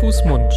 Fuß, 0.00 0.24
Mund. 0.24 0.52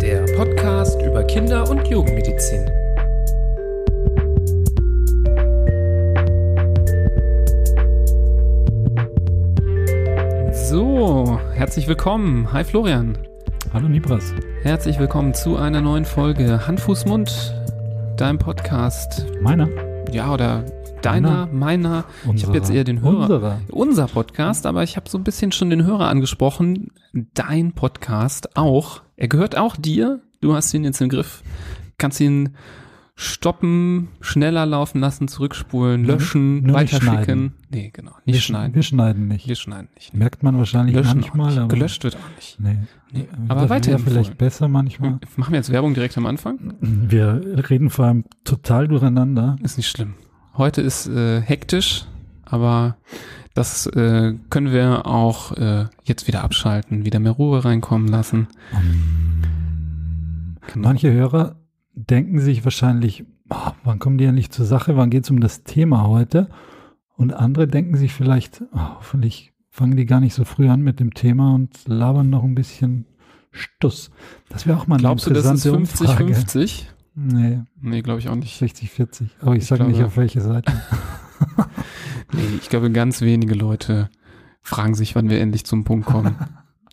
Der 0.00 0.24
Podcast 0.36 1.00
über 1.02 1.24
Kinder- 1.24 1.68
und 1.68 1.86
Jugendmedizin. 1.88 2.70
So, 10.52 11.38
herzlich 11.54 11.88
willkommen. 11.88 12.52
Hi 12.52 12.64
Florian. 12.64 13.18
Hallo 13.72 13.88
Nibras. 13.88 14.32
Herzlich 14.62 14.98
willkommen 14.98 15.34
zu 15.34 15.56
einer 15.56 15.80
neuen 15.80 16.04
Folge 16.04 16.66
Hand, 16.66 16.80
Fuß, 16.80 17.06
Mund, 17.06 17.54
dein 18.16 18.38
Podcast. 18.38 19.26
Meiner? 19.40 19.68
Ja, 20.10 20.32
oder 20.32 20.64
deiner, 21.04 21.46
meiner. 21.46 22.04
Ich 22.34 22.44
habe 22.44 22.56
jetzt 22.56 22.70
eher 22.70 22.84
den 22.84 23.00
Hörer. 23.00 23.20
Unserer. 23.20 23.60
Unser 23.70 24.06
Podcast, 24.06 24.66
aber 24.66 24.82
ich 24.82 24.96
habe 24.96 25.08
so 25.08 25.18
ein 25.18 25.24
bisschen 25.24 25.52
schon 25.52 25.70
den 25.70 25.84
Hörer 25.84 26.08
angesprochen. 26.08 26.90
Dein 27.12 27.72
Podcast 27.72 28.56
auch. 28.56 29.02
Er 29.16 29.28
gehört 29.28 29.56
auch 29.56 29.76
dir. 29.76 30.20
Du 30.40 30.54
hast 30.54 30.72
ihn 30.74 30.84
jetzt 30.84 31.00
im 31.00 31.08
Griff. 31.08 31.42
Kannst 31.98 32.20
ihn 32.20 32.56
stoppen, 33.14 34.08
schneller 34.20 34.66
laufen 34.66 35.00
lassen, 35.00 35.28
zurückspulen, 35.28 36.04
löschen, 36.04 36.64
nur 36.64 36.76
weiterschicken. 36.76 37.52
Nee, 37.70 37.90
genau. 37.92 38.12
Nicht 38.24 38.36
wir, 38.36 38.40
schneiden. 38.40 38.74
Wir 38.74 38.82
schneiden 38.82 39.28
nicht. 39.28 39.46
Wir 39.46 39.54
schneiden 39.54 39.88
nicht. 39.94 40.14
Merkt 40.14 40.42
man 40.42 40.58
wahrscheinlich 40.58 40.96
Löschen 40.96 41.20
manchmal. 41.20 41.46
nicht. 41.48 41.58
Aber 41.58 41.68
Gelöscht 41.68 42.04
wird 42.04 42.16
auch 42.16 42.36
nicht. 42.36 42.58
Nee. 42.58 42.78
Nee, 43.12 43.28
aber 43.48 43.68
weiterempfohlen. 43.68 44.24
vielleicht 44.24 44.38
besser 44.38 44.68
manchmal. 44.68 45.18
Machen 45.36 45.52
wir 45.52 45.58
jetzt 45.58 45.70
Werbung 45.70 45.94
direkt 45.94 46.16
am 46.16 46.26
Anfang? 46.26 46.74
Wir 46.80 47.42
reden 47.68 47.90
vor 47.90 48.06
allem 48.06 48.24
total 48.44 48.88
durcheinander. 48.88 49.56
Ist 49.62 49.76
nicht 49.76 49.88
schlimm. 49.88 50.14
Heute 50.56 50.82
ist 50.82 51.06
äh, 51.06 51.40
hektisch, 51.40 52.04
aber 52.44 52.96
das 53.54 53.86
äh, 53.86 54.34
können 54.50 54.70
wir 54.70 55.06
auch 55.06 55.52
äh, 55.52 55.86
jetzt 56.04 56.26
wieder 56.26 56.44
abschalten, 56.44 57.06
wieder 57.06 57.20
mehr 57.20 57.32
Ruhe 57.32 57.64
reinkommen 57.64 58.08
lassen. 58.08 58.48
Genau. 60.72 60.88
Manche 60.88 61.10
Hörer 61.10 61.56
denken 61.94 62.38
sich 62.38 62.64
wahrscheinlich, 62.64 63.24
oh, 63.48 63.70
wann 63.84 63.98
kommen 63.98 64.18
die 64.18 64.24
endlich 64.24 64.50
zur 64.50 64.66
Sache, 64.66 64.96
wann 64.96 65.08
geht 65.08 65.24
es 65.24 65.30
um 65.30 65.40
das 65.40 65.64
Thema 65.64 66.06
heute? 66.06 66.48
Und 67.16 67.32
andere 67.32 67.66
denken 67.66 67.96
sich 67.96 68.12
vielleicht, 68.12 68.62
oh, 68.74 68.96
hoffentlich 68.96 69.52
fangen 69.70 69.96
die 69.96 70.06
gar 70.06 70.20
nicht 70.20 70.34
so 70.34 70.44
früh 70.44 70.68
an 70.68 70.82
mit 70.82 71.00
dem 71.00 71.14
Thema 71.14 71.54
und 71.54 71.70
labern 71.86 72.28
noch 72.28 72.44
ein 72.44 72.54
bisschen 72.54 73.06
Stuss. 73.52 74.10
Das 74.50 74.66
wäre 74.66 74.78
auch 74.78 74.86
mal 74.86 74.96
eine 74.96 75.02
Glaubst 75.02 75.26
du, 75.26 75.30
das 75.30 75.46
ist 75.46 75.64
interessante 75.66 75.76
Umfrage. 75.76 76.34
50-50? 76.34 76.84
Nee, 77.14 77.60
Nee, 77.80 78.02
glaube 78.02 78.20
ich 78.20 78.28
auch 78.28 78.34
nicht. 78.34 78.58
60, 78.58 78.90
40. 78.90 79.28
Aber 79.40 79.54
ich, 79.54 79.62
Ich 79.62 79.68
sage 79.68 79.84
nicht 79.84 80.02
auf 80.02 80.16
welche 80.16 80.40
Seite. 80.40 80.72
Nee, 82.34 82.56
ich 82.60 82.68
glaube, 82.70 82.90
ganz 82.90 83.20
wenige 83.20 83.54
Leute 83.54 84.08
fragen 84.62 84.94
sich, 84.94 85.14
wann 85.14 85.28
wir 85.28 85.40
endlich 85.40 85.66
zum 85.66 85.84
Punkt 85.84 86.06
kommen. 86.06 86.36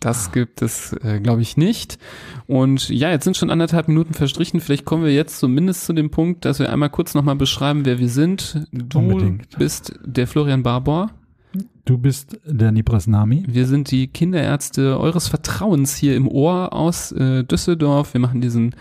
Das 0.00 0.32
gibt 0.32 0.60
es, 0.62 0.92
äh, 1.02 1.20
glaube 1.20 1.42
ich, 1.42 1.56
nicht. 1.56 1.98
Und 2.46 2.88
ja, 2.88 3.10
jetzt 3.10 3.24
sind 3.24 3.36
schon 3.36 3.50
anderthalb 3.50 3.88
Minuten 3.88 4.14
verstrichen. 4.14 4.60
Vielleicht 4.60 4.84
kommen 4.84 5.04
wir 5.04 5.12
jetzt 5.14 5.38
zumindest 5.38 5.84
zu 5.84 5.92
dem 5.92 6.10
Punkt, 6.10 6.44
dass 6.44 6.58
wir 6.58 6.72
einmal 6.72 6.90
kurz 6.90 7.14
nochmal 7.14 7.36
beschreiben, 7.36 7.84
wer 7.84 7.98
wir 7.98 8.08
sind. 8.08 8.66
Du 8.72 8.98
Unbedingt. 8.98 9.58
bist 9.58 9.94
der 10.04 10.26
Florian 10.26 10.62
Barbour. 10.62 11.10
Du 11.84 11.98
bist 11.98 12.38
der 12.44 12.70
Nibras 12.72 13.06
Nami. 13.06 13.44
Wir 13.46 13.66
sind 13.66 13.90
die 13.90 14.08
Kinderärzte 14.08 14.98
eures 14.98 15.28
Vertrauens 15.28 15.96
hier 15.96 16.16
im 16.16 16.28
Ohr 16.28 16.72
aus 16.72 17.12
äh, 17.12 17.44
Düsseldorf. 17.44 18.14
Wir 18.14 18.20
machen 18.20 18.40
diesen 18.40 18.74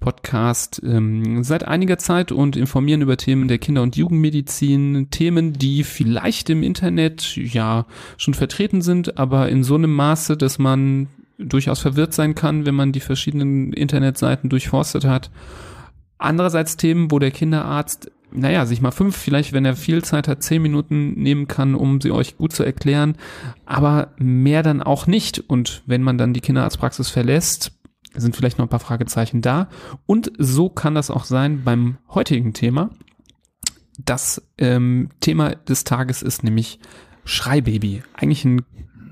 Podcast 0.00 0.80
ähm, 0.84 1.44
seit 1.44 1.68
einiger 1.68 1.98
Zeit 1.98 2.32
und 2.32 2.56
informieren 2.56 3.02
über 3.02 3.16
Themen 3.16 3.48
der 3.48 3.58
Kinder- 3.58 3.82
und 3.82 3.96
Jugendmedizin, 3.96 5.08
Themen, 5.10 5.52
die 5.52 5.84
vielleicht 5.84 6.50
im 6.50 6.62
Internet 6.62 7.36
ja 7.36 7.86
schon 8.16 8.34
vertreten 8.34 8.82
sind, 8.82 9.18
aber 9.18 9.50
in 9.50 9.62
so 9.62 9.74
einem 9.74 9.94
Maße, 9.94 10.36
dass 10.36 10.58
man 10.58 11.08
durchaus 11.38 11.80
verwirrt 11.80 12.14
sein 12.14 12.34
kann, 12.34 12.66
wenn 12.66 12.74
man 12.74 12.92
die 12.92 13.00
verschiedenen 13.00 13.72
Internetseiten 13.72 14.50
durchforstet 14.50 15.04
hat. 15.04 15.30
Andererseits 16.18 16.76
Themen, 16.76 17.10
wo 17.10 17.18
der 17.18 17.30
Kinderarzt, 17.30 18.10
naja, 18.32 18.66
sich 18.66 18.80
mal 18.80 18.90
fünf, 18.90 19.16
vielleicht 19.16 19.52
wenn 19.52 19.64
er 19.64 19.76
viel 19.76 20.02
Zeit 20.04 20.28
hat, 20.28 20.42
zehn 20.42 20.62
Minuten 20.62 21.12
nehmen 21.14 21.48
kann, 21.48 21.74
um 21.74 22.00
sie 22.00 22.10
euch 22.10 22.36
gut 22.36 22.52
zu 22.52 22.62
erklären, 22.62 23.16
aber 23.64 24.12
mehr 24.18 24.62
dann 24.62 24.82
auch 24.82 25.06
nicht. 25.06 25.38
Und 25.38 25.82
wenn 25.86 26.02
man 26.02 26.18
dann 26.18 26.34
die 26.34 26.40
Kinderarztpraxis 26.40 27.08
verlässt, 27.08 27.72
sind 28.14 28.34
vielleicht 28.36 28.58
noch 28.58 28.66
ein 28.66 28.70
paar 28.70 28.80
Fragezeichen 28.80 29.40
da. 29.42 29.68
Und 30.06 30.32
so 30.38 30.68
kann 30.68 30.94
das 30.94 31.10
auch 31.10 31.24
sein 31.24 31.62
beim 31.64 31.98
heutigen 32.08 32.52
Thema. 32.52 32.90
Das 33.98 34.42
ähm, 34.58 35.10
Thema 35.20 35.54
des 35.54 35.84
Tages 35.84 36.22
ist 36.22 36.42
nämlich 36.42 36.80
Schreibaby. 37.24 38.02
Eigentlich 38.14 38.44
ein 38.44 38.62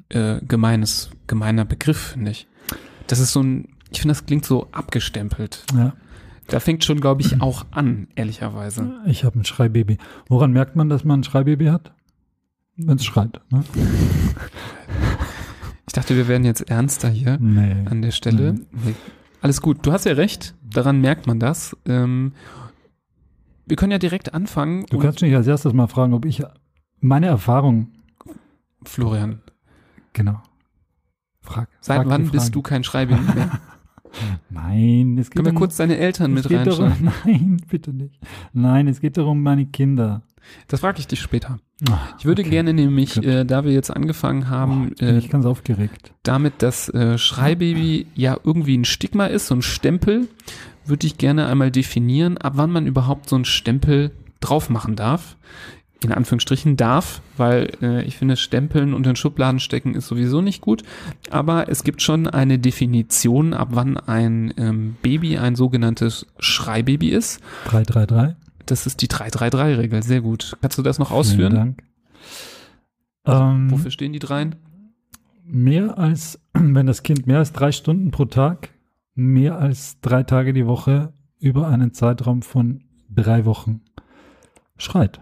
äh, 0.09 0.41
gemeines, 0.47 1.11
gemeiner 1.27 1.65
Begriff, 1.65 1.99
finde 2.13 2.31
ich. 2.31 2.49
Das 3.07 3.21
ist 3.21 3.33
so 3.33 3.43
ein, 3.43 3.69
ich 3.91 4.01
finde, 4.01 4.15
das 4.15 4.27
klingt 4.27 4.45
so 4.45 4.69
abgestempelt. 4.73 5.65
Ja, 5.75 5.93
Da 6.47 6.61
fängt 6.61 6.85
schon, 6.85 7.01
glaube 7.01 7.21
ich, 7.23 7.41
auch 7.41 7.67
an, 7.71 8.09
ehrlicherweise. 8.15 8.95
ich 9.07 9.25
habe 9.25 9.39
ein 9.39 9.45
Schreibaby. 9.45 9.99
Woran 10.29 10.53
merkt 10.53 10.77
man, 10.77 10.89
dass 10.89 11.05
man 11.05 11.21
ein 11.21 11.25
Schreibaby 11.25 11.67
hat? 11.67 11.93
Wenn 12.77 12.97
es 12.97 13.05
schreit. 13.05 13.41
Ne? 13.51 13.65
Ich 15.99 16.05
dachte, 16.05 16.17
wir 16.17 16.29
werden 16.29 16.45
jetzt 16.45 16.71
ernster 16.71 17.09
hier 17.09 17.39
Nee. 17.41 17.75
an 17.91 18.03
der 18.03 18.13
Stelle. 18.13 18.53
Nee. 18.53 18.95
Alles 19.41 19.61
gut, 19.61 19.85
du 19.85 19.91
hast 19.91 20.05
ja 20.05 20.13
recht, 20.13 20.55
daran 20.63 21.01
merkt 21.01 21.27
man 21.27 21.41
das. 21.41 21.77
Ähm, 21.87 22.35
wir 23.67 23.77
können 23.77 23.91
ja 23.91 23.99
direkt 23.99 24.33
anfangen. 24.33 24.87
Du 24.91 25.01
kannst 25.01 25.23
mich 25.23 25.35
als 25.35 25.49
erstes 25.49 25.73
mal 25.73 25.89
fragen, 25.89 26.15
ob 26.15 26.25
ich 26.25 26.41
meine 27.01 27.27
Erfahrung, 27.27 27.89
Florian, 28.85 29.41
genau. 30.13 30.41
Frag. 31.41 31.69
seit 31.81 31.97
frag 32.03 32.11
wann 32.11 32.31
bist 32.31 32.55
du 32.55 32.63
kein 32.63 32.85
Schreibaby 32.85 33.35
mehr? 33.35 33.61
Nein, 34.51 35.19
es 35.19 35.31
geht 35.31 35.35
Können 35.35 35.47
wir 35.47 35.53
um, 35.53 35.59
kurz 35.59 35.79
deine 35.79 35.97
Eltern 35.97 36.33
mit 36.33 36.49
darum, 36.49 36.85
reinschreiben? 36.93 37.13
Nein, 37.25 37.57
bitte 37.69 37.93
nicht. 37.93 38.21
Nein, 38.53 38.87
es 38.87 39.01
geht 39.01 39.17
darum, 39.17 39.43
meine 39.43 39.67
Kinder. 39.67 40.23
Das 40.69 40.79
frage 40.79 41.01
ich 41.01 41.09
dich 41.09 41.21
später. 41.21 41.59
Ah, 41.89 41.99
Ich 42.19 42.25
würde 42.25 42.43
okay. 42.43 42.51
gerne 42.51 42.73
nämlich, 42.75 43.17
äh, 43.23 43.45
da 43.45 43.65
wir 43.65 43.73
jetzt 43.73 43.91
angefangen 43.91 44.49
haben, 44.49 44.93
Oh, 45.01 45.05
äh, 45.05 45.21
ganz 45.29 45.47
aufgeregt. 45.47 46.13
damit 46.25 46.55
das 46.59 46.89
äh, 46.89 47.19
Schreibaby 47.19 48.07
ja 48.15 48.37
irgendwie 48.43 48.77
ein 48.77 48.85
Stigma 48.85 49.27
ist, 49.27 49.47
so 49.47 49.55
ein 49.55 49.63
Stempel, 49.63 50.29
würde 50.85 51.07
ich 51.07 51.19
gerne 51.19 51.47
einmal 51.47 51.71
definieren, 51.71 52.37
ab 52.39 52.55
wann 52.57 52.71
man 52.71 52.87
überhaupt 52.87 53.29
so 53.29 53.37
einen 53.37 53.45
Stempel 53.45 54.11
drauf 54.41 54.71
machen 54.71 54.97
darf. 54.97 55.37
In 56.03 56.13
Anführungsstrichen 56.13 56.77
darf, 56.77 57.21
weil 57.37 57.71
äh, 57.83 58.03
ich 58.05 58.17
finde, 58.17 58.37
Stempeln 58.37 58.95
und 58.95 59.05
in 59.05 59.17
Schubladen 59.17 59.59
stecken 59.59 59.95
ist 59.97 60.07
sowieso 60.07 60.41
nicht 60.41 60.61
gut. 60.61 60.85
Aber 61.31 61.69
es 61.69 61.83
gibt 61.83 62.03
schon 62.03 62.29
eine 62.29 62.61
Definition, 62.61 63.53
ab 63.53 63.71
wann 63.73 63.97
ein 63.97 64.55
ähm, 64.59 64.95
Baby 65.03 65.39
ein 65.39 65.57
sogenanntes 65.57 66.27
Schreibaby 66.39 67.09
ist. 67.09 67.41
333. 67.67 68.37
Das 68.71 68.87
ist 68.87 69.01
die 69.03 69.09
333-Regel. 69.09 70.03
Sehr 70.03 70.21
gut. 70.21 70.57
Kannst 70.61 70.79
du 70.79 70.83
das 70.83 70.99
noch 70.99 71.09
Vielen 71.09 71.19
ausführen? 71.19 71.55
Dank. 71.55 71.83
Ähm, 73.27 73.71
Wofür 73.71 73.91
stehen 73.91 74.13
die 74.13 74.19
dreien? 74.19 74.57
mehr 75.49 75.99
als, 75.99 76.39
wenn 76.53 76.87
das 76.87 77.03
Kind 77.03 77.27
mehr 77.27 77.39
als 77.39 77.53
drei 77.53 77.73
Stunden 77.73 78.11
pro 78.11 78.27
Tag, 78.27 78.71
mehr 79.15 79.59
als 79.59 80.01
drei 80.01 80.23
Tage 80.23 80.53
die 80.53 80.67
Woche 80.67 81.13
über 81.41 81.69
einen 81.69 81.93
Zeitraum 81.95 82.43
von 82.43 82.85
drei 83.11 83.45
Wochen 83.45 83.81
schreit. 84.77 85.21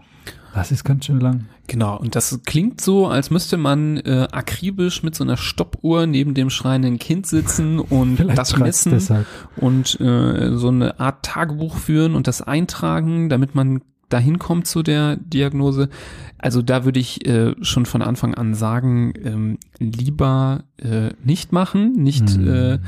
Das 0.53 0.71
ist 0.71 0.83
ganz 0.83 1.05
schön 1.05 1.19
lang. 1.19 1.45
Genau, 1.67 1.97
und 1.97 2.15
das 2.15 2.39
klingt 2.45 2.79
so, 2.79 3.07
als 3.07 3.29
müsste 3.29 3.57
man 3.57 3.97
äh, 3.97 4.27
akribisch 4.31 5.03
mit 5.03 5.15
so 5.15 5.25
einer 5.25 5.35
Stoppuhr 5.35 6.07
neben 6.07 6.33
dem 6.33 6.49
schreienden 6.49 6.97
Kind 6.97 7.27
sitzen 7.27 7.79
und 7.79 8.17
das 8.37 8.57
messen 8.57 8.93
deshalb. 8.93 9.25
und 9.57 9.99
äh, 9.99 10.55
so 10.55 10.69
eine 10.69 10.99
Art 10.99 11.25
Tagebuch 11.25 11.75
führen 11.75 12.15
und 12.15 12.27
das 12.27 12.41
eintragen, 12.41 13.27
damit 13.27 13.53
man 13.53 13.81
dahin 14.09 14.39
kommt 14.39 14.67
zu 14.67 14.83
der 14.83 15.17
Diagnose. 15.17 15.89
Also 16.37 16.61
da 16.61 16.85
würde 16.85 16.99
ich 16.99 17.25
äh, 17.27 17.55
schon 17.61 17.85
von 17.85 18.01
Anfang 18.01 18.35
an 18.35 18.53
sagen, 18.53 19.13
ähm, 19.23 19.57
lieber 19.79 20.63
äh, 20.77 21.09
nicht 21.23 21.51
machen, 21.51 21.93
nicht 21.93 22.29
Hm. 22.29 22.47
äh, 22.47 22.79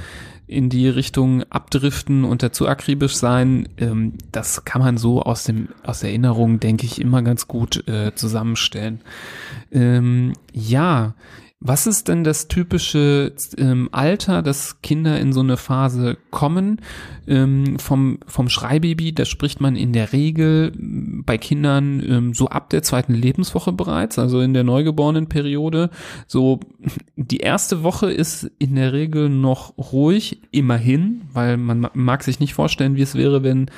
in 0.48 0.70
die 0.70 0.90
Richtung 0.90 1.44
abdriften 1.44 2.24
und 2.24 2.42
dazu 2.42 2.68
akribisch 2.68 3.16
sein. 3.16 3.70
Ähm, 3.78 4.14
das 4.32 4.66
kann 4.66 4.82
man 4.82 4.98
so 4.98 5.22
aus 5.22 5.44
dem 5.44 5.70
aus 5.84 6.02
Erinnerung, 6.02 6.60
denke 6.60 6.86
ich, 6.86 7.00
immer 7.00 7.22
ganz 7.22 7.48
gut 7.48 7.88
äh, 7.88 8.16
zusammenstellen. 8.16 9.02
Ähm, 9.72 10.34
ja, 10.52 11.14
was 11.62 11.88
ist 11.88 12.08
denn 12.08 12.24
das 12.24 12.48
typische 12.48 13.34
ähm, 13.58 13.90
Alter, 13.92 14.42
dass 14.42 14.82
Kinder 14.82 15.20
in 15.20 15.34
so 15.34 15.42
eine 15.42 15.58
Phase 15.58 16.18
kommen? 16.32 16.80
Ähm, 17.28 17.78
vom, 17.80 18.20
vom 18.28 18.48
Schreibaby, 18.48 19.14
da 19.14 19.26
spricht 19.26 19.60
man 19.60 19.76
in 19.76 19.92
der 19.92 20.14
Regel 20.14 20.72
m, 20.74 21.24
bei 21.26 21.38
Kindern 21.38 22.02
ähm, 22.08 22.34
so 22.34 22.48
ab 22.48 22.70
der 22.70 22.82
zweiten 22.82 23.14
Lebenswoche 23.14 23.74
bereits, 23.74 24.18
also 24.18 24.40
in 24.40 24.54
der 24.54 24.64
neugeborenen 24.64 25.28
Periode. 25.28 25.90
So 26.28 26.62
die 27.18 27.40
erste 27.40 27.84
Woche 27.84 28.10
ist 28.10 28.50
in 28.58 28.76
der 28.76 28.94
Regel 28.94 29.28
noch 29.28 29.78
ruhig, 29.78 30.42
immerhin, 30.52 31.24
weil 31.34 31.58
man 31.58 31.82
ma- 31.82 31.92
mag 31.94 32.24
sich 32.24 32.40
nicht 32.40 32.54
vorstellen, 32.54 32.96
wie 32.96 33.02
es 33.02 33.16
wäre, 33.16 33.44
wenn 33.44 33.70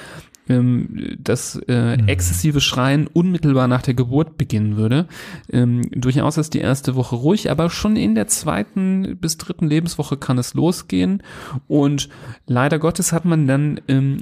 ähm, 0.51 1.17
das 1.19 1.55
äh, 1.67 1.97
Mhm. 1.97 2.07
exzessive 2.07 2.61
Schreien 2.61 3.07
unmittelbar 3.07 3.67
nach 3.67 3.81
der 3.81 3.93
Geburt 3.93 4.37
beginnen 4.37 4.77
würde. 4.77 5.07
Ähm, 5.51 5.81
durchaus 5.91 6.37
ist 6.37 6.53
die 6.53 6.59
erste 6.59 6.95
Woche 6.95 7.15
ruhig, 7.15 7.49
aber 7.49 7.69
schon 7.69 7.95
in 7.95 8.15
der 8.15 8.27
zweiten 8.27 9.17
bis 9.17 9.37
dritten 9.37 9.67
Lebenswoche 9.67 10.17
kann 10.17 10.37
es 10.37 10.53
losgehen. 10.53 11.23
Und 11.67 12.09
leider 12.47 12.79
Gottes 12.79 13.11
hat 13.13 13.25
man 13.25 13.47
dann 13.47 13.81
ähm, 13.87 14.17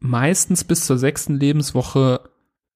meistens 0.00 0.64
bis 0.64 0.86
zur 0.86 0.98
sechsten 0.98 1.38
Lebenswoche 1.40 2.20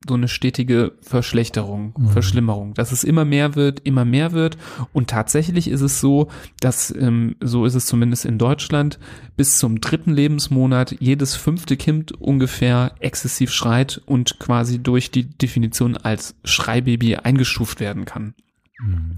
so 0.06 0.15
eine 0.15 0.29
stetige 0.29 0.93
Verschlechterung, 1.03 1.93
Mhm. 1.99 2.09
Verschlimmerung, 2.11 2.75
dass 2.75 2.93
es 2.93 3.03
immer 3.03 3.25
mehr 3.25 3.56
wird, 3.56 3.81
immer 3.81 4.05
mehr 4.05 4.33
wird. 4.33 4.56
Und 4.93 5.11
tatsächlich 5.11 5.67
ist 5.69 5.81
es 5.81 6.00
so, 6.00 6.29
dass, 6.61 6.95
ähm, 6.97 7.35
so 7.41 7.65
ist 7.65 7.75
es 7.75 7.87
zumindest 7.87 8.25
in 8.25 8.39
Deutschland, 8.39 9.00
bis 9.37 9.59
zum 9.59 9.81
dritten 9.81 10.12
Lebensmonat 10.12 10.97
jedes 11.00 11.35
fünfte 11.35 11.77
Kind 11.77 12.12
ungefähr 12.12 12.95
exzessiv 13.00 13.50
schreit 13.50 14.00
und 14.06 14.39
quasi 14.39 14.79
durch 14.79 15.11
die 15.11 15.25
Definition 15.25 15.97
als 15.97 16.37
Schreibaby 16.45 17.17
eingestuft 17.17 17.81
werden 17.81 18.05
kann. 18.05 18.35
Mhm. 18.81 19.17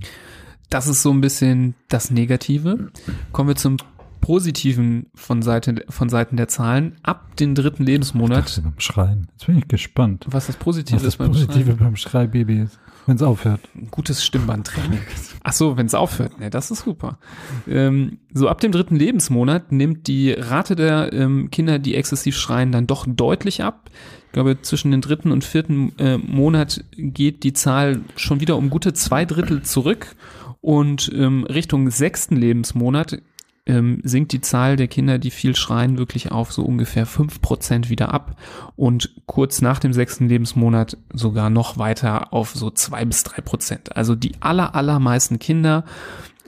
Das 0.70 0.86
ist 0.86 1.02
so 1.02 1.10
ein 1.10 1.20
bisschen 1.20 1.74
das 1.88 2.12
Negative. 2.12 2.92
Kommen 3.32 3.48
wir 3.48 3.56
zum 3.56 3.76
Positiven 4.20 5.06
von, 5.14 5.42
Seite, 5.42 5.84
von 5.88 6.08
Seiten 6.08 6.36
der 6.36 6.48
Zahlen. 6.48 6.96
Ab 7.02 7.36
den 7.36 7.54
dritten 7.54 7.82
Ich 7.82 7.88
Lebensmonat, 7.88 8.48
dachte 8.48 8.62
beim 8.62 8.78
Schreien. 8.78 9.28
Jetzt 9.32 9.46
bin 9.46 9.58
ich 9.58 9.68
gespannt, 9.68 10.26
was 10.28 10.46
das 10.46 10.56
Positive 10.56 10.96
was 10.96 11.02
das 11.02 11.14
ist 11.14 11.18
beim 11.18 11.28
Positive 11.28 11.64
Schreien. 11.64 11.78
beim 11.78 11.96
Schreibaby 11.96 12.60
ist, 12.60 12.78
wenn 13.06 13.16
es 13.16 13.22
aufhört. 13.22 13.60
Gutes 13.90 14.24
Stimmbandtraining. 14.24 15.00
Ach 15.42 15.52
so, 15.52 15.76
wenn 15.76 15.86
es 15.86 15.94
aufhört, 15.94 16.38
ne, 16.38 16.50
das 16.50 16.70
ist 16.70 16.84
super. 16.84 17.18
Ähm, 17.66 18.18
so 18.32 18.48
ab 18.48 18.60
dem 18.60 18.72
dritten 18.72 18.96
Lebensmonat 18.96 19.72
nimmt 19.72 20.06
die 20.06 20.32
Rate 20.32 20.76
der 20.76 21.12
ähm, 21.12 21.50
Kinder, 21.50 21.78
die 21.78 21.94
exzessiv 21.94 22.36
schreien, 22.36 22.72
dann 22.72 22.86
doch 22.86 23.06
deutlich 23.08 23.62
ab. 23.62 23.90
Ich 24.26 24.32
glaube, 24.32 24.62
zwischen 24.62 24.92
den 24.92 25.00
dritten 25.00 25.32
und 25.32 25.44
vierten 25.44 25.92
äh, 25.98 26.18
Monat 26.18 26.84
geht 26.96 27.42
die 27.42 27.52
Zahl 27.52 28.02
schon 28.14 28.40
wieder 28.40 28.56
um 28.56 28.70
gute 28.70 28.92
zwei 28.92 29.24
Drittel 29.24 29.62
zurück 29.62 30.14
und 30.60 31.10
ähm, 31.14 31.44
Richtung 31.44 31.90
sechsten 31.90 32.36
Lebensmonat 32.36 33.20
ähm, 33.66 34.00
sinkt 34.02 34.32
die 34.32 34.40
Zahl 34.40 34.76
der 34.76 34.88
Kinder, 34.88 35.18
die 35.18 35.30
viel 35.30 35.54
schreien, 35.54 35.98
wirklich 35.98 36.32
auf 36.32 36.52
so 36.52 36.64
ungefähr 36.64 37.06
fünf 37.06 37.40
Prozent 37.40 37.90
wieder 37.90 38.12
ab 38.12 38.36
und 38.76 39.10
kurz 39.26 39.60
nach 39.60 39.78
dem 39.78 39.92
sechsten 39.92 40.28
Lebensmonat 40.28 40.96
sogar 41.12 41.50
noch 41.50 41.78
weiter 41.78 42.32
auf 42.32 42.50
so 42.54 42.70
zwei 42.70 43.04
bis 43.04 43.22
drei 43.22 43.42
Prozent. 43.42 43.96
Also 43.96 44.14
die 44.14 44.32
aller, 44.40 44.74
allermeisten 44.74 45.38
Kinder, 45.38 45.84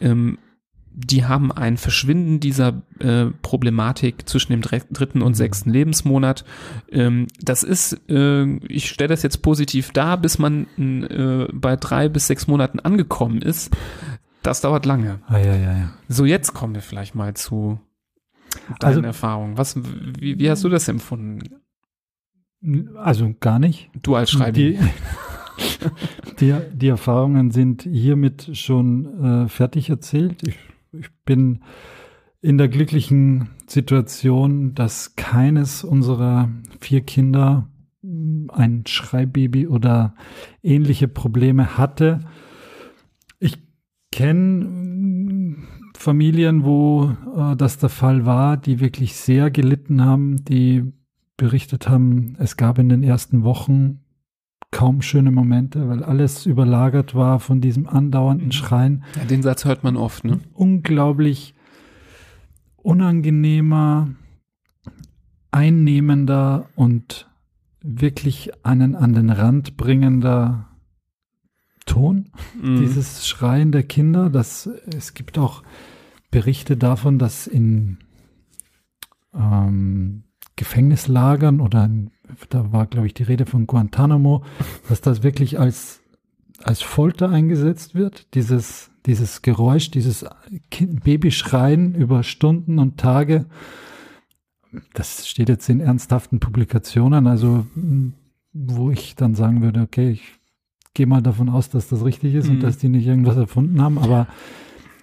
ähm, 0.00 0.38
die 0.94 1.24
haben 1.24 1.50
ein 1.50 1.78
Verschwinden 1.78 2.38
dieser 2.38 2.82
äh, 2.98 3.26
Problematik 3.40 4.28
zwischen 4.28 4.52
dem 4.52 4.60
dritten 4.60 5.22
und 5.22 5.34
sechsten 5.34 5.70
Lebensmonat. 5.70 6.44
Ähm, 6.90 7.28
das 7.40 7.62
ist, 7.62 7.98
äh, 8.10 8.44
ich 8.66 8.90
stelle 8.90 9.08
das 9.08 9.22
jetzt 9.22 9.40
positiv 9.42 9.90
dar, 9.92 10.18
bis 10.18 10.38
man 10.38 10.66
äh, 10.78 11.48
bei 11.52 11.76
drei 11.76 12.08
bis 12.08 12.26
sechs 12.26 12.46
Monaten 12.46 12.78
angekommen 12.78 13.40
ist. 13.40 13.74
Das 14.42 14.60
dauert 14.60 14.86
lange. 14.86 15.20
Ah, 15.26 15.38
ja, 15.38 15.54
ja, 15.56 15.72
ja. 15.76 15.90
So, 16.08 16.24
jetzt 16.24 16.52
kommen 16.54 16.74
wir 16.74 16.82
vielleicht 16.82 17.14
mal 17.14 17.34
zu 17.34 17.78
deinen 18.80 18.96
Also- 18.96 19.00
Erfahrungen. 19.02 19.56
Was, 19.58 19.76
wie, 20.20 20.38
wie 20.38 20.50
hast 20.50 20.64
du 20.64 20.68
das 20.68 20.88
empfunden? 20.88 21.40
Also 22.96 23.34
gar 23.40 23.58
nicht. 23.58 23.90
Du 24.02 24.14
als 24.14 24.30
Schreiber. 24.30 24.52
Die, 24.52 24.78
die, 26.40 26.54
die 26.72 26.88
Erfahrungen 26.88 27.50
sind 27.50 27.82
hiermit 27.82 28.50
schon 28.56 29.44
äh, 29.44 29.48
fertig 29.48 29.90
erzählt. 29.90 30.46
Ich, 30.46 30.58
ich 30.92 31.10
bin 31.24 31.62
in 32.40 32.58
der 32.58 32.68
glücklichen 32.68 33.50
Situation, 33.66 34.74
dass 34.74 35.16
keines 35.16 35.82
unserer 35.84 36.50
vier 36.80 37.00
Kinder 37.02 37.68
mh, 38.02 38.52
ein 38.54 38.84
Schreibaby 38.86 39.66
oder 39.66 40.14
ähnliche 40.62 41.08
Probleme 41.08 41.76
hatte. 41.78 42.20
Kenne 44.12 45.56
Familien, 45.94 46.64
wo 46.64 47.16
äh, 47.36 47.56
das 47.56 47.78
der 47.78 47.88
Fall 47.88 48.26
war, 48.26 48.56
die 48.56 48.80
wirklich 48.80 49.16
sehr 49.16 49.50
gelitten 49.50 50.04
haben, 50.04 50.44
die 50.44 50.92
berichtet 51.36 51.88
haben, 51.88 52.36
es 52.38 52.56
gab 52.56 52.78
in 52.78 52.88
den 52.88 53.02
ersten 53.02 53.42
Wochen 53.42 54.00
kaum 54.70 55.02
schöne 55.02 55.30
Momente, 55.30 55.88
weil 55.88 56.02
alles 56.02 56.46
überlagert 56.46 57.14
war 57.14 57.40
von 57.40 57.60
diesem 57.60 57.86
andauernden 57.86 58.52
Schreien. 58.52 59.04
Ja, 59.16 59.24
den 59.24 59.42
Satz 59.42 59.64
hört 59.64 59.84
man 59.84 59.96
oft, 59.96 60.24
ne? 60.24 60.40
Unglaublich 60.54 61.54
unangenehmer, 62.76 64.08
einnehmender 65.50 66.66
und 66.74 67.30
wirklich 67.82 68.50
einen 68.64 68.94
an 68.94 69.12
den 69.12 69.30
Rand 69.30 69.76
bringender 69.76 70.68
Ton 71.84 72.30
Mhm. 72.60 72.80
dieses 72.80 73.26
Schreien 73.26 73.72
der 73.72 73.82
Kinder. 73.82 74.30
Das, 74.30 74.68
es 74.96 75.14
gibt 75.14 75.38
auch 75.38 75.62
Berichte 76.30 76.76
davon, 76.76 77.18
dass 77.18 77.46
in 77.46 77.98
ähm, 79.34 80.24
Gefängnislagern 80.56 81.60
oder 81.60 81.84
in, 81.84 82.10
da 82.50 82.72
war, 82.72 82.86
glaube 82.86 83.06
ich, 83.06 83.14
die 83.14 83.22
Rede 83.22 83.46
von 83.46 83.66
Guantanamo, 83.66 84.44
dass 84.88 85.00
das 85.00 85.22
wirklich 85.22 85.58
als, 85.58 86.00
als 86.62 86.82
Folter 86.82 87.30
eingesetzt 87.30 87.94
wird. 87.94 88.34
Dieses, 88.34 88.90
dieses 89.06 89.42
Geräusch, 89.42 89.90
dieses 89.90 90.24
kind 90.70 91.04
Babyschreien 91.04 91.94
über 91.94 92.22
Stunden 92.22 92.78
und 92.78 92.98
Tage. 92.98 93.46
Das 94.94 95.28
steht 95.28 95.48
jetzt 95.48 95.68
in 95.68 95.80
ernsthaften 95.80 96.40
Publikationen, 96.40 97.26
also 97.26 97.66
wo 98.52 98.90
ich 98.90 99.16
dann 99.16 99.34
sagen 99.34 99.62
würde, 99.62 99.80
okay, 99.82 100.10
ich 100.10 100.22
gehe 100.94 101.06
mal 101.06 101.22
davon 101.22 101.48
aus, 101.48 101.70
dass 101.70 101.88
das 101.88 102.04
richtig 102.04 102.34
ist 102.34 102.48
Mhm. 102.48 102.54
und 102.56 102.62
dass 102.62 102.78
die 102.78 102.88
nicht 102.88 103.06
irgendwas 103.06 103.36
erfunden 103.36 103.80
haben, 103.80 103.98
aber 103.98 104.26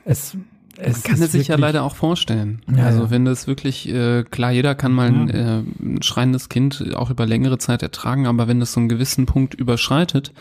es, 0.05 0.33
Man 0.35 0.43
es 0.77 1.03
kann 1.03 1.15
ist 1.15 1.21
es 1.21 1.31
sich 1.33 1.47
ja 1.49 1.57
leider 1.57 1.83
auch 1.83 1.95
vorstellen. 1.95 2.61
Ja, 2.73 2.85
also 2.85 3.03
ja. 3.03 3.09
wenn 3.11 3.25
das 3.25 3.47
wirklich, 3.47 3.89
äh, 3.89 4.23
klar, 4.23 4.51
jeder 4.51 4.75
kann 4.75 4.91
mal 4.93 5.07
ein, 5.07 5.27
Ja. 5.27 5.59
äh, 5.59 5.63
ein 5.81 6.01
schreiendes 6.01 6.47
Kind 6.47 6.95
auch 6.95 7.09
über 7.09 7.25
längere 7.25 7.57
Zeit 7.57 7.81
ertragen, 7.83 8.27
aber 8.27 8.47
wenn 8.47 8.59
das 8.59 8.71
so 8.73 8.79
einen 8.79 8.87
gewissen 8.89 9.25
Punkt 9.25 9.55
überschreitet, 9.55 10.31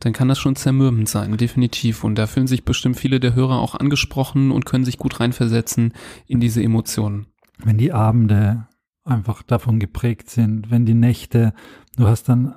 dann 0.00 0.12
kann 0.12 0.28
das 0.28 0.38
schon 0.38 0.56
zermürbend 0.56 1.08
sein, 1.08 1.34
definitiv. 1.36 2.04
Und 2.04 2.16
da 2.16 2.26
fühlen 2.26 2.46
sich 2.46 2.64
bestimmt 2.64 2.96
viele 2.98 3.20
der 3.20 3.34
Hörer 3.34 3.58
auch 3.60 3.74
angesprochen 3.74 4.50
und 4.50 4.66
können 4.66 4.84
sich 4.84 4.98
gut 4.98 5.18
reinversetzen 5.20 5.92
in 6.26 6.40
diese 6.40 6.62
Emotionen. 6.62 7.26
wenn 7.64 7.78
die 7.78 7.90
Abende 7.92 8.66
einfach 9.04 9.42
davon 9.42 9.78
geprägt 9.78 10.28
sind, 10.28 10.70
wenn 10.70 10.84
die 10.84 10.92
Nächte, 10.92 11.54
du 11.96 12.06
hast 12.06 12.28
dann 12.28 12.54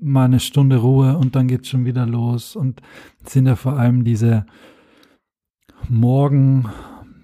mal 0.00 0.24
eine 0.24 0.40
Stunde 0.40 0.76
Ruhe 0.76 1.16
und 1.16 1.36
dann 1.36 1.48
geht's 1.48 1.68
schon 1.68 1.84
wieder 1.84 2.06
los. 2.06 2.56
Und 2.56 2.80
sind 3.24 3.46
ja 3.46 3.56
vor 3.56 3.78
allem 3.78 4.04
diese 4.04 4.46
Morgen, 5.88 6.68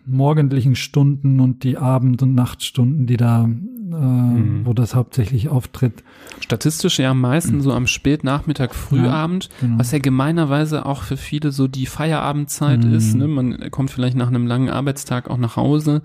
morgendlichen 0.06 0.76
Stunden 0.76 1.40
und 1.40 1.64
die 1.64 1.76
Abend- 1.76 2.22
und 2.22 2.34
Nachtstunden, 2.34 3.06
die 3.06 3.16
da, 3.16 3.48
äh, 3.92 4.64
wo 4.66 4.72
das 4.72 4.94
hauptsächlich 4.94 5.48
auftritt. 5.48 6.02
Statistisch 6.40 6.98
ja 6.98 7.10
am 7.12 7.20
meisten 7.20 7.60
so 7.60 7.72
am 7.72 7.86
Spätnachmittag, 7.86 8.74
Frühabend, 8.74 9.48
genau. 9.60 9.78
was 9.78 9.92
ja 9.92 9.98
gemeinerweise 9.98 10.84
auch 10.86 11.02
für 11.02 11.16
viele 11.16 11.52
so 11.52 11.68
die 11.68 11.86
Feierabendzeit 11.86 12.84
Mhm. 12.84 12.94
ist. 12.94 13.14
Ne? 13.14 13.26
Man 13.28 13.70
kommt 13.70 13.90
vielleicht 13.90 14.16
nach 14.16 14.28
einem 14.28 14.46
langen 14.46 14.68
Arbeitstag 14.68 15.30
auch 15.30 15.38
nach 15.38 15.56
Hause 15.56 16.02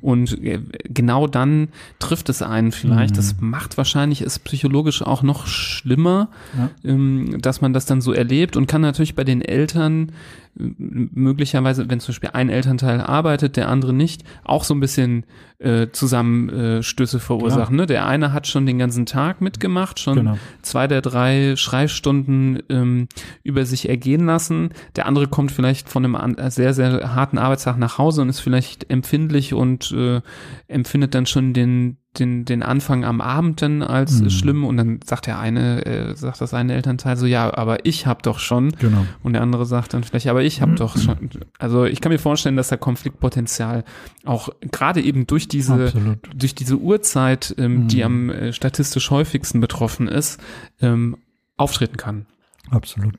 und 0.00 0.42
äh, 0.42 0.60
genau 0.84 1.26
dann 1.26 1.68
trifft 1.98 2.28
es 2.28 2.42
einen 2.42 2.72
vielleicht. 2.72 3.14
Mhm. 3.14 3.16
Das 3.16 3.36
macht 3.40 3.76
wahrscheinlich 3.78 4.20
es 4.22 4.38
psychologisch 4.38 5.02
auch 5.02 5.22
noch 5.22 5.46
schlimmer, 5.46 6.28
Ja. 6.58 6.70
ähm, 6.84 7.40
dass 7.40 7.60
man 7.60 7.72
das 7.72 7.86
dann 7.86 8.00
so 8.00 8.12
erlebt 8.12 8.56
und 8.56 8.66
kann 8.66 8.80
natürlich 8.80 9.14
bei 9.14 9.24
den 9.24 9.40
Eltern 9.42 10.12
möglicherweise, 10.54 11.88
wenn 11.88 12.00
zum 12.00 12.12
Beispiel 12.12 12.30
ein 12.32 12.48
Elternteil 12.50 13.00
arbeitet, 13.00 13.56
der 13.56 13.68
andere 13.68 13.92
nicht, 13.92 14.24
auch 14.44 14.64
so 14.64 14.74
ein 14.74 14.80
bisschen 14.80 15.24
äh, 15.58 15.88
Zusammenstöße 15.92 17.20
verursachen. 17.20 17.76
Ne? 17.76 17.86
Der 17.86 18.06
eine 18.06 18.32
hat 18.32 18.46
schon 18.46 18.66
den 18.66 18.78
ganzen 18.78 19.06
Tag 19.06 19.40
mitgemacht, 19.40 19.98
schon 20.00 20.16
Genau. 20.16 20.38
zwei 20.62 20.86
der 20.86 21.02
drei 21.02 21.54
Schreistunden 21.56 22.62
ähm, 22.68 23.08
über 23.42 23.64
sich 23.64 23.88
ergehen 23.88 24.26
lassen. 24.26 24.70
Der 24.96 25.06
andere 25.06 25.28
kommt 25.28 25.52
vielleicht 25.52 25.88
von 25.88 26.04
einem 26.04 26.36
sehr, 26.50 26.74
sehr 26.74 27.14
harten 27.14 27.38
Arbeitstag 27.38 27.78
nach 27.78 27.98
Hause 27.98 28.22
und 28.22 28.28
ist 28.28 28.40
vielleicht 28.40 28.90
empfindlich 28.90 29.54
und 29.54 29.92
äh, 29.92 30.20
empfindet 30.66 31.14
dann 31.14 31.26
schon 31.26 31.52
den, 31.52 31.96
den, 32.18 32.44
den 32.44 32.64
Anfang 32.64 33.04
am 33.04 33.20
Abend 33.20 33.62
dann 33.62 33.82
als 33.82 34.20
Mhm. 34.20 34.30
schlimm 34.30 34.64
und 34.64 34.76
dann 34.76 34.98
sagt 35.04 35.28
der 35.28 35.38
eine, 35.38 35.86
äh, 35.86 36.16
sagt 36.16 36.40
das 36.40 36.52
eine 36.54 36.74
Elternteil 36.74 37.16
so, 37.16 37.24
ja, 37.24 37.54
aber 37.56 37.86
ich 37.86 38.06
hab 38.06 38.24
doch 38.24 38.40
schon. 38.40 38.72
Genau. 38.72 39.06
Und 39.22 39.34
der 39.34 39.42
andere 39.42 39.64
sagt 39.64 39.94
dann 39.94 40.02
vielleicht, 40.02 40.26
aber 40.26 40.42
ich 40.42 40.60
habe 40.60 40.74
doch 40.74 40.98
schon. 40.98 41.30
Also 41.58 41.84
ich 41.84 42.00
kann 42.00 42.10
mir 42.10 42.18
vorstellen, 42.18 42.56
dass 42.56 42.66
da 42.68 42.76
Konfliktpotenzial 42.76 43.84
auch 44.24 44.48
gerade 44.72 45.00
eben 45.00 45.28
durch 45.28 45.46
diese 45.46 45.84
Absolut. 45.84 46.18
durch 46.34 46.54
diese 46.56 46.78
Uhrzeit, 46.78 47.54
ähm, 47.58 47.84
Mhm. 47.84 47.88
die 47.88 48.02
am 48.02 48.30
äh, 48.30 48.52
statistisch 48.52 49.10
häufigsten 49.12 49.60
betroffen 49.60 50.08
ist, 50.08 50.40
ähm, 50.80 51.16
auftreten 51.56 51.96
kann. 51.96 52.26
Absolut. 52.70 53.14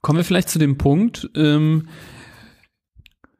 Kommen 0.00 0.18
wir 0.18 0.24
vielleicht 0.24 0.48
zu 0.48 0.58
dem 0.58 0.78
Punkt 0.78 1.28
ähm, 1.36 1.88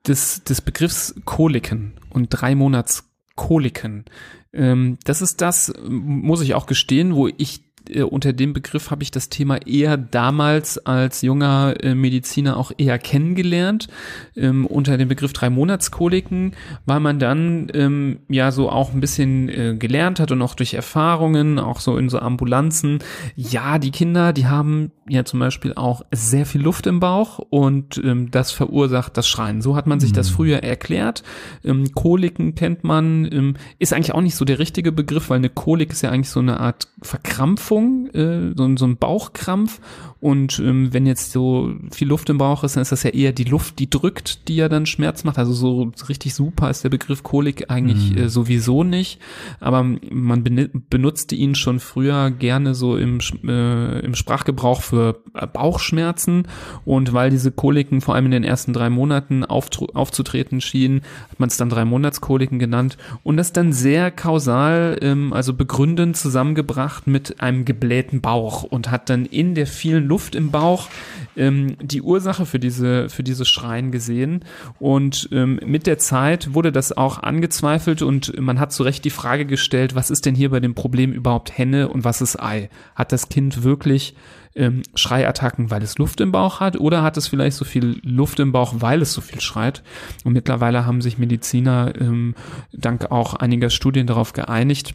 des, 0.07 0.45
des 0.45 0.61
Begriffs 0.61 1.15
Koliken 1.25 1.95
und 2.11 2.29
drei 2.29 2.55
Monats 2.55 3.11
Koliken. 3.37 4.05
Ähm, 4.55 4.99
das 5.05 5.23
ist 5.23 5.41
das, 5.41 5.73
muss 5.87 6.41
ich 6.41 6.55
auch 6.55 6.67
gestehen, 6.67 7.15
wo 7.15 7.29
ich 7.29 7.63
äh, 7.89 8.03
unter 8.03 8.33
dem 8.33 8.53
Begriff 8.53 8.91
habe 8.91 9.03
ich 9.03 9.11
das 9.11 9.29
Thema 9.29 9.59
eher 9.67 9.97
damals 9.97 10.79
als 10.79 11.23
junger 11.23 11.75
äh, 11.83 11.95
Mediziner 11.95 12.57
auch 12.57 12.73
eher 12.77 12.99
kennengelernt. 12.99 13.89
Ähm, 14.37 14.67
unter 14.67 14.97
dem 14.97 15.09
Begriff 15.09 15.33
drei 15.33 15.51
Monatskoliken, 15.51 16.53
weil 16.87 17.01
man 17.01 17.19
dann 17.19 17.69
ähm, 17.75 18.21
ja 18.29 18.51
so 18.51 18.71
auch 18.71 18.93
ein 18.93 19.01
bisschen 19.01 19.49
äh, 19.49 19.77
gelernt 19.79 20.21
hat 20.21 20.33
und 20.33 20.43
auch 20.43 20.55
durch 20.55 20.75
Erfahrungen, 20.75 21.59
auch 21.59 21.81
so 21.81 21.97
in 21.97 22.09
so 22.09 22.19
Ambulanzen. 22.19 23.01
Ja, 23.37 23.79
die 23.79 23.91
Kinder, 23.91 24.33
die 24.33 24.47
haben 24.47 24.93
ja 25.09 25.25
zum 25.25 25.41
Beispiel 25.41 25.75
auch 25.75 26.03
sehr 26.13 26.47
viel 26.47 26.63
Luft 26.63 26.87
im 26.87 27.01
Bauch 27.01 27.39
und 27.39 28.01
ähm, 28.03 28.31
das 28.31 28.51
verursacht 28.53 29.17
das 29.17 29.29
Schreien. 29.29 29.61
So 29.61 29.77
hat 29.77 29.87
man 29.87 30.01
sich 30.01 30.11
mhm. 30.11 30.17
das 30.17 30.31
früher 30.31 30.63
erklärt. 30.63 31.23
Ähm, 31.65 31.93
Koliken 31.95 32.55
kennt 32.55 32.85
man, 32.85 33.31
ähm, 33.31 33.55
ist 33.79 33.93
eigentlich 33.93 34.15
auch 34.15 34.23
nicht 34.23 34.37
so 34.37 34.45
der 34.45 34.59
richtige 34.59 34.93
Begriff, 34.93 35.31
weil 35.31 35.39
eine 35.39 35.51
Kolik 35.51 35.93
ist 35.93 36.03
ja 36.03 36.11
eigentlich 36.11 36.31
so 36.31 36.41
eine 36.41 36.59
Art 36.61 36.89
Verkrampfung 37.03 37.74
Verkrampfung, 37.75 38.07
äh, 38.15 38.55
so, 38.57 38.77
so 38.77 38.87
ein 38.87 38.97
Bauchkrampf. 38.97 39.81
Und 40.25 40.59
ähm, 40.59 40.91
wenn 40.95 41.05
jetzt 41.05 41.33
so 41.33 41.75
viel 41.93 42.09
Luft 42.09 42.31
im 42.31 42.39
Bauch 42.39 42.65
ist, 42.65 42.77
dann 42.77 42.81
ist 42.81 42.93
das 42.93 43.03
ja 43.03 43.11
eher 43.11 43.33
die 43.33 43.45
Luft, 43.45 43.79
die 43.79 43.91
drückt, 43.91 44.49
die 44.49 44.57
ja 44.57 44.71
dann 44.71 44.87
Schmerz 44.87 45.23
macht. 45.23 45.37
Also 45.37 45.53
so 45.53 45.93
richtig 46.09 46.33
super 46.33 46.71
ist 46.71 46.83
der 46.83 46.89
Begriff 46.89 47.23
Kolik 47.23 47.71
eigentlich 47.71 48.13
mhm. 48.13 48.17
äh, 48.17 48.29
sowieso 48.31 48.85
nicht. 48.85 49.21
Aber 49.61 49.83
man 49.83 50.43
benutzte 50.89 51.35
ihn 51.35 51.55
schon 51.55 51.79
früher 51.79 52.31
gerne 52.31 52.75
so 52.75 52.97
im, 52.97 53.19
äh, 53.47 54.01
im 54.01 54.15
Sprachgebrauch 54.15 54.81
für 54.81 55.21
äh, 55.35 55.47
Bauchschmerzen. 55.47 56.49
Und 56.87 57.13
weil 57.13 57.29
diese 57.29 57.53
Koliken 57.53 58.01
vor 58.01 58.15
allem 58.15 58.25
in 58.25 58.31
den 58.31 58.45
ersten 58.45 58.73
drei 58.73 58.89
Monaten 58.89 59.45
aufzutreten 59.45 60.63
schienen, 60.63 61.03
hat 61.29 61.39
man 61.39 61.51
es 61.51 61.59
dann 61.59 61.69
drei 61.69 61.85
Monatskoliken 61.85 62.59
genannt. 62.59 62.97
Und 63.25 63.37
das 63.37 63.53
dann 63.53 63.75
sehr 63.75 64.11
kausal, 64.11 64.97
ähm, 65.03 65.35
also 65.35 65.53
begründend 65.53 66.17
zusammengebracht 66.17 67.07
mit 67.07 67.43
einem 67.43 67.67
geblähten 67.67 68.23
Bauch 68.23 68.63
und 68.63 68.91
hat 68.91 69.11
dann 69.11 69.27
in 69.27 69.55
der 69.55 69.67
vielen 69.67 70.07
Luft 70.07 70.14
im 70.35 70.51
Bauch 70.51 70.89
ähm, 71.37 71.77
die 71.81 72.03
Ursache 72.03 72.47
für 72.47 72.59
diese 72.59 73.09
für 73.09 73.23
dieses 73.23 73.49
Schreien 73.49 73.91
gesehen 73.91 74.45
und 74.79 75.29
ähm, 75.33 75.59
mit 75.65 75.87
der 75.87 75.99
Zeit 75.99 76.55
wurde 76.55 76.73
das 76.73 76.97
auch 76.97 77.23
angezweifelt 77.23 78.03
und 78.03 78.39
man 78.41 78.61
hat 78.61 78.73
zu 78.73 78.83
Recht 78.83 79.05
die 79.05 79.11
Frage 79.11 79.47
gestellt, 79.47 79.95
was 79.95 80.11
ist 80.11 80.27
denn 80.27 80.35
hier 80.35 80.51
bei 80.51 80.61
dem 80.61 80.75
Problem 80.75 81.13
überhaupt 81.13 81.57
Henne 81.57 81.89
und 81.89 82.05
was 82.05 82.21
ist 82.21 82.41
Ei? 82.41 82.71
Hat 82.95 83.13
das 83.13 83.29
Kind 83.29 83.65
wirklich 83.65 84.15
ähm, 84.55 84.83
Schreiattacken, 84.95 85.71
weil 85.71 85.83
es 85.83 85.99
Luft 85.99 86.21
im 86.21 86.33
Bauch 86.33 86.61
hat 86.61 86.79
oder 86.79 87.03
hat 87.03 87.17
es 87.17 87.27
vielleicht 87.27 87.57
so 87.57 87.65
viel 87.65 88.01
Luft 88.03 88.39
im 88.41 88.53
Bauch, 88.53 88.75
weil 88.79 89.03
es 89.03 89.13
so 89.13 89.21
viel 89.21 89.41
schreit? 89.41 89.83
Und 90.25 90.33
mittlerweile 90.33 90.87
haben 90.87 91.01
sich 91.01 91.19
Mediziner 91.19 91.93
ähm, 92.01 92.35
dank 92.73 93.11
auch 93.11 93.35
einiger 93.35 93.71
Studien 93.71 94.07
darauf 94.07 94.33
geeinigt, 94.33 94.95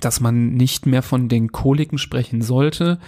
dass 0.00 0.20
man 0.20 0.54
nicht 0.54 0.86
mehr 0.86 1.02
von 1.02 1.28
den 1.28 1.52
Koliken 1.52 1.98
sprechen 1.98 2.42
sollte, 2.42 2.98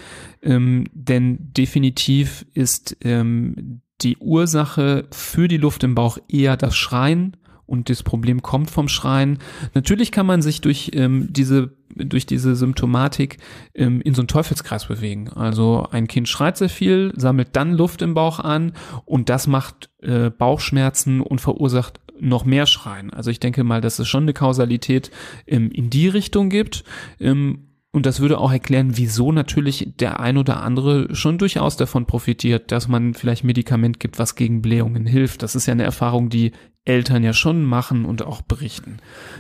ähm, 0.43 0.87
denn 0.93 1.53
definitiv 1.53 2.47
ist 2.55 2.97
ähm, 3.03 3.81
die 4.03 4.17
Ursache 4.19 5.07
für 5.11 5.49
die 5.49 5.57
Luft 5.57 5.85
im 5.85 5.95
Bauch 5.95 6.19
eher 6.29 6.57
das 6.57 6.77
Schreien 6.77 7.37
und 7.67 7.89
das 7.89 8.03
Problem 8.03 8.43
kommt 8.43 8.71
vom 8.71 8.89
Schreien. 8.89 9.39
Natürlich 9.73 10.13
kann 10.13 10.27
man 10.27 10.43
sich 10.43 10.61
durch 10.61 10.91
ähm, 10.95 11.29
diese 11.31 11.77
durch 11.97 12.27
diese 12.27 12.57
Symptomatik 12.57 13.39
ähm, 13.73 14.01
in 14.01 14.15
so 14.15 14.23
einen 14.23 14.29
Teufelskreis 14.29 14.87
bewegen. 14.87 15.29
Also 15.29 15.87
ein 15.91 16.09
Kind 16.09 16.29
schreit 16.29 16.57
sehr 16.57 16.69
viel, 16.69 17.13
sammelt 17.17 17.51
dann 17.53 17.73
Luft 17.73 18.03
im 18.03 18.15
Bauch 18.15 18.41
an 18.41 18.73
und 19.05 19.29
das 19.29 19.47
macht 19.47 19.91
äh, 20.03 20.31
Bauchschmerzen 20.31 21.21
und 21.21 21.41
verursacht 21.41 22.01
noch 22.21 22.45
mehr 22.45 22.67
schreien. 22.67 23.13
Also 23.13 23.31
ich 23.31 23.41
denke 23.41 23.65
mal, 23.65 23.81
dass 23.81 23.99
es 23.99 24.09
schon 24.09 24.25
eine 24.25 24.33
Kausalität 24.33 25.11
ähm, 25.47 25.71
in 25.71 25.91
die 25.91 26.09
Richtung 26.09 26.49
gibt. 26.49 26.85
Ähm, 27.21 27.69
und 27.93 28.07
das 28.07 28.19
würde 28.19 28.39
auch 28.39 28.51
erklären, 28.51 28.97
wieso 28.97 29.31
natürlich 29.31 29.93
der 30.01 30.19
ein 30.19 30.37
oder 30.37 30.63
andere 30.63 31.15
schon 31.15 31.39
durchaus 31.39 31.77
davon 31.77 32.07
profitiert, 32.07 32.73
dass 32.73 32.89
man 32.89 33.15
vielleicht 33.15 33.45
Medikament 33.45 34.01
gibt, 34.01 34.19
was 34.19 34.35
gegen 34.35 34.63
Blähungen 34.63 35.07
hilft. 35.07 35.45
Das 35.45 35.55
ist 35.55 35.67
ja 35.67 35.73
eine 35.73 35.85
Erfahrung, 35.85 36.29
die 36.29 36.51
Eltern 36.87 37.25
ja 37.25 37.33
schon 37.33 37.65
machen 37.65 38.05
und 38.05 38.23
auch 38.23 38.43
berichten. 38.43 38.99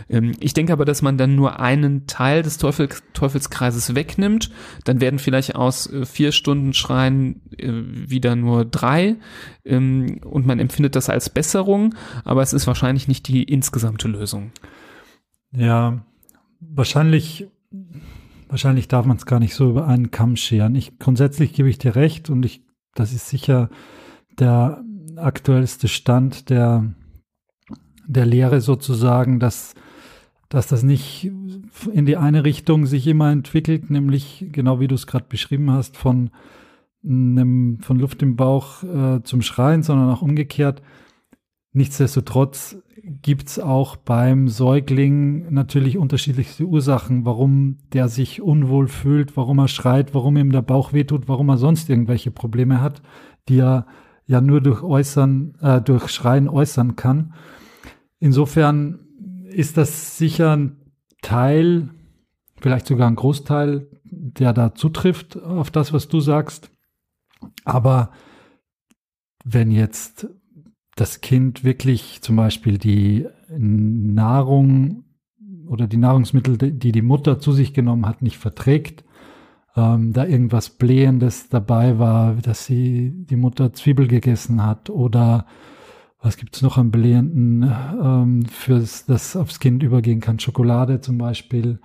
Ähm, 0.08 0.32
ich 0.40 0.54
denke 0.54 0.72
aber, 0.72 0.84
dass 0.84 1.02
man 1.02 1.18
dann 1.18 1.34
nur 1.36 1.60
einen 1.60 2.06
Teil 2.06 2.42
des 2.42 2.56
Teufel, 2.56 2.88
Teufelskreises 3.12 3.94
wegnimmt, 3.94 4.50
dann 4.84 5.00
werden 5.00 5.18
vielleicht 5.18 5.54
aus 5.54 5.90
äh, 5.92 6.06
vier 6.06 6.32
Stunden 6.32 6.72
Schreien 6.72 7.42
äh, 7.58 7.70
wieder 8.10 8.34
nur 8.34 8.64
drei 8.64 9.16
ähm, 9.64 10.20
und 10.24 10.46
man 10.46 10.58
empfindet 10.58 10.96
das 10.96 11.10
als 11.10 11.28
Besserung, 11.28 11.94
aber 12.24 12.40
es 12.42 12.54
ist 12.54 12.66
wahrscheinlich 12.66 13.08
nicht 13.08 13.28
die 13.28 13.42
insgesamte 13.42 14.08
Lösung. 14.08 14.50
Ja, 15.52 16.02
wahrscheinlich, 16.60 17.46
wahrscheinlich 18.48 18.88
darf 18.88 19.04
man 19.04 19.18
es 19.18 19.26
gar 19.26 19.38
nicht 19.38 19.54
so 19.54 19.68
über 19.68 19.86
einen 19.86 20.10
Kamm 20.10 20.36
scheren. 20.36 20.74
Ich, 20.74 20.98
grundsätzlich 20.98 21.52
gebe 21.52 21.68
ich 21.68 21.76
dir 21.78 21.94
recht 21.94 22.30
und 22.30 22.46
ich, 22.46 22.62
das 22.94 23.12
ist 23.12 23.28
sicher 23.28 23.68
der 24.38 24.82
aktuellste 25.16 25.88
Stand 25.88 26.48
der 26.48 26.94
der 28.06 28.26
Lehre 28.26 28.60
sozusagen, 28.60 29.40
dass, 29.40 29.74
dass 30.48 30.66
das 30.66 30.82
nicht 30.82 31.30
in 31.92 32.06
die 32.06 32.16
eine 32.16 32.44
Richtung 32.44 32.86
sich 32.86 33.06
immer 33.06 33.30
entwickelt, 33.30 33.90
nämlich 33.90 34.46
genau 34.52 34.80
wie 34.80 34.88
du 34.88 34.94
es 34.94 35.06
gerade 35.06 35.26
beschrieben 35.28 35.70
hast, 35.70 35.96
von, 35.96 36.30
einem, 37.04 37.78
von 37.80 37.98
Luft 37.98 38.22
im 38.22 38.36
Bauch 38.36 38.82
äh, 38.82 39.22
zum 39.22 39.42
Schreien, 39.42 39.82
sondern 39.82 40.10
auch 40.10 40.22
umgekehrt. 40.22 40.82
Nichtsdestotrotz 41.72 42.76
gibt 43.22 43.48
es 43.48 43.58
auch 43.58 43.96
beim 43.96 44.48
Säugling 44.48 45.52
natürlich 45.52 45.98
unterschiedlichste 45.98 46.64
Ursachen, 46.64 47.24
warum 47.24 47.78
der 47.92 48.08
sich 48.08 48.40
unwohl 48.40 48.88
fühlt, 48.88 49.36
warum 49.36 49.58
er 49.58 49.68
schreit, 49.68 50.14
warum 50.14 50.36
ihm 50.36 50.52
der 50.52 50.62
Bauch 50.62 50.92
wehtut, 50.92 51.28
warum 51.28 51.48
er 51.50 51.58
sonst 51.58 51.90
irgendwelche 51.90 52.30
Probleme 52.30 52.80
hat, 52.80 53.02
die 53.48 53.58
er 53.58 53.86
ja 54.26 54.40
nur 54.40 54.60
durch 54.60 54.82
Äußern, 54.82 55.54
äh, 55.60 55.80
durch 55.82 56.08
Schreien 56.08 56.48
äußern 56.48 56.96
kann. 56.96 57.34
Insofern 58.24 59.00
ist 59.50 59.76
das 59.76 60.16
sicher 60.16 60.56
ein 60.56 60.76
Teil, 61.20 61.90
vielleicht 62.58 62.86
sogar 62.86 63.06
ein 63.06 63.16
Großteil, 63.16 63.86
der 64.02 64.54
da 64.54 64.74
zutrifft 64.74 65.36
auf 65.42 65.70
das, 65.70 65.92
was 65.92 66.08
du 66.08 66.20
sagst. 66.20 66.70
Aber 67.66 68.12
wenn 69.44 69.70
jetzt 69.70 70.26
das 70.96 71.20
Kind 71.20 71.64
wirklich 71.64 72.22
zum 72.22 72.36
Beispiel 72.36 72.78
die 72.78 73.26
Nahrung 73.50 75.04
oder 75.66 75.86
die 75.86 75.98
Nahrungsmittel, 75.98 76.56
die 76.56 76.92
die 76.92 77.02
Mutter 77.02 77.38
zu 77.38 77.52
sich 77.52 77.74
genommen 77.74 78.06
hat, 78.06 78.22
nicht 78.22 78.38
verträgt, 78.38 79.04
ähm, 79.76 80.14
da 80.14 80.24
irgendwas 80.24 80.70
Blähendes 80.70 81.50
dabei 81.50 81.98
war, 81.98 82.36
dass 82.36 82.64
sie 82.64 83.12
die 83.26 83.36
Mutter 83.36 83.74
Zwiebel 83.74 84.08
gegessen 84.08 84.64
hat 84.64 84.88
oder 84.88 85.44
was 86.24 86.38
gibt 86.38 86.56
es 86.56 86.62
noch 86.62 86.78
an 86.78 86.90
Belehrenden, 86.90 87.70
ähm, 88.02 88.46
fürs, 88.46 89.04
das 89.04 89.36
aufs 89.36 89.60
Kind 89.60 89.82
übergehen 89.82 90.20
kann? 90.20 90.38
Schokolade 90.38 91.02
zum 91.02 91.18
Beispiel 91.18 91.80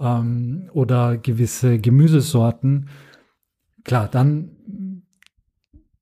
ähm, 0.00 0.68
oder 0.72 1.16
gewisse 1.16 1.78
Gemüsesorten. 1.78 2.88
Klar, 3.84 4.08
dann, 4.08 5.02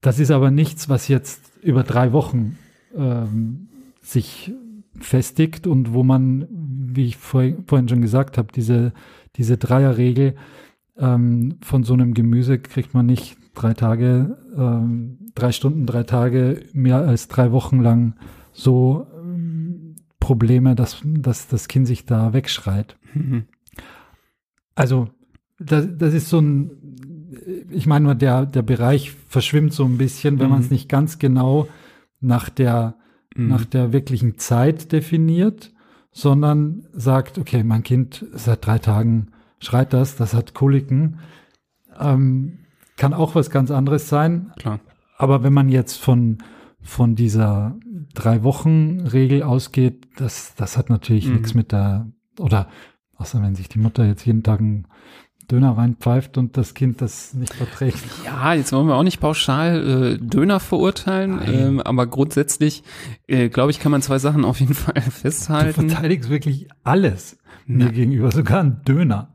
das 0.01 0.19
ist 0.19 0.31
aber 0.31 0.51
nichts, 0.51 0.89
was 0.89 1.09
jetzt 1.09 1.59
über 1.63 1.83
drei 1.83 2.13
Wochen 2.13 2.57
ähm, 2.97 3.69
sich 4.01 4.51
festigt 4.99 5.67
und 5.67 5.93
wo 5.93 6.03
man, 6.03 6.49
wie 6.51 7.05
ich 7.05 7.19
vor, 7.19 7.45
vorhin 7.67 7.89
schon 7.89 8.01
gesagt 8.01 8.39
habe, 8.39 8.49
diese, 8.51 8.95
diese 9.37 9.59
Dreierregel 9.59 10.37
ähm, 10.97 11.59
von 11.61 11.85
so 11.85 11.93
einem 11.93 12.15
Gemüse 12.15 12.59
kriegt 12.59 12.95
man 12.95 13.05
nicht 13.05 13.37
drei 13.59 13.75
Tage, 13.75 14.39
ähm, 14.57 15.19
drei 15.35 15.53
Stunden, 15.53 15.87
drei 15.87 16.05
Tage, 16.05 16.63
mehr 16.73 16.97
als 16.97 17.29
drei 17.29 17.53
Wochen 17.53 17.81
lang 17.81 18.15
so 18.53 19.07
ähm, 19.15 19.97
Probleme, 20.21 20.75
dass, 20.75 21.01
dass 21.05 21.49
das 21.49 21.69
Kind 21.69 21.87
sich 21.87 22.07
da 22.07 22.33
wegschreit. 22.33 22.97
Mhm. 23.15 23.45
Also, 24.75 25.09
das, 25.59 25.89
das 25.97 26.15
ist 26.15 26.29
so 26.29 26.41
ein, 26.41 26.71
ich 27.71 27.87
meine, 27.87 28.15
der, 28.17 28.47
der 28.47 28.63
Bereich 28.63 29.13
verschwimmt 29.13 29.73
so 29.73 29.85
ein 29.85 29.99
bisschen, 29.99 30.39
wenn 30.39 30.47
mhm. 30.47 30.53
man 30.53 30.61
es 30.61 30.71
nicht 30.71 30.89
ganz 30.89 31.19
genau 31.19 31.69
nach 32.21 32.49
der, 32.49 32.97
mhm. 33.37 33.49
nach 33.49 33.65
der 33.65 33.93
wirklichen 33.93 34.39
Zeit 34.39 34.93
definiert, 34.93 35.73
sondern 36.13 36.87
sagt, 36.93 37.39
okay, 37.39 37.63
mein 37.65 37.83
Kind 37.83 38.25
seit 38.33 38.67
drei 38.67 38.79
Tagen 38.79 39.29
schreit 39.61 39.93
das, 39.93 40.17
das 40.17 40.35
hat 40.35 40.55
Koliken. 40.55 41.19
Ähm, 41.99 42.58
kann 42.99 43.15
auch 43.15 43.35
was 43.35 43.49
ganz 43.49 43.71
anderes 43.71 44.09
sein. 44.09 44.53
Klar. 44.59 44.81
Aber 45.17 45.43
wenn 45.43 45.55
man 45.55 45.69
jetzt 45.69 45.97
von, 45.97 46.39
von 46.83 47.15
dieser 47.15 47.77
drei 48.15 48.43
Wochen 48.43 49.01
Regel 49.01 49.43
ausgeht, 49.43 50.07
das, 50.17 50.55
das 50.55 50.77
hat 50.77 50.91
natürlich 50.91 51.27
mhm. 51.27 51.35
nichts 51.35 51.55
mit 51.55 51.73
der, 51.73 52.07
oder 52.39 52.69
außer 53.17 53.43
wenn 53.43 53.55
sich 53.55 53.69
die 53.69 53.79
Mutter 53.79 54.05
jetzt 54.05 54.27
jeden 54.27 54.43
Tag 54.43 54.61
ein 54.61 54.87
Döner 55.51 55.79
reinpfeift 55.79 56.37
und 56.37 56.59
das 56.59 56.75
Kind 56.75 57.01
das 57.01 57.33
nicht 57.33 57.55
verträgt. 57.55 57.99
Ja, 58.25 58.53
jetzt 58.53 58.71
wollen 58.73 58.87
wir 58.87 58.97
auch 58.97 59.03
nicht 59.03 59.19
pauschal 59.19 60.19
äh, 60.19 60.19
Döner 60.19 60.61
verurteilen, 60.61 61.41
ähm, 61.47 61.81
aber 61.81 62.07
grundsätzlich, 62.07 62.83
äh, 63.27 63.49
glaube 63.49 63.71
ich, 63.71 63.81
kann 63.81 63.91
man 63.91 64.03
zwei 64.03 64.19
Sachen 64.19 64.45
auf 64.45 64.61
jeden 64.61 64.75
Fall 64.75 65.01
festhalten. 65.01 65.89
Du 65.89 65.95
verteidigst 65.95 66.29
wirklich 66.29 66.69
alles 66.85 67.39
Na. 67.67 67.87
mir 67.87 67.93
gegenüber, 67.93 68.31
sogar 68.31 68.61
ein 68.61 68.83
Döner. 68.85 69.33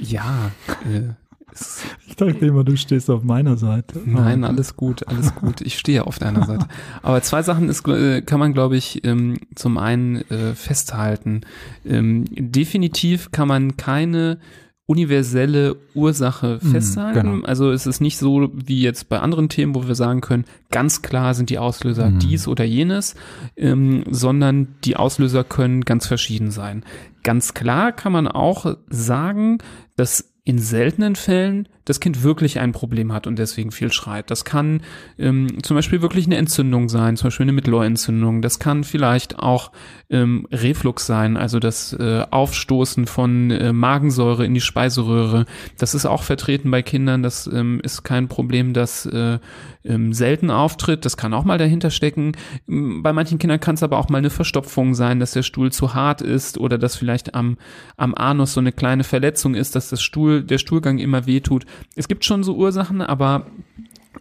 Ja, 0.00 0.50
äh, 0.84 1.14
ich 2.06 2.16
dachte 2.16 2.46
immer, 2.46 2.64
du 2.64 2.76
stehst 2.76 3.10
auf 3.10 3.22
meiner 3.22 3.56
Seite. 3.56 4.00
Nein, 4.04 4.44
alles 4.44 4.76
gut, 4.76 5.06
alles 5.08 5.34
gut. 5.34 5.60
Ich 5.60 5.78
stehe 5.78 6.06
auf 6.06 6.18
deiner 6.18 6.46
Seite. 6.46 6.66
Aber 7.02 7.22
zwei 7.22 7.42
Sachen 7.42 7.68
ist, 7.68 7.86
äh, 7.88 8.22
kann 8.22 8.40
man, 8.40 8.52
glaube 8.52 8.76
ich, 8.76 9.04
ähm, 9.04 9.38
zum 9.54 9.78
einen 9.78 10.22
äh, 10.30 10.54
festhalten. 10.54 11.42
Ähm, 11.84 12.24
definitiv 12.30 13.30
kann 13.32 13.48
man 13.48 13.76
keine 13.76 14.38
universelle 14.86 15.76
Ursache 15.94 16.58
mhm, 16.60 16.70
festhalten. 16.70 17.20
genau. 17.20 17.46
Also 17.46 17.70
es 17.70 17.86
ist 17.86 18.00
nicht 18.00 18.18
so 18.18 18.50
wie 18.52 18.82
jetzt 18.82 19.08
bei 19.08 19.20
anderen 19.20 19.48
Themen, 19.48 19.74
wo 19.74 19.86
wir 19.86 19.94
sagen 19.94 20.20
können, 20.20 20.44
ganz 20.70 21.02
klar 21.02 21.34
sind 21.34 21.50
die 21.50 21.58
Auslöser 21.58 22.10
mhm. 22.10 22.18
dies 22.18 22.48
oder 22.48 22.64
jenes, 22.64 23.14
ähm, 23.56 24.04
sondern 24.10 24.74
die 24.84 24.96
Auslöser 24.96 25.44
können 25.44 25.84
ganz 25.84 26.06
verschieden 26.06 26.50
sein. 26.50 26.84
Ganz 27.22 27.54
klar 27.54 27.92
kann 27.92 28.12
man 28.12 28.26
auch 28.26 28.76
sagen, 28.88 29.58
dass 29.96 30.31
in 30.44 30.58
seltenen 30.58 31.16
Fällen 31.16 31.68
das 31.84 32.00
Kind 32.00 32.22
wirklich 32.22 32.60
ein 32.60 32.72
Problem 32.72 33.12
hat 33.12 33.26
und 33.26 33.38
deswegen 33.38 33.72
viel 33.72 33.92
schreit. 33.92 34.30
Das 34.30 34.44
kann 34.44 34.82
ähm, 35.18 35.62
zum 35.62 35.76
Beispiel 35.76 36.02
wirklich 36.02 36.26
eine 36.26 36.36
Entzündung 36.36 36.88
sein, 36.88 37.16
zum 37.16 37.26
Beispiel 37.26 37.44
eine 37.44 37.52
Mittelohrentzündung. 37.52 38.42
Das 38.42 38.58
kann 38.58 38.84
vielleicht 38.84 39.38
auch 39.38 39.72
ähm, 40.10 40.46
Reflux 40.52 41.06
sein, 41.06 41.36
also 41.36 41.58
das 41.58 41.92
äh, 41.94 42.24
Aufstoßen 42.30 43.06
von 43.06 43.50
äh, 43.50 43.72
Magensäure 43.72 44.44
in 44.44 44.54
die 44.54 44.60
Speiseröhre. 44.60 45.46
Das 45.78 45.94
ist 45.94 46.06
auch 46.06 46.22
vertreten 46.22 46.70
bei 46.70 46.82
Kindern. 46.82 47.22
Das 47.22 47.46
ähm, 47.46 47.80
ist 47.82 48.02
kein 48.02 48.28
Problem, 48.28 48.72
das 48.72 49.06
äh, 49.06 49.38
ähm, 49.84 50.12
selten 50.12 50.50
auftritt. 50.50 51.04
Das 51.04 51.16
kann 51.16 51.34
auch 51.34 51.44
mal 51.44 51.58
dahinter 51.58 51.90
stecken. 51.90 52.32
Ähm, 52.68 53.02
bei 53.02 53.12
manchen 53.12 53.38
Kindern 53.38 53.60
kann 53.60 53.74
es 53.74 53.82
aber 53.82 53.98
auch 53.98 54.08
mal 54.08 54.18
eine 54.18 54.30
Verstopfung 54.30 54.94
sein, 54.94 55.20
dass 55.20 55.32
der 55.32 55.42
Stuhl 55.42 55.72
zu 55.72 55.94
hart 55.94 56.20
ist 56.20 56.58
oder 56.58 56.78
dass 56.78 56.96
vielleicht 56.96 57.34
am, 57.34 57.56
am 57.96 58.14
Anus 58.14 58.52
so 58.54 58.60
eine 58.60 58.72
kleine 58.72 59.04
Verletzung 59.04 59.54
ist, 59.54 59.74
dass 59.74 59.88
das 59.88 60.02
Stuhl, 60.02 60.42
der 60.42 60.58
Stuhlgang 60.58 60.98
immer 60.98 61.26
wehtut. 61.26 61.64
Es 61.96 62.08
gibt 62.08 62.24
schon 62.24 62.42
so 62.42 62.56
Ursachen, 62.56 63.00
aber 63.00 63.46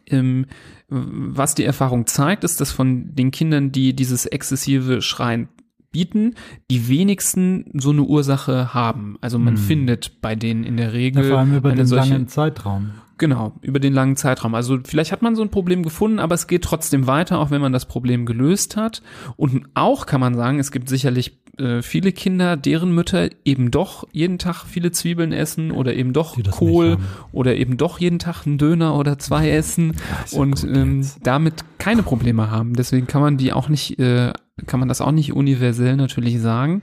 ähm, 0.07 0.45
was 0.89 1.55
die 1.55 1.63
Erfahrung 1.63 2.05
zeigt, 2.07 2.43
ist, 2.43 2.59
dass 2.59 2.71
von 2.71 3.15
den 3.15 3.31
Kindern, 3.31 3.71
die 3.71 3.95
dieses 3.95 4.25
exzessive 4.25 5.01
Schreien 5.01 5.47
bieten, 5.91 6.35
die 6.69 6.87
wenigsten 6.87 7.65
so 7.73 7.91
eine 7.91 8.03
Ursache 8.03 8.73
haben. 8.73 9.17
Also 9.21 9.39
man 9.39 9.55
hm. 9.55 9.63
findet 9.63 10.21
bei 10.21 10.35
denen 10.35 10.63
in 10.63 10.77
der 10.77 10.93
Regel 10.93 11.23
ja, 11.23 11.29
vor 11.29 11.39
allem 11.39 11.55
über 11.55 11.73
den 11.73 11.85
solche, 11.85 12.11
langen 12.11 12.27
Zeitraum. 12.27 12.91
Genau, 13.17 13.53
über 13.61 13.79
den 13.79 13.93
langen 13.93 14.15
Zeitraum. 14.15 14.55
Also 14.55 14.79
vielleicht 14.83 15.11
hat 15.11 15.21
man 15.21 15.35
so 15.35 15.43
ein 15.43 15.51
Problem 15.51 15.83
gefunden, 15.83 16.19
aber 16.19 16.33
es 16.33 16.47
geht 16.47 16.63
trotzdem 16.63 17.07
weiter, 17.07 17.39
auch 17.39 17.51
wenn 17.51 17.61
man 17.61 17.73
das 17.73 17.85
Problem 17.85 18.25
gelöst 18.25 18.77
hat. 18.77 19.03
Und 19.35 19.67
auch 19.75 20.05
kann 20.05 20.19
man 20.19 20.33
sagen, 20.33 20.59
es 20.59 20.71
gibt 20.71 20.89
sicherlich 20.89 21.40
äh, 21.57 21.81
viele 21.81 22.11
Kinder, 22.11 22.57
deren 22.57 22.93
Mütter 22.93 23.29
eben 23.45 23.71
doch 23.71 24.07
jeden 24.11 24.37
Tag 24.37 24.65
viele 24.65 24.91
Zwiebeln 24.91 25.31
essen 25.31 25.71
oder 25.71 25.93
eben 25.93 26.13
doch 26.13 26.37
Kohl 26.51 26.97
oder 27.31 27.55
eben 27.55 27.77
doch 27.77 27.99
jeden 27.99 28.19
Tag 28.19 28.45
einen 28.45 28.57
Döner 28.57 28.95
oder 28.97 29.19
zwei 29.19 29.49
essen 29.49 29.93
ja, 30.31 30.39
und 30.39 30.63
ähm, 30.63 31.05
damit 31.23 31.63
keine 31.77 32.03
Probleme 32.03 32.49
haben. 32.49 32.73
Deswegen 32.73 33.07
kann 33.07 33.21
man 33.21 33.37
die 33.37 33.53
auch 33.53 33.69
nicht 33.69 33.99
äh, 33.99 34.33
kann 34.65 34.79
man 34.79 34.89
das 34.89 35.01
auch 35.01 35.11
nicht 35.11 35.33
universell 35.33 35.95
natürlich 35.95 36.39
sagen. 36.39 36.81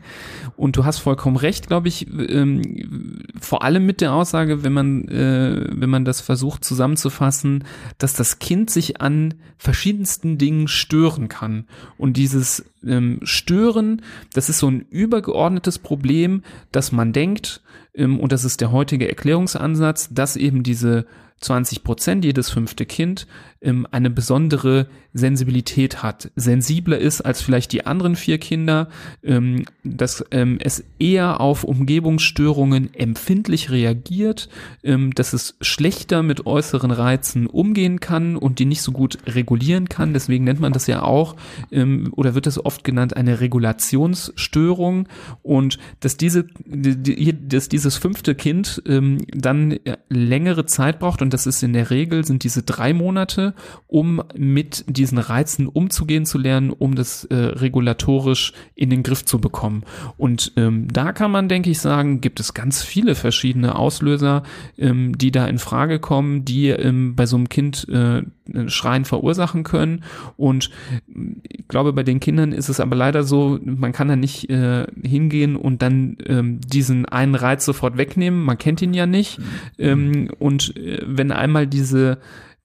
Und 0.57 0.77
du 0.77 0.85
hast 0.85 0.99
vollkommen 0.99 1.37
recht, 1.37 1.67
glaube 1.67 1.89
ich, 1.89 2.07
ähm, 2.09 3.23
vor 3.41 3.63
allem 3.63 3.87
mit 3.87 4.01
der 4.01 4.13
Aussage, 4.13 4.63
wenn 4.65 4.73
man, 4.73 5.09
äh, 5.09 5.67
wenn 5.71 5.91
man 5.91 6.05
das 6.05 6.21
versucht 6.21 6.65
zusammenzufassen, 6.65 7.65
dass 7.99 8.15
das 8.15 8.39
Kind 8.39 8.71
sich 8.71 9.01
an 9.01 9.35
verschiedensten 9.57 10.39
Dingen 10.39 10.69
stören 10.69 11.29
kann. 11.29 11.67
Und 11.97 12.17
dieses 12.17 12.65
ähm, 12.87 13.21
Stören, 13.23 14.03
das 14.33 14.49
ist 14.49 14.59
so 14.59 14.71
ein 14.71 14.87
übergeordnetes 14.91 15.79
Problem, 15.79 16.43
dass 16.73 16.93
man 16.93 17.13
denkt, 17.13 17.63
ähm, 17.95 18.21
und 18.21 18.33
das 18.33 18.45
ist 18.45 18.61
der 18.61 18.73
heutige 18.73 19.09
Erklärungsansatz, 19.09 20.09
dass 20.13 20.37
eben 20.37 20.63
diese 20.63 21.07
20 21.41 21.85
Prozent, 21.85 22.25
jedes 22.25 22.51
fünfte 22.51 22.87
Kind, 22.87 23.27
ähm, 23.61 23.89
eine 23.91 24.09
besondere 24.09 24.87
Sensibilität 25.15 26.03
hat, 26.03 26.31
sensibler 26.37 26.99
ist 26.99 27.23
als 27.23 27.43
vielleicht 27.43 27.73
die 27.73 27.87
anderen 27.87 28.15
vier 28.15 28.39
Kinder, 28.39 28.89
ähm, 29.25 29.65
dass 29.83 30.25
ähm, 30.31 30.59
es 30.61 30.85
eher 31.01 31.41
auf 31.41 31.65
Umgebungsstörungen 31.65 32.95
empfindlich 32.95 33.71
reagiert, 33.71 34.49
dass 34.83 35.33
es 35.33 35.57
schlechter 35.61 36.23
mit 36.23 36.47
äußeren 36.47 36.91
Reizen 36.91 37.47
umgehen 37.47 38.01
kann 38.01 38.37
und 38.37 38.59
die 38.59 38.65
nicht 38.65 38.83
so 38.83 38.93
gut 38.93 39.19
regulieren 39.27 39.89
kann. 39.89 40.13
Deswegen 40.13 40.45
nennt 40.45 40.61
man 40.61 40.73
das 40.73 40.87
ja 40.87 41.03
auch 41.03 41.37
oder 42.13 42.35
wird 42.35 42.47
das 42.47 42.65
oft 42.65 42.85
genannt 42.85 43.17
eine 43.17 43.41
Regulationsstörung 43.41 45.09
und 45.43 45.79
dass 46.01 46.17
diese, 46.17 46.47
die, 46.65 47.49
dass 47.49 47.69
dieses 47.69 47.97
fünfte 47.97 48.35
Kind 48.35 48.83
dann 48.85 49.79
längere 50.09 50.67
Zeit 50.67 50.99
braucht 50.99 51.23
und 51.23 51.28
das 51.31 51.47
ist 51.47 51.63
in 51.63 51.73
der 51.73 51.91
Regel 51.91 52.25
sind 52.25 52.45
diese 52.45 52.63
drei 52.63 52.93
Monate 52.93 53.55
um 53.87 54.23
mit 54.37 54.85
diesen 54.87 55.19
Reizen 55.19 55.67
umzugehen 55.67 56.27
zu 56.27 56.39
lernen, 56.39 56.71
um 56.71 56.95
das 56.95 57.25
äh, 57.25 57.35
regulatorisch 57.35 58.53
in 58.75 58.91
den 58.91 59.03
Griff 59.03 59.25
zu 59.25 59.41
bekommen. 59.41 59.83
Und 60.17 60.53
ähm, 60.57 60.89
da 60.93 61.13
kann 61.13 61.31
man, 61.31 61.49
denke 61.49 61.71
ich, 61.71 61.81
sagen, 61.81 62.21
gibt 62.21 62.41
es 62.41 62.55
ganz 62.55 62.83
viele 62.83 63.15
verschiedene 63.15 63.77
Auslöser, 63.77 64.43
ähm, 64.77 65.17
die 65.17 65.31
da 65.31 65.47
in 65.47 65.59
Frage 65.59 65.99
kommen, 65.99 66.45
die 66.45 66.69
ähm, 66.69 67.17
bei 67.17 67.27
so 67.27 67.37
einem 67.37 67.49
Kind 67.49 67.89
äh, 67.89 68.23
Schreien 68.69 69.05
verursachen 69.05 69.63
können. 69.63 70.05
Und 70.37 70.71
ich 71.43 71.69
glaube, 71.69 71.93
bei 71.93 72.03
den 72.03 72.21
Kindern 72.21 72.53
ist 72.53 72.69
es 72.69 72.81
aber 72.81 72.97
leider 72.97 73.23
so, 73.23 73.59
man 73.63 73.93
kann 73.93 74.09
da 74.09 74.17
nicht 74.17 74.51
äh, 74.51 74.87
hingehen 75.03 75.57
und 75.57 75.83
dann 75.83 76.17
ähm, 76.27 76.61
diesen 76.61 77.07
einen 77.07 77.35
Reiz 77.35 77.65
sofort 77.65 77.97
wegnehmen. 77.97 78.45
Man 78.45 78.59
kennt 78.59 78.83
ihn 78.83 78.95
ja 78.95 79.07
nicht. 79.07 79.39
Mhm. 79.39 79.45
Ähm, 79.79 80.31
und 80.39 80.77
äh, 80.77 81.03
wenn 81.07 81.33
einmal 81.33 81.67
diese 81.67 82.19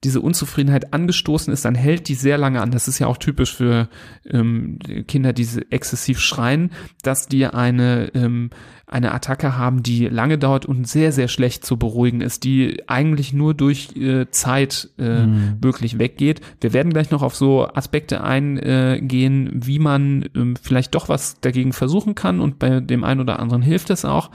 diese 0.03 0.21
Unzufriedenheit 0.21 0.93
angestoßen 0.93 1.53
ist, 1.53 1.65
dann 1.65 1.75
hält 1.75 2.07
die 2.07 2.15
sehr 2.15 2.37
lange 2.37 2.61
an. 2.61 2.71
Das 2.71 2.87
ist 2.87 2.99
ja 2.99 3.07
auch 3.07 3.17
typisch 3.17 3.55
für 3.55 3.87
ähm, 4.29 4.79
Kinder, 5.07 5.33
die 5.33 5.47
exzessiv 5.69 6.19
schreien, 6.19 6.71
dass 7.03 7.27
die 7.27 7.45
eine, 7.45 8.11
ähm, 8.13 8.49
eine 8.85 9.13
Attacke 9.13 9.57
haben, 9.57 9.81
die 9.81 10.07
lange 10.07 10.37
dauert 10.37 10.65
und 10.65 10.87
sehr, 10.87 11.11
sehr 11.11 11.27
schlecht 11.27 11.65
zu 11.65 11.77
beruhigen 11.77 12.21
ist, 12.21 12.43
die 12.43 12.83
eigentlich 12.87 13.33
nur 13.33 13.53
durch 13.53 13.95
äh, 13.95 14.29
Zeit 14.29 14.89
äh, 14.99 15.25
mhm. 15.25 15.57
wirklich 15.61 15.99
weggeht. 15.99 16.41
Wir 16.59 16.73
werden 16.73 16.91
gleich 16.91 17.09
noch 17.09 17.21
auf 17.21 17.35
so 17.35 17.67
Aspekte 17.67 18.23
eingehen, 18.23 19.49
wie 19.53 19.79
man 19.79 20.25
ähm, 20.35 20.55
vielleicht 20.61 20.95
doch 20.95 21.09
was 21.09 21.39
dagegen 21.39 21.73
versuchen 21.73 22.13
kann 22.13 22.41
und 22.41 22.59
bei 22.59 22.81
dem 22.81 23.03
einen 23.03 23.21
oder 23.21 23.39
anderen 23.39 23.61
hilft 23.61 23.89
es 23.89 24.05
auch. 24.05 24.29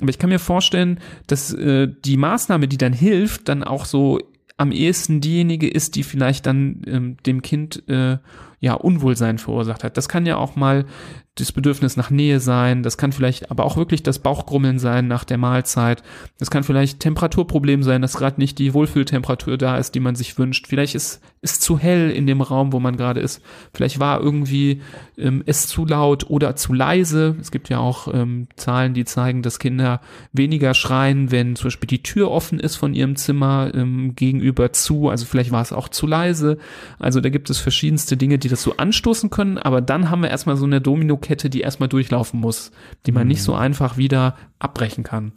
Aber 0.00 0.10
ich 0.10 0.18
kann 0.18 0.30
mir 0.30 0.40
vorstellen, 0.40 0.98
dass 1.28 1.54
äh, 1.54 1.88
die 2.04 2.16
Maßnahme, 2.16 2.66
die 2.66 2.78
dann 2.78 2.92
hilft, 2.92 3.48
dann 3.48 3.62
auch 3.62 3.84
so 3.84 4.18
am 4.56 4.72
ehesten 4.72 5.20
diejenige 5.20 5.68
ist, 5.68 5.96
die 5.96 6.02
vielleicht 6.02 6.46
dann 6.46 6.82
ähm, 6.86 7.16
dem 7.26 7.42
Kind 7.42 7.88
äh, 7.88 8.18
ja 8.60 8.74
Unwohlsein 8.74 9.38
verursacht 9.38 9.84
hat. 9.84 9.96
Das 9.96 10.08
kann 10.08 10.26
ja 10.26 10.36
auch 10.36 10.56
mal 10.56 10.86
das 11.34 11.52
Bedürfnis 11.52 11.96
nach 11.96 12.10
Nähe 12.10 12.40
sein, 12.40 12.82
das 12.82 12.98
kann 12.98 13.12
vielleicht 13.12 13.50
aber 13.50 13.64
auch 13.64 13.76
wirklich 13.76 14.02
das 14.02 14.18
Bauchgrummeln 14.18 14.78
sein 14.78 15.08
nach 15.08 15.24
der 15.24 15.38
Mahlzeit. 15.38 16.02
Das 16.38 16.50
kann 16.50 16.62
vielleicht 16.62 17.00
Temperaturproblem 17.00 17.82
sein, 17.82 18.02
dass 18.02 18.16
gerade 18.16 18.40
nicht 18.40 18.58
die 18.58 18.74
Wohlfühltemperatur 18.74 19.56
da 19.56 19.78
ist, 19.78 19.94
die 19.94 20.00
man 20.00 20.14
sich 20.14 20.38
wünscht. 20.38 20.66
Vielleicht 20.66 20.94
ist 20.94 21.22
es 21.44 21.58
zu 21.58 21.76
hell 21.76 22.10
in 22.10 22.28
dem 22.28 22.40
Raum, 22.40 22.72
wo 22.72 22.78
man 22.78 22.96
gerade 22.96 23.20
ist. 23.20 23.42
Vielleicht 23.74 23.98
war 23.98 24.20
irgendwie 24.20 24.80
ähm, 25.18 25.42
es 25.44 25.66
zu 25.66 25.84
laut 25.84 26.30
oder 26.30 26.54
zu 26.54 26.72
leise. 26.72 27.36
Es 27.40 27.50
gibt 27.50 27.68
ja 27.68 27.78
auch 27.78 28.06
ähm, 28.14 28.46
Zahlen, 28.54 28.94
die 28.94 29.04
zeigen, 29.04 29.42
dass 29.42 29.58
Kinder 29.58 30.00
weniger 30.32 30.72
schreien, 30.72 31.32
wenn 31.32 31.56
zum 31.56 31.66
Beispiel 31.66 31.88
die 31.88 32.04
Tür 32.04 32.30
offen 32.30 32.60
ist 32.60 32.76
von 32.76 32.94
ihrem 32.94 33.16
Zimmer 33.16 33.72
ähm, 33.74 34.14
gegenüber 34.14 34.72
zu. 34.72 35.08
Also 35.08 35.26
vielleicht 35.26 35.50
war 35.50 35.62
es 35.62 35.72
auch 35.72 35.88
zu 35.88 36.06
leise. 36.06 36.58
Also 37.00 37.20
da 37.20 37.28
gibt 37.28 37.50
es 37.50 37.58
verschiedenste 37.58 38.16
Dinge, 38.16 38.38
die 38.38 38.48
das 38.48 38.62
so 38.62 38.76
anstoßen 38.76 39.28
können. 39.28 39.58
Aber 39.58 39.80
dann 39.80 40.10
haben 40.10 40.22
wir 40.22 40.30
erstmal 40.30 40.56
so 40.56 40.64
eine 40.64 40.80
Domino 40.80 41.16
Kette, 41.16 41.50
die 41.50 41.62
erstmal 41.62 41.88
durchlaufen 41.88 42.38
muss, 42.38 42.70
die 43.04 43.12
man 43.12 43.24
mhm. 43.24 43.30
nicht 43.30 43.42
so 43.42 43.54
einfach 43.54 43.96
wieder 43.96 44.36
abbrechen 44.60 45.02
kann. 45.02 45.32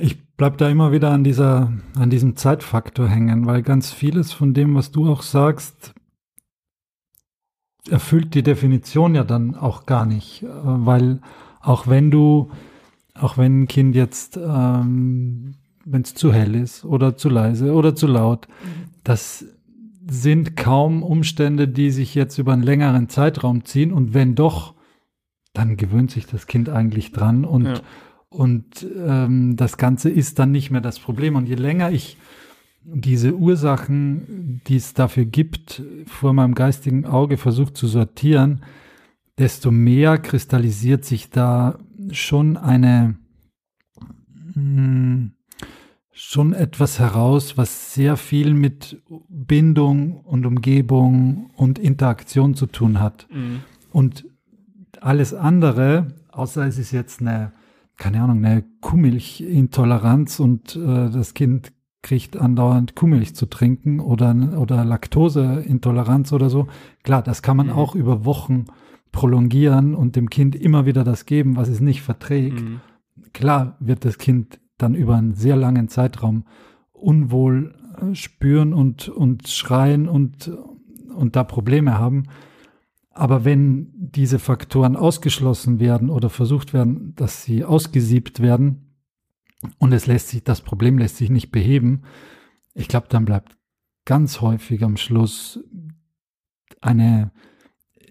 Ich 0.00 0.23
bleib 0.36 0.58
da 0.58 0.68
immer 0.68 0.92
wieder 0.92 1.10
an 1.10 1.24
dieser, 1.24 1.72
an 1.96 2.10
diesem 2.10 2.36
Zeitfaktor 2.36 3.08
hängen, 3.08 3.46
weil 3.46 3.62
ganz 3.62 3.92
vieles 3.92 4.32
von 4.32 4.54
dem, 4.54 4.74
was 4.74 4.90
du 4.90 5.10
auch 5.10 5.22
sagst, 5.22 5.94
erfüllt 7.88 8.34
die 8.34 8.42
Definition 8.42 9.14
ja 9.14 9.24
dann 9.24 9.54
auch 9.54 9.86
gar 9.86 10.06
nicht, 10.06 10.42
äh, 10.42 10.48
weil 10.50 11.20
auch 11.60 11.86
wenn 11.86 12.10
du, 12.10 12.50
auch 13.14 13.38
wenn 13.38 13.62
ein 13.62 13.68
Kind 13.68 13.94
jetzt, 13.94 14.36
ähm, 14.36 15.54
wenn 15.84 16.02
es 16.02 16.14
zu 16.14 16.32
hell 16.32 16.54
ist 16.54 16.84
oder 16.84 17.16
zu 17.16 17.28
leise 17.28 17.72
oder 17.72 17.94
zu 17.94 18.06
laut, 18.06 18.48
mhm. 18.48 18.88
das 19.04 19.44
sind 20.06 20.56
kaum 20.56 21.02
Umstände, 21.02 21.68
die 21.68 21.90
sich 21.90 22.14
jetzt 22.14 22.38
über 22.38 22.52
einen 22.52 22.62
längeren 22.62 23.08
Zeitraum 23.08 23.64
ziehen. 23.64 23.92
Und 23.92 24.12
wenn 24.12 24.34
doch, 24.34 24.74
dann 25.52 25.76
gewöhnt 25.76 26.10
sich 26.10 26.26
das 26.26 26.46
Kind 26.46 26.68
eigentlich 26.68 27.12
dran 27.12 27.44
und, 27.44 27.66
ja. 27.66 27.80
Und 28.34 28.84
ähm, 28.96 29.54
das 29.54 29.76
Ganze 29.76 30.10
ist 30.10 30.40
dann 30.40 30.50
nicht 30.50 30.72
mehr 30.72 30.80
das 30.80 30.98
Problem. 30.98 31.36
Und 31.36 31.46
je 31.46 31.54
länger 31.54 31.92
ich 31.92 32.16
diese 32.82 33.34
Ursachen, 33.36 34.60
die 34.66 34.76
es 34.76 34.92
dafür 34.92 35.24
gibt, 35.24 35.82
vor 36.06 36.32
meinem 36.32 36.56
geistigen 36.56 37.06
Auge 37.06 37.36
versucht 37.36 37.76
zu 37.76 37.86
sortieren, 37.86 38.62
desto 39.38 39.70
mehr 39.70 40.18
kristallisiert 40.18 41.04
sich 41.04 41.30
da 41.30 41.78
schon 42.10 42.56
eine, 42.56 43.16
mh, 44.54 44.54
hm, 44.54 45.32
schon 46.10 46.52
etwas 46.52 46.98
heraus, 46.98 47.56
was 47.56 47.94
sehr 47.94 48.16
viel 48.16 48.52
mit 48.54 49.02
Bindung 49.28 50.20
und 50.20 50.44
Umgebung 50.44 51.50
und 51.56 51.78
Interaktion 51.78 52.54
zu 52.54 52.66
tun 52.66 53.00
hat. 53.00 53.28
Mhm. 53.32 53.60
Und 53.90 54.24
alles 55.00 55.34
andere, 55.34 56.08
außer 56.30 56.66
es 56.66 56.78
ist 56.78 56.92
jetzt 56.92 57.20
eine, 57.20 57.52
keine 57.96 58.22
Ahnung, 58.22 58.44
eine 58.44 58.64
Kuhmilchintoleranz 58.80 60.40
und 60.40 60.76
äh, 60.76 61.10
das 61.10 61.34
Kind 61.34 61.72
kriegt 62.02 62.36
andauernd 62.36 62.94
Kuhmilch 62.94 63.34
zu 63.34 63.46
trinken 63.46 63.98
oder, 63.98 64.34
oder 64.58 64.84
Laktoseintoleranz 64.84 66.32
oder 66.32 66.50
so. 66.50 66.68
Klar, 67.02 67.22
das 67.22 67.42
kann 67.42 67.56
man 67.56 67.68
mhm. 67.68 67.72
auch 67.72 67.94
über 67.94 68.24
Wochen 68.24 68.66
prolongieren 69.10 69.94
und 69.94 70.16
dem 70.16 70.28
Kind 70.28 70.54
immer 70.54 70.86
wieder 70.86 71.02
das 71.02 71.24
geben, 71.24 71.56
was 71.56 71.68
es 71.68 71.80
nicht 71.80 72.02
verträgt. 72.02 72.60
Mhm. 72.60 72.80
Klar 73.32 73.76
wird 73.80 74.04
das 74.04 74.18
Kind 74.18 74.60
dann 74.76 74.94
über 74.94 75.16
einen 75.16 75.34
sehr 75.34 75.56
langen 75.56 75.88
Zeitraum 75.88 76.44
unwohl 76.92 77.74
äh, 78.00 78.14
spüren 78.14 78.74
und, 78.74 79.08
und 79.08 79.48
schreien 79.48 80.08
und, 80.08 80.50
und 81.14 81.36
da 81.36 81.44
Probleme 81.44 81.98
haben. 81.98 82.24
Aber 83.14 83.44
wenn 83.44 83.92
diese 83.94 84.38
Faktoren 84.38 84.96
ausgeschlossen 84.96 85.78
werden 85.78 86.10
oder 86.10 86.30
versucht 86.30 86.74
werden, 86.74 87.14
dass 87.14 87.44
sie 87.44 87.64
ausgesiebt 87.64 88.40
werden 88.40 88.96
und 89.78 89.92
es 89.92 90.06
lässt 90.06 90.28
sich, 90.28 90.42
das 90.42 90.60
Problem 90.60 90.98
lässt 90.98 91.16
sich 91.16 91.30
nicht 91.30 91.52
beheben, 91.52 92.02
ich 92.74 92.88
glaube, 92.88 93.06
dann 93.08 93.24
bleibt 93.24 93.56
ganz 94.04 94.40
häufig 94.40 94.82
am 94.82 94.96
Schluss 94.96 95.60
eine 96.80 97.30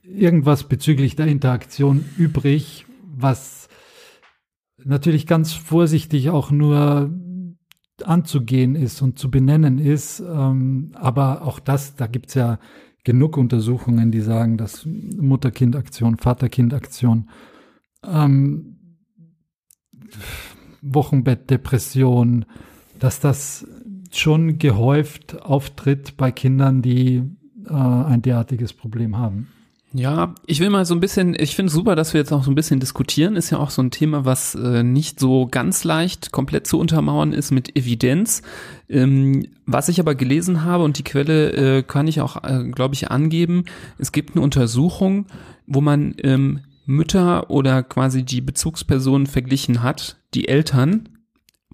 irgendwas 0.04 0.68
bezüglich 0.68 1.16
der 1.16 1.28
Interaktion 1.28 2.06
übrig, 2.18 2.86
was 3.04 3.68
natürlich 4.78 5.28
ganz 5.28 5.54
vorsichtig 5.54 6.30
auch 6.30 6.50
nur 6.50 7.13
anzugehen 8.04 8.76
ist 8.76 9.02
und 9.02 9.20
zu 9.20 9.30
benennen 9.30 9.80
ist. 9.80 10.20
Ähm, 10.20 10.92
aber 10.96 11.44
auch 11.44 11.60
das, 11.60 11.96
da 11.96 12.08
gibt's 12.08 12.34
ja 12.34 12.60
genug 13.04 13.38
Untersuchungen, 13.38 14.12
die 14.12 14.22
sagen, 14.22 14.58
dass 14.58 14.86
Mutter-Kind-Aktion, 14.86 16.18
Vater-Kind-Aktion, 16.18 17.30
ähm, 18.06 18.78
Wochenbettdepression, 20.82 22.46
dass 23.00 23.20
das 23.20 23.68
schon 24.12 24.60
gehäuft 24.60 25.42
auftritt 25.42 26.18
bei 26.18 26.32
Kindern, 26.32 26.82
die 26.82 27.24
äh, 27.68 27.74
ein 27.74 28.22
derartiges 28.22 28.74
Problem 28.74 29.18
haben. 29.18 29.48
Ja, 29.95 30.34
ich 30.47 30.60
will 30.60 30.71
mal 30.71 30.86
so 30.86 30.95
ein 30.95 30.99
bisschen, 30.99 31.36
ich 31.38 31.56
finde 31.56 31.71
super, 31.71 31.95
dass 31.95 32.13
wir 32.13 32.19
jetzt 32.19 32.32
auch 32.32 32.43
so 32.43 32.49
ein 32.49 32.56
bisschen 32.56 32.79
diskutieren. 32.79 33.36
Ist 33.36 33.51
ja 33.51 33.60
auch 33.60 33.69
so 33.69 33.79
ein 33.84 33.91
Thema, 33.91 34.25
was 34.25 34.56
äh, 34.56 34.82
nicht 34.82 35.19
so 35.19 35.47
ganz 35.49 35.84
leicht 35.84 36.32
komplett 36.32 36.65
zu 36.65 36.79
untermauern 36.79 37.32
ist 37.32 37.51
mit 37.51 37.77
Evidenz. 37.77 38.41
Ähm, 38.89 39.45
was 39.67 39.89
ich 39.89 39.99
aber 39.99 40.15
gelesen 40.15 40.63
habe 40.63 40.84
und 40.84 40.97
die 40.97 41.03
Quelle 41.03 41.51
äh, 41.51 41.84
kann 41.84 42.08
ich 42.08 42.21
auch, 42.21 42.43
äh, 42.43 42.63
glaube 42.71 42.95
ich, 42.95 43.12
angeben. 43.12 43.65
Es 43.99 44.12
gibt 44.12 44.36
eine 44.36 44.43
Untersuchung, 44.43 45.27
wo 45.67 45.79
man 45.79 46.15
ähm, 46.23 46.62
Mütter 46.88 47.51
oder 47.51 47.84
quasi 47.84 48.23
die 48.23 48.41
Bezugspersonen 48.41 49.27
verglichen 49.27 49.84
hat, 49.84 50.17
die 50.34 50.47
Eltern 50.47 51.10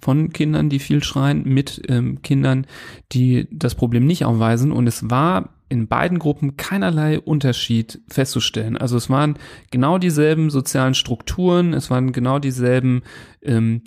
von 0.02 0.34
Kindern, 0.34 0.70
die 0.70 0.80
viel 0.80 1.04
schreien, 1.04 1.46
mit 1.46 1.84
ähm, 1.88 2.22
Kindern, 2.22 2.68
die 3.14 3.48
das 3.50 3.76
Problem 3.76 4.06
nicht 4.06 4.26
aufweisen. 4.26 4.74
Und 4.74 4.88
es 4.88 5.10
war 5.10 5.50
in 5.70 5.88
beiden 5.88 6.20
Gruppen 6.20 6.58
keinerlei 6.58 7.20
Unterschied 7.20 8.02
festzustellen. 8.08 8.76
Also 8.76 8.98
es 8.98 9.10
waren 9.10 9.38
genau 9.72 10.00
dieselben 10.00 10.50
sozialen 10.50 10.96
Strukturen, 10.96 11.74
es 11.74 11.90
waren 11.90 12.12
genau 12.12 12.40
dieselben 12.40 13.04
ähm, 13.42 13.82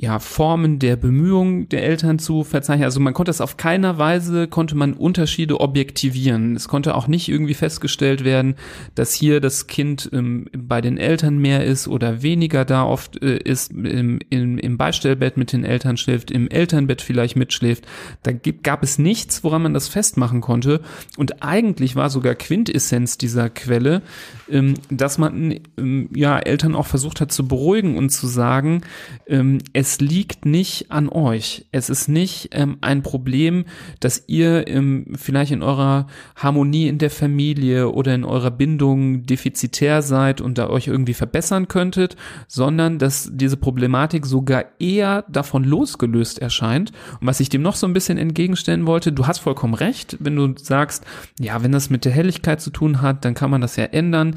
ja, 0.00 0.20
Formen 0.20 0.78
der 0.78 0.94
Bemühungen 0.94 1.68
der 1.70 1.82
Eltern 1.82 2.20
zu 2.20 2.44
verzeichnen. 2.44 2.84
Also 2.84 3.00
man 3.00 3.14
konnte 3.14 3.32
es 3.32 3.40
auf 3.40 3.56
keiner 3.56 3.98
Weise, 3.98 4.46
konnte 4.46 4.76
man 4.76 4.92
Unterschiede 4.92 5.60
objektivieren. 5.60 6.54
Es 6.54 6.68
konnte 6.68 6.94
auch 6.94 7.08
nicht 7.08 7.28
irgendwie 7.28 7.54
festgestellt 7.54 8.22
werden, 8.22 8.54
dass 8.94 9.12
hier 9.12 9.40
das 9.40 9.66
Kind 9.66 10.08
ähm, 10.12 10.46
bei 10.56 10.80
den 10.80 10.98
Eltern 10.98 11.38
mehr 11.38 11.64
ist 11.64 11.88
oder 11.88 12.22
weniger 12.22 12.64
da 12.64 12.84
oft 12.84 13.20
äh, 13.22 13.38
ist, 13.38 13.72
im, 13.72 14.20
im, 14.30 14.58
im 14.58 14.76
Beistellbett 14.76 15.36
mit 15.36 15.52
den 15.52 15.64
Eltern 15.64 15.96
schläft, 15.96 16.30
im 16.30 16.48
Elternbett 16.48 17.02
vielleicht 17.02 17.34
mitschläft. 17.34 17.84
Da 18.22 18.30
gibt, 18.30 18.62
gab 18.62 18.84
es 18.84 18.98
nichts, 18.98 19.42
woran 19.42 19.62
man 19.62 19.74
das 19.74 19.88
festmachen 19.88 20.40
konnte. 20.40 20.80
Und 21.16 21.42
eigentlich 21.42 21.96
war 21.96 22.08
sogar 22.08 22.36
Quintessenz 22.36 23.18
dieser 23.18 23.50
Quelle, 23.50 24.02
ähm, 24.48 24.74
dass 24.90 25.18
man 25.18 25.58
ähm, 25.76 26.08
ja 26.14 26.38
Eltern 26.38 26.76
auch 26.76 26.86
versucht 26.86 27.20
hat 27.20 27.32
zu 27.32 27.48
beruhigen 27.48 27.98
und 27.98 28.10
zu 28.10 28.28
sagen, 28.28 28.82
ähm, 29.26 29.58
es 29.72 30.00
liegt 30.00 30.44
nicht 30.44 30.90
an 30.90 31.08
euch. 31.08 31.66
Es 31.72 31.90
ist 31.90 32.08
nicht 32.08 32.50
ähm, 32.52 32.78
ein 32.80 33.02
Problem, 33.02 33.64
dass 34.00 34.24
ihr 34.26 34.66
ähm, 34.68 35.06
vielleicht 35.16 35.52
in 35.52 35.62
eurer 35.62 36.06
Harmonie 36.36 36.88
in 36.88 36.98
der 36.98 37.10
Familie 37.10 37.90
oder 37.90 38.14
in 38.14 38.24
eurer 38.24 38.50
Bindung 38.50 39.24
defizitär 39.24 40.02
seid 40.02 40.40
und 40.40 40.58
da 40.58 40.68
euch 40.68 40.86
irgendwie 40.88 41.14
verbessern 41.14 41.68
könntet, 41.68 42.16
sondern 42.46 42.98
dass 42.98 43.30
diese 43.32 43.56
Problematik 43.56 44.26
sogar 44.26 44.64
eher 44.78 45.24
davon 45.28 45.64
losgelöst 45.64 46.38
erscheint. 46.38 46.92
Und 47.20 47.26
was 47.26 47.40
ich 47.40 47.48
dem 47.48 47.62
noch 47.62 47.76
so 47.76 47.86
ein 47.86 47.92
bisschen 47.92 48.18
entgegenstellen 48.18 48.86
wollte, 48.86 49.12
du 49.12 49.26
hast 49.26 49.38
vollkommen 49.38 49.74
recht, 49.74 50.16
wenn 50.20 50.36
du 50.36 50.54
sagst, 50.56 51.04
ja, 51.38 51.62
wenn 51.62 51.72
das 51.72 51.90
mit 51.90 52.04
der 52.04 52.12
Helligkeit 52.12 52.60
zu 52.60 52.70
tun 52.70 53.02
hat, 53.02 53.24
dann 53.24 53.34
kann 53.34 53.50
man 53.50 53.60
das 53.60 53.76
ja 53.76 53.84
ändern. 53.84 54.34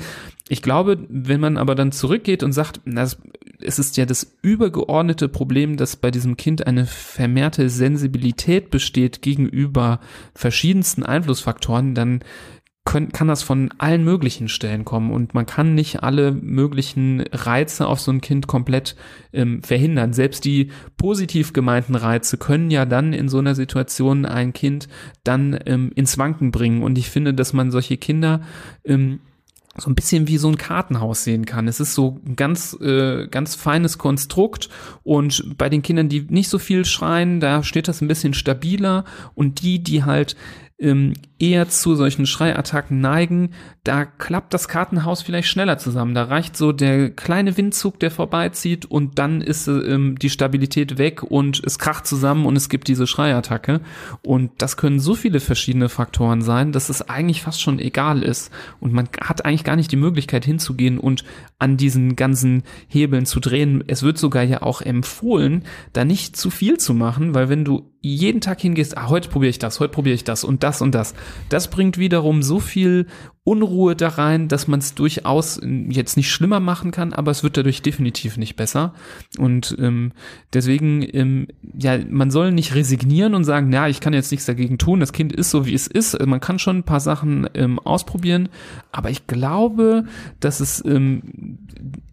Ich 0.52 0.62
glaube, 0.62 0.98
wenn 1.08 1.40
man 1.40 1.56
aber 1.56 1.76
dann 1.76 1.94
zurückgeht 1.94 2.44
und 2.44 2.52
sagt, 2.52 2.82
das, 2.86 3.22
es 3.62 3.80
ist 3.80 3.96
ja 3.96 4.06
das 4.06 4.36
übergeordnete 4.42 5.30
Problem, 5.30 5.78
dass 5.78 5.96
bei 5.96 6.12
diesem 6.12 6.36
Kind 6.36 6.68
eine 6.68 6.86
vermehrte 6.86 7.70
Sensibilität 7.70 8.70
besteht 8.70 9.22
gegenüber 9.22 10.02
verschiedensten 10.36 11.04
Einflussfaktoren, 11.04 11.96
dann 11.96 12.20
können, 12.84 13.14
kann 13.14 13.30
das 13.30 13.44
von 13.44 13.74
allen 13.78 14.04
möglichen 14.04 14.50
Stellen 14.50 14.84
kommen 14.84 15.12
und 15.12 15.34
man 15.34 15.46
kann 15.46 15.74
nicht 15.74 16.04
alle 16.04 16.34
möglichen 16.34 17.22
Reize 17.32 17.88
auf 17.88 18.02
so 18.02 18.12
ein 18.12 18.20
Kind 18.20 18.48
komplett 18.48 18.98
ähm, 19.32 19.64
verhindern. 19.64 20.12
Selbst 20.12 20.44
die 20.44 20.70
positiv 20.98 21.54
gemeinten 21.54 21.96
Reize 21.96 22.38
können 22.38 22.72
ja 22.72 22.86
dann 22.86 23.14
in 23.14 23.30
so 23.30 23.38
einer 23.38 23.56
Situation 23.56 24.26
ein 24.26 24.52
Kind 24.52 24.90
dann 25.24 25.58
ähm, 25.66 25.94
ins 25.96 26.18
Wanken 26.18 26.52
bringen 26.52 26.84
und 26.84 26.98
ich 26.98 27.10
finde, 27.10 27.34
dass 27.34 27.54
man 27.54 27.72
solche 27.72 27.96
Kinder 27.96 28.42
ähm, 28.84 29.22
so 29.78 29.90
ein 29.90 29.96
bisschen 29.96 30.28
wie 30.28 30.38
so 30.38 30.50
ein 30.50 30.58
Kartenhaus 30.58 31.24
sehen 31.24 31.46
kann. 31.46 31.68
Es 31.68 31.80
ist 31.80 31.94
so 31.94 32.20
ein 32.26 32.36
ganz, 32.36 32.78
äh, 32.82 33.28
ganz 33.28 33.56
feines 33.56 33.98
Konstrukt 33.98 34.70
und 35.04 35.58
bei 35.58 35.70
den 35.70 35.82
Kindern, 35.82 36.10
die 36.10 36.22
nicht 36.22 36.50
so 36.50 36.60
viel 36.60 36.84
schreien, 36.84 37.40
da 37.40 37.64
steht 37.64 37.88
das 37.88 38.02
ein 38.02 38.08
bisschen 38.08 38.34
stabiler 38.34 39.06
und 39.34 39.62
die, 39.62 39.82
die 39.82 40.04
halt 40.04 40.36
ähm, 40.78 41.14
eher 41.42 41.68
zu 41.68 41.96
solchen 41.96 42.28
Schreiattacken 42.28 43.02
neigen, 43.02 43.50
da 43.84 44.06
klappt 44.06 44.54
das 44.54 44.68
Kartenhaus 44.68 45.24
vielleicht 45.24 45.48
schneller 45.48 45.80
zusammen. 45.80 46.14
Da 46.14 46.26
reicht 46.26 46.56
so 46.56 46.72
der 46.72 47.10
kleine 47.10 47.58
Windzug, 47.58 48.00
der 48.00 48.12
vorbeizieht 48.12 48.86
und 48.86 49.18
dann 49.18 49.42
ist 49.42 49.68
ähm, 49.68 50.20
die 50.20 50.30
Stabilität 50.30 51.00
weg 51.00 51.24
und 51.24 51.62
es 51.66 51.80
kracht 51.80 52.06
zusammen 52.06 52.46
und 52.46 52.56
es 52.56 52.70
gibt 52.70 52.88
diese 52.88 53.08
Schreiattacke. 53.08 53.82
Und 54.22 54.52
das 54.60 54.78
können 54.78 55.00
so 55.00 55.16
viele 55.16 55.40
verschiedene 55.40 55.90
Faktoren 55.90 56.44
sein, 56.44 56.72
dass 56.72 56.90
es 56.90 57.02
eigentlich 57.10 57.42
fast 57.42 57.60
schon 57.60 57.80
egal 57.80 58.22
ist. 58.22 58.52
Und 58.80 58.94
man 58.94 59.10
hat 59.20 59.44
eigentlich 59.44 59.64
gar 59.64 59.76
nicht 59.76 59.92
die 59.92 59.98
Möglichkeit 59.98 60.46
hinzugehen 60.46 61.00
und 61.00 61.24
an 61.58 61.76
diesen 61.76 62.16
ganzen 62.16 62.62
Hebeln 62.88 63.26
zu 63.26 63.40
drehen. 63.40 63.84
Es 63.88 64.04
wird 64.04 64.20
sogar 64.20 64.44
ja 64.44 64.62
auch 64.62 64.82
empfohlen, 64.84 65.64
da 65.94 66.06
nicht 66.06 66.38
zu 66.38 66.52
viel 66.52 66.78
zu 66.78 66.94
machen, 66.94 67.34
weil 67.34 67.50
wenn 67.50 67.66
du 67.66 67.92
jeden 68.02 68.42
Tag 68.42 68.60
hingehst, 68.60 68.98
ah, 68.98 69.10
heute 69.10 69.30
probiere 69.30 69.52
ich 69.52 69.60
das, 69.60 69.80
heute 69.80 69.94
probiere 69.94 70.16
ich 70.16 70.24
das 70.24 70.44
und 70.44 70.64
das 70.64 70.82
und 70.82 70.96
das, 70.96 71.14
das 71.50 71.70
bringt 71.70 71.98
wiederum 71.98 72.44
so 72.44 72.60
viel 72.60 73.08
Unruhe 73.44 73.96
da 73.96 74.10
rein, 74.10 74.48
dass 74.48 74.68
man 74.68 74.80
es 74.80 74.94
durchaus 74.94 75.60
jetzt 75.90 76.16
nicht 76.16 76.30
schlimmer 76.30 76.60
machen 76.60 76.92
kann, 76.92 77.12
aber 77.12 77.32
es 77.32 77.42
wird 77.42 77.58
dadurch 77.58 77.82
definitiv 77.82 78.38
nicht 78.38 78.56
besser. 78.56 78.94
Und 79.40 79.76
ähm, 79.80 80.12
deswegen, 80.54 81.02
ähm, 81.12 81.48
ja, 81.76 81.98
man 82.08 82.30
soll 82.30 82.52
nicht 82.52 82.76
resignieren 82.76 83.34
und 83.34 83.44
sagen, 83.44 83.70
na, 83.70 83.90
ich 83.90 84.00
kann 84.00 84.14
jetzt 84.14 84.30
nichts 84.30 84.46
dagegen 84.46 84.78
tun, 84.78 85.00
das 85.00 85.12
Kind 85.12 85.34
ist 85.34 85.50
so, 85.50 85.66
wie 85.66 85.74
es 85.74 85.88
ist. 85.88 86.24
Man 86.24 86.40
kann 86.40 86.60
schon 86.60 86.78
ein 86.78 86.84
paar 86.84 87.00
Sachen 87.00 87.50
ähm, 87.56 87.80
ausprobieren, 87.80 88.50
aber 88.92 89.10
ich 89.10 89.26
glaube, 89.26 90.06
dass 90.40 90.60
es 90.60 90.86
ähm, 90.86 91.58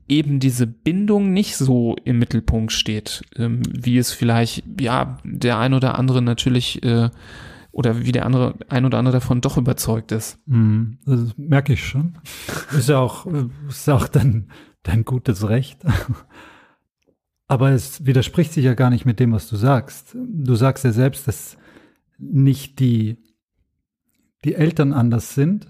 eben 0.08 0.40
diese 0.40 0.66
Bindung 0.66 1.34
nicht 1.34 1.56
so 1.56 1.96
im 2.04 2.18
Mittelpunkt 2.18 2.72
steht, 2.72 3.22
ähm, 3.36 3.62
wie 3.70 3.98
es 3.98 4.12
vielleicht, 4.12 4.64
ja, 4.80 5.18
der 5.24 5.58
ein 5.58 5.74
oder 5.74 5.98
andere 5.98 6.22
natürlich 6.22 6.82
äh, 6.82 7.10
oder 7.78 8.04
wie 8.04 8.10
der 8.10 8.26
andere, 8.26 8.56
ein 8.68 8.84
oder 8.84 8.98
andere 8.98 9.12
davon 9.12 9.40
doch 9.40 9.56
überzeugt 9.56 10.10
ist. 10.10 10.40
Mm, 10.46 10.94
das 11.06 11.38
merke 11.38 11.74
ich 11.74 11.86
schon. 11.86 12.18
Ist 12.76 12.88
ja 12.88 12.98
auch, 12.98 13.24
ist 13.68 13.86
ja 13.86 13.94
auch 13.94 14.08
dein, 14.08 14.50
dein 14.82 15.04
gutes 15.04 15.48
Recht. 15.48 15.78
Aber 17.46 17.70
es 17.70 18.04
widerspricht 18.04 18.52
sich 18.52 18.64
ja 18.64 18.74
gar 18.74 18.90
nicht 18.90 19.06
mit 19.06 19.20
dem, 19.20 19.30
was 19.30 19.48
du 19.48 19.54
sagst. 19.54 20.16
Du 20.16 20.56
sagst 20.56 20.82
ja 20.82 20.90
selbst, 20.90 21.28
dass 21.28 21.56
nicht 22.18 22.80
die, 22.80 23.22
die 24.44 24.56
Eltern 24.56 24.92
anders 24.92 25.36
sind, 25.36 25.68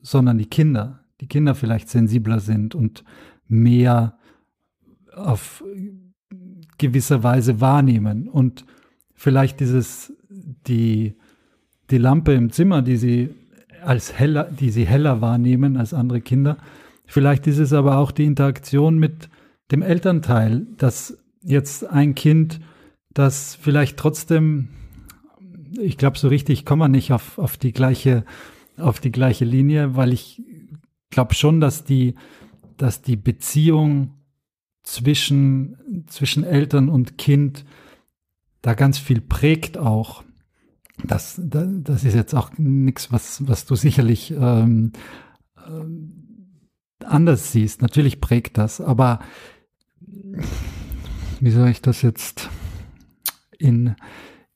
sondern 0.00 0.38
die 0.38 0.48
Kinder. 0.48 1.04
Die 1.20 1.28
Kinder 1.28 1.54
vielleicht 1.54 1.90
sensibler 1.90 2.40
sind 2.40 2.74
und 2.74 3.04
mehr 3.48 4.16
auf 5.14 5.62
gewisser 6.78 7.22
Weise 7.22 7.60
wahrnehmen 7.60 8.30
und 8.30 8.64
vielleicht 9.14 9.60
dieses, 9.60 10.10
die, 10.30 11.18
die 11.90 11.98
Lampe 11.98 12.32
im 12.32 12.50
Zimmer, 12.50 12.82
die 12.82 12.96
sie 12.96 13.30
als 13.84 14.18
heller, 14.18 14.44
die 14.44 14.70
sie 14.70 14.86
heller 14.86 15.20
wahrnehmen 15.20 15.76
als 15.76 15.92
andere 15.94 16.20
Kinder. 16.20 16.56
Vielleicht 17.06 17.46
ist 17.46 17.58
es 17.58 17.72
aber 17.72 17.98
auch 17.98 18.10
die 18.10 18.24
Interaktion 18.24 18.98
mit 18.98 19.28
dem 19.70 19.82
Elternteil, 19.82 20.66
dass 20.78 21.18
jetzt 21.42 21.86
ein 21.86 22.14
Kind, 22.14 22.60
das 23.12 23.54
vielleicht 23.60 23.96
trotzdem, 23.96 24.68
ich 25.78 25.98
glaube, 25.98 26.18
so 26.18 26.28
richtig 26.28 26.64
kommen 26.64 26.82
wir 26.82 26.88
nicht 26.88 27.12
auf, 27.12 27.38
auf 27.38 27.56
die 27.56 27.72
gleiche, 27.72 28.24
auf 28.76 29.00
die 29.00 29.12
gleiche 29.12 29.44
Linie, 29.44 29.96
weil 29.96 30.12
ich 30.12 30.42
glaube 31.10 31.34
schon, 31.34 31.60
dass 31.60 31.84
die, 31.84 32.14
dass 32.76 33.02
die 33.02 33.16
Beziehung 33.16 34.14
zwischen, 34.82 36.04
zwischen 36.06 36.44
Eltern 36.44 36.88
und 36.88 37.18
Kind 37.18 37.64
da 38.62 38.74
ganz 38.74 38.98
viel 38.98 39.20
prägt 39.20 39.78
auch. 39.78 40.24
Das, 41.02 41.40
das 41.42 42.04
ist 42.04 42.14
jetzt 42.14 42.34
auch 42.34 42.52
nichts, 42.56 43.10
was, 43.10 43.46
was 43.48 43.66
du 43.66 43.74
sicherlich 43.74 44.30
ähm, 44.30 44.92
äh, 45.56 47.04
anders 47.04 47.52
siehst. 47.52 47.82
Natürlich 47.82 48.20
prägt 48.20 48.58
das, 48.58 48.80
aber 48.80 49.20
wie 51.40 51.50
soll 51.50 51.68
ich 51.68 51.82
das 51.82 52.02
jetzt 52.02 52.48
in, 53.58 53.96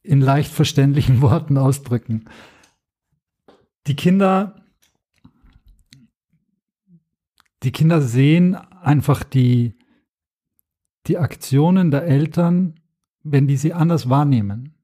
in 0.03 0.21
leicht 0.21 0.53
verständlichen 0.53 1.21
Worten 1.23 1.59
ausdrücken? 1.59 2.27
Die 3.87 3.97
Kinder, 3.97 4.55
die 7.63 7.73
Kinder 7.73 8.01
sehen 8.01 8.55
einfach 8.55 9.25
die, 9.25 9.75
die 11.07 11.19
Aktionen 11.19 11.91
der 11.91 12.05
Eltern, 12.05 12.81
wenn 13.23 13.47
die 13.47 13.57
sie 13.57 13.73
anders 13.73 14.09
wahrnehmen. 14.09 14.78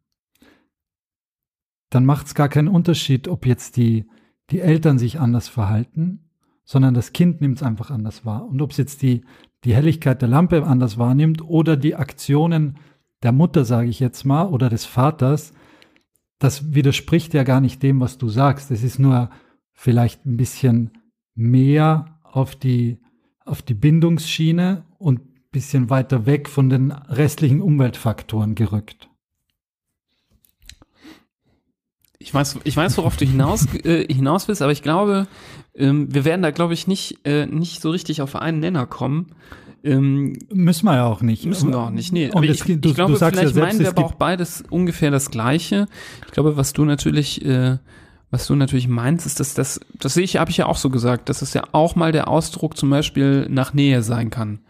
Dann 1.94 2.07
macht 2.07 2.26
es 2.26 2.35
gar 2.35 2.48
keinen 2.48 2.66
Unterschied, 2.66 3.28
ob 3.28 3.46
jetzt 3.46 3.76
die, 3.76 4.07
die 4.50 4.61
Eltern 4.61 4.98
sich 4.98 5.20
anders 5.20 5.46
verhalten, 5.46 6.28
sondern 6.64 6.92
das 6.92 7.12
Kind 7.12 7.40
nimmt 7.40 7.59
es 7.59 7.62
einfach 7.62 7.92
anders 7.92 8.26
wahr. 8.26 8.48
Und 8.48 8.61
ob 8.62 8.72
es 8.72 8.78
jetzt 8.78 9.00
die, 9.02 9.22
die 9.62 9.76
Helligkeit 9.76 10.20
der 10.20 10.28
Lampe 10.28 10.64
anders 10.66 10.98
wahrnimmt 10.98 11.40
oder 11.42 11.76
die 11.76 11.94
Aktionen 11.94 12.78
der 13.22 13.30
Mutter, 13.30 13.64
sage 13.64 13.88
ich 13.88 14.00
jetzt 14.00 14.24
mal, 14.24 14.48
oder 14.48 14.68
des 14.70 14.85
Vaters, 14.85 15.52
das 16.40 16.74
widerspricht 16.74 17.33
ja 17.33 17.44
gar 17.44 17.61
nicht 17.61 17.80
dem, 17.85 18.00
was 18.00 18.18
du 18.18 18.28
sagst. 18.28 18.72
Es 18.72 18.83
ist 18.83 18.98
nur 18.98 19.30
vielleicht 19.72 20.26
ein 20.26 20.37
bisschen 20.37 20.90
mehr 21.37 22.18
auf 22.24 22.57
die, 22.57 22.98
auf 23.44 23.62
die 23.62 23.74
Bindungsschiene 23.74 24.83
und 24.98 25.20
ein 25.20 25.44
bisschen 25.52 25.90
weiter 25.90 26.26
weg 26.26 26.48
von 26.48 26.68
den 26.68 26.90
restlichen 26.90 27.62
Umweltfaktoren 27.62 28.57
gerückt. 28.57 29.09
Ich 32.25 32.33
weiß, 32.33 32.61
ich 32.65 32.75
weiß, 32.75 32.97
worauf 32.97 33.19
du 33.19 33.27
hinaus, 33.27 33.67
äh, 33.85 34.11
hinaus 34.11 34.49
willst, 34.49 34.63
aber 34.63 34.73
ich 34.73 34.83
glaube, 34.83 35.27
ähm, 35.75 36.13
wir 36.13 36.25
werden 36.25 36.41
da, 36.41 36.53
glaube 36.53 36.73
ich, 36.73 36.87
nicht, 36.87 37.19
äh, 37.25 37.45
nicht 37.45 37.83
so 37.83 37.91
richtig 37.91 38.23
auf 38.23 38.35
einen 38.35 38.61
Nenner 38.61 38.87
kommen. 38.87 39.27
Ähm, 39.85 40.39
müssen 40.51 40.87
wir 40.87 40.95
ja 40.95 41.05
auch 41.05 41.21
nicht. 41.21 41.45
Müssen 41.45 41.71
wir 41.71 41.79
auch 41.79 41.91
nicht, 41.91 42.15
nee. 42.15 42.31
Aber 42.33 42.43
ich, 42.47 42.63
du, 42.63 42.73
ich, 42.73 42.95
glaube, 42.95 43.13
du 43.13 43.19
vielleicht 43.19 43.37
ja 43.37 43.43
selbst, 43.43 43.57
meinen 43.57 43.79
wir 43.79 43.91
aber 43.91 44.07
auch 44.07 44.15
beides 44.15 44.65
ungefähr 44.71 45.11
das 45.11 45.31
Gleiche. 45.31 45.87
Ich 46.25 46.33
glaube, 46.33 46.57
was 46.57 46.73
du 46.73 46.87
natürlich, 46.87 47.45
äh, 47.45 47.77
was 48.31 48.47
du 48.47 48.55
natürlich 48.55 48.89
meinst, 48.89 49.27
ist, 49.27 49.39
dass 49.39 49.53
das, 49.53 49.81
das 50.01 50.15
sehe 50.15 50.25
ich, 50.25 50.39
habe 50.39 50.51
ich 50.51 50.57
ja 50.57 50.65
auch 50.65 50.79
so 50.79 50.89
gesagt, 50.89 51.29
dass 51.29 51.43
es 51.43 51.53
ja 51.53 51.65
auch 51.73 51.95
mal 51.95 52.11
der 52.11 52.29
Ausdruck 52.29 52.79
zum 52.79 52.89
Beispiel 52.89 53.47
nach 53.51 53.75
Nähe 53.75 54.03
sein 54.03 54.31
kann 54.31 54.61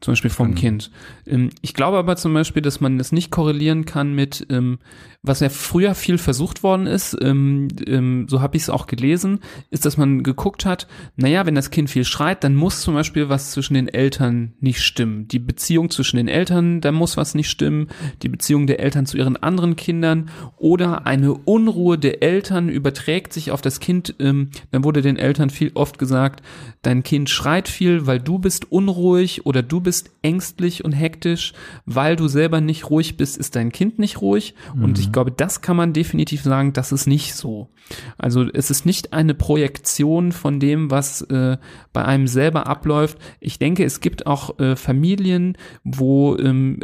zum 0.00 0.12
Beispiel 0.12 0.30
vom 0.30 0.50
mhm. 0.50 0.54
Kind. 0.54 0.90
Ähm, 1.26 1.50
ich 1.60 1.74
glaube 1.74 1.98
aber 1.98 2.16
zum 2.16 2.32
Beispiel, 2.32 2.62
dass 2.62 2.80
man 2.80 2.98
das 2.98 3.12
nicht 3.12 3.30
korrelieren 3.30 3.84
kann 3.84 4.14
mit, 4.14 4.46
ähm, 4.50 4.78
was 5.22 5.40
ja 5.40 5.50
früher 5.50 5.94
viel 5.94 6.16
versucht 6.16 6.62
worden 6.62 6.86
ist, 6.86 7.16
ähm, 7.20 8.26
so 8.28 8.40
habe 8.40 8.56
ich 8.56 8.62
es 8.62 8.70
auch 8.70 8.86
gelesen, 8.86 9.40
ist, 9.68 9.84
dass 9.84 9.98
man 9.98 10.22
geguckt 10.22 10.64
hat, 10.64 10.86
naja, 11.16 11.44
wenn 11.44 11.54
das 11.54 11.70
Kind 11.70 11.90
viel 11.90 12.04
schreit, 12.04 12.42
dann 12.42 12.54
muss 12.54 12.80
zum 12.80 12.94
Beispiel 12.94 13.28
was 13.28 13.50
zwischen 13.50 13.74
den 13.74 13.88
Eltern 13.88 14.54
nicht 14.60 14.80
stimmen. 14.80 15.28
Die 15.28 15.38
Beziehung 15.38 15.90
zwischen 15.90 16.16
den 16.16 16.28
Eltern, 16.28 16.80
da 16.80 16.90
muss 16.90 17.18
was 17.18 17.34
nicht 17.34 17.50
stimmen, 17.50 17.88
die 18.22 18.30
Beziehung 18.30 18.66
der 18.66 18.80
Eltern 18.80 19.04
zu 19.04 19.18
ihren 19.18 19.36
anderen 19.36 19.76
Kindern 19.76 20.30
oder 20.56 21.06
eine 21.06 21.34
Unruhe 21.34 21.98
der 21.98 22.22
Eltern 22.22 22.70
überträgt 22.70 23.34
sich 23.34 23.50
auf 23.50 23.60
das 23.60 23.80
Kind. 23.80 24.14
Dann 24.18 24.50
wurde 24.72 25.02
den 25.02 25.16
Eltern 25.16 25.50
viel 25.50 25.72
oft 25.74 25.98
gesagt, 25.98 26.42
dein 26.82 27.02
Kind 27.02 27.28
schreit 27.28 27.68
viel, 27.68 28.06
weil 28.06 28.20
du 28.20 28.38
bist 28.38 28.72
unruhig 28.72 29.44
oder 29.44 29.62
du 29.62 29.80
bist 29.80 29.89
ängstlich 30.22 30.84
und 30.84 30.92
hektisch, 30.92 31.52
weil 31.84 32.16
du 32.16 32.26
selber 32.28 32.60
nicht 32.60 32.88
ruhig 32.88 33.16
bist, 33.16 33.36
ist 33.36 33.56
dein 33.56 33.70
Kind 33.70 33.98
nicht 33.98 34.22
ruhig. 34.22 34.54
Mhm. 34.74 34.84
Und 34.84 34.98
ich 34.98 35.10
ich 35.10 35.12
glaube, 35.12 35.32
das 35.32 35.60
kann 35.60 35.76
man 35.76 35.92
definitiv 35.92 36.42
sagen, 36.42 36.72
das 36.72 36.92
ist 36.92 37.08
nicht 37.08 37.34
so. 37.34 37.68
Also 38.16 38.44
es 38.44 38.70
ist 38.70 38.86
nicht 38.86 39.12
eine 39.12 39.34
Projektion 39.34 40.30
von 40.30 40.60
dem, 40.60 40.92
was 40.92 41.22
äh, 41.22 41.58
bei 41.92 42.04
einem 42.04 42.28
selber 42.28 42.68
abläuft. 42.68 43.18
Ich 43.40 43.58
denke, 43.58 43.84
es 43.84 43.98
gibt 43.98 44.28
auch 44.28 44.60
äh, 44.60 44.76
Familien, 44.76 45.58
wo 45.82 46.36
ähm, 46.36 46.78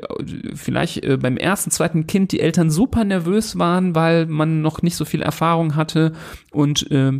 vielleicht 0.55 1.05
äh, 1.05 1.19
beim 1.19 1.37
ersten, 1.37 1.71
zweiten 1.71 2.09
Kind 2.09 2.33
die 2.33 2.41
Eltern 2.41 2.69
super 2.69 3.05
nervös 3.05 3.61
waren, 3.61 3.95
weil 3.95 4.27
man 4.27 4.61
noch 4.61 4.83
nicht 4.83 4.97
so 4.97 5.05
viel 5.05 5.23
Erfahrung 5.23 5.77
hatte 5.77 6.13
und 6.51 6.91
äh, 6.91 7.13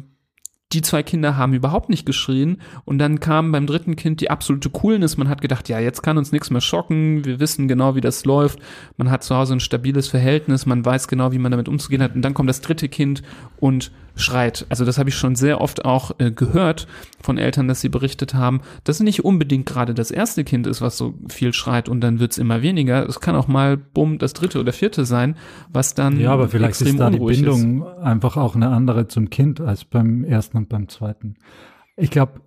die 0.73 0.83
zwei 0.83 1.03
Kinder 1.03 1.37
haben 1.37 1.55
überhaupt 1.55 1.89
nicht 1.89 2.07
geschrien 2.07 2.61
und 2.85 2.99
dann 2.99 3.21
kam 3.21 3.53
beim 3.53 3.67
dritten 3.67 3.95
Kind 3.95 4.21
die 4.21 4.31
absolute 4.31 4.69
Coolness. 4.71 5.17
Man 5.17 5.29
hat 5.29 5.41
gedacht, 5.41 5.69
ja, 5.69 5.79
jetzt 5.79 6.03
kann 6.03 6.19
uns 6.19 6.33
nichts 6.33 6.51
mehr 6.51 6.61
schocken, 6.61 7.25
wir 7.25 7.39
wissen 7.39 7.69
genau, 7.69 7.95
wie 7.95 8.01
das 8.01 8.25
läuft. 8.25 8.59
Man 8.97 9.11
hat 9.11 9.23
zu 9.23 9.37
Hause 9.37 9.55
ein 9.55 9.61
stabiles 9.61 10.09
Verhältnis, 10.09 10.67
man 10.67 10.85
weiß 10.85 11.07
genau, 11.07 11.31
wie 11.31 11.39
man 11.39 11.53
damit 11.53 11.69
umzugehen 11.69 12.03
hat 12.03 12.15
und 12.15 12.23
dann 12.23 12.35
kommt 12.35 12.49
das 12.49 12.63
dritte 12.63 12.89
Kind 12.89 13.23
und 13.61 13.93
schreit. 14.17 14.67
Also 14.69 14.85
das 14.85 14.99
habe 14.99 15.11
ich 15.11 15.15
schon 15.15 15.37
sehr 15.37 15.61
oft 15.61 15.85
auch 15.85 16.13
äh, 16.19 16.31
gehört 16.31 16.87
von 17.21 17.39
Eltern, 17.39 17.69
dass 17.69 17.81
sie 17.81 17.89
berichtet 17.89 18.35
haben, 18.35 18.61
dass 18.85 18.97
es 18.97 19.03
nicht 19.03 19.25
unbedingt 19.25 19.67
gerade 19.67 19.95
das 19.95 20.11
erste 20.11 20.43
Kind 20.43 20.67
ist, 20.67 20.81
was 20.81 20.97
so 20.97 21.15
viel 21.29 21.53
schreit 21.53 21.89
und 21.89 22.01
dann 22.01 22.19
wird's 22.19 22.39
immer 22.39 22.63
weniger. 22.63 23.07
Es 23.07 23.21
kann 23.21 23.37
auch 23.37 23.47
mal 23.47 23.77
bumm 23.77 24.19
das 24.19 24.33
dritte 24.33 24.59
oder 24.59 24.73
vierte 24.73 25.05
sein, 25.05 25.37
was 25.71 25.95
dann 25.95 26.19
Ja, 26.19 26.33
aber 26.33 26.49
vielleicht 26.49 26.81
ist 26.81 26.99
da 26.99 27.11
die 27.11 27.19
Bindung 27.19 27.83
ist. 27.83 28.03
einfach 28.03 28.37
auch 28.37 28.57
eine 28.57 28.69
andere 28.69 29.07
zum 29.07 29.31
Kind 29.31 29.61
als 29.61 29.85
beim 29.85 30.25
ersten 30.25 30.56
und 30.57 30.69
beim 30.69 30.89
zweiten. 30.89 31.37
Ich 31.97 32.11
glaube, 32.11 32.41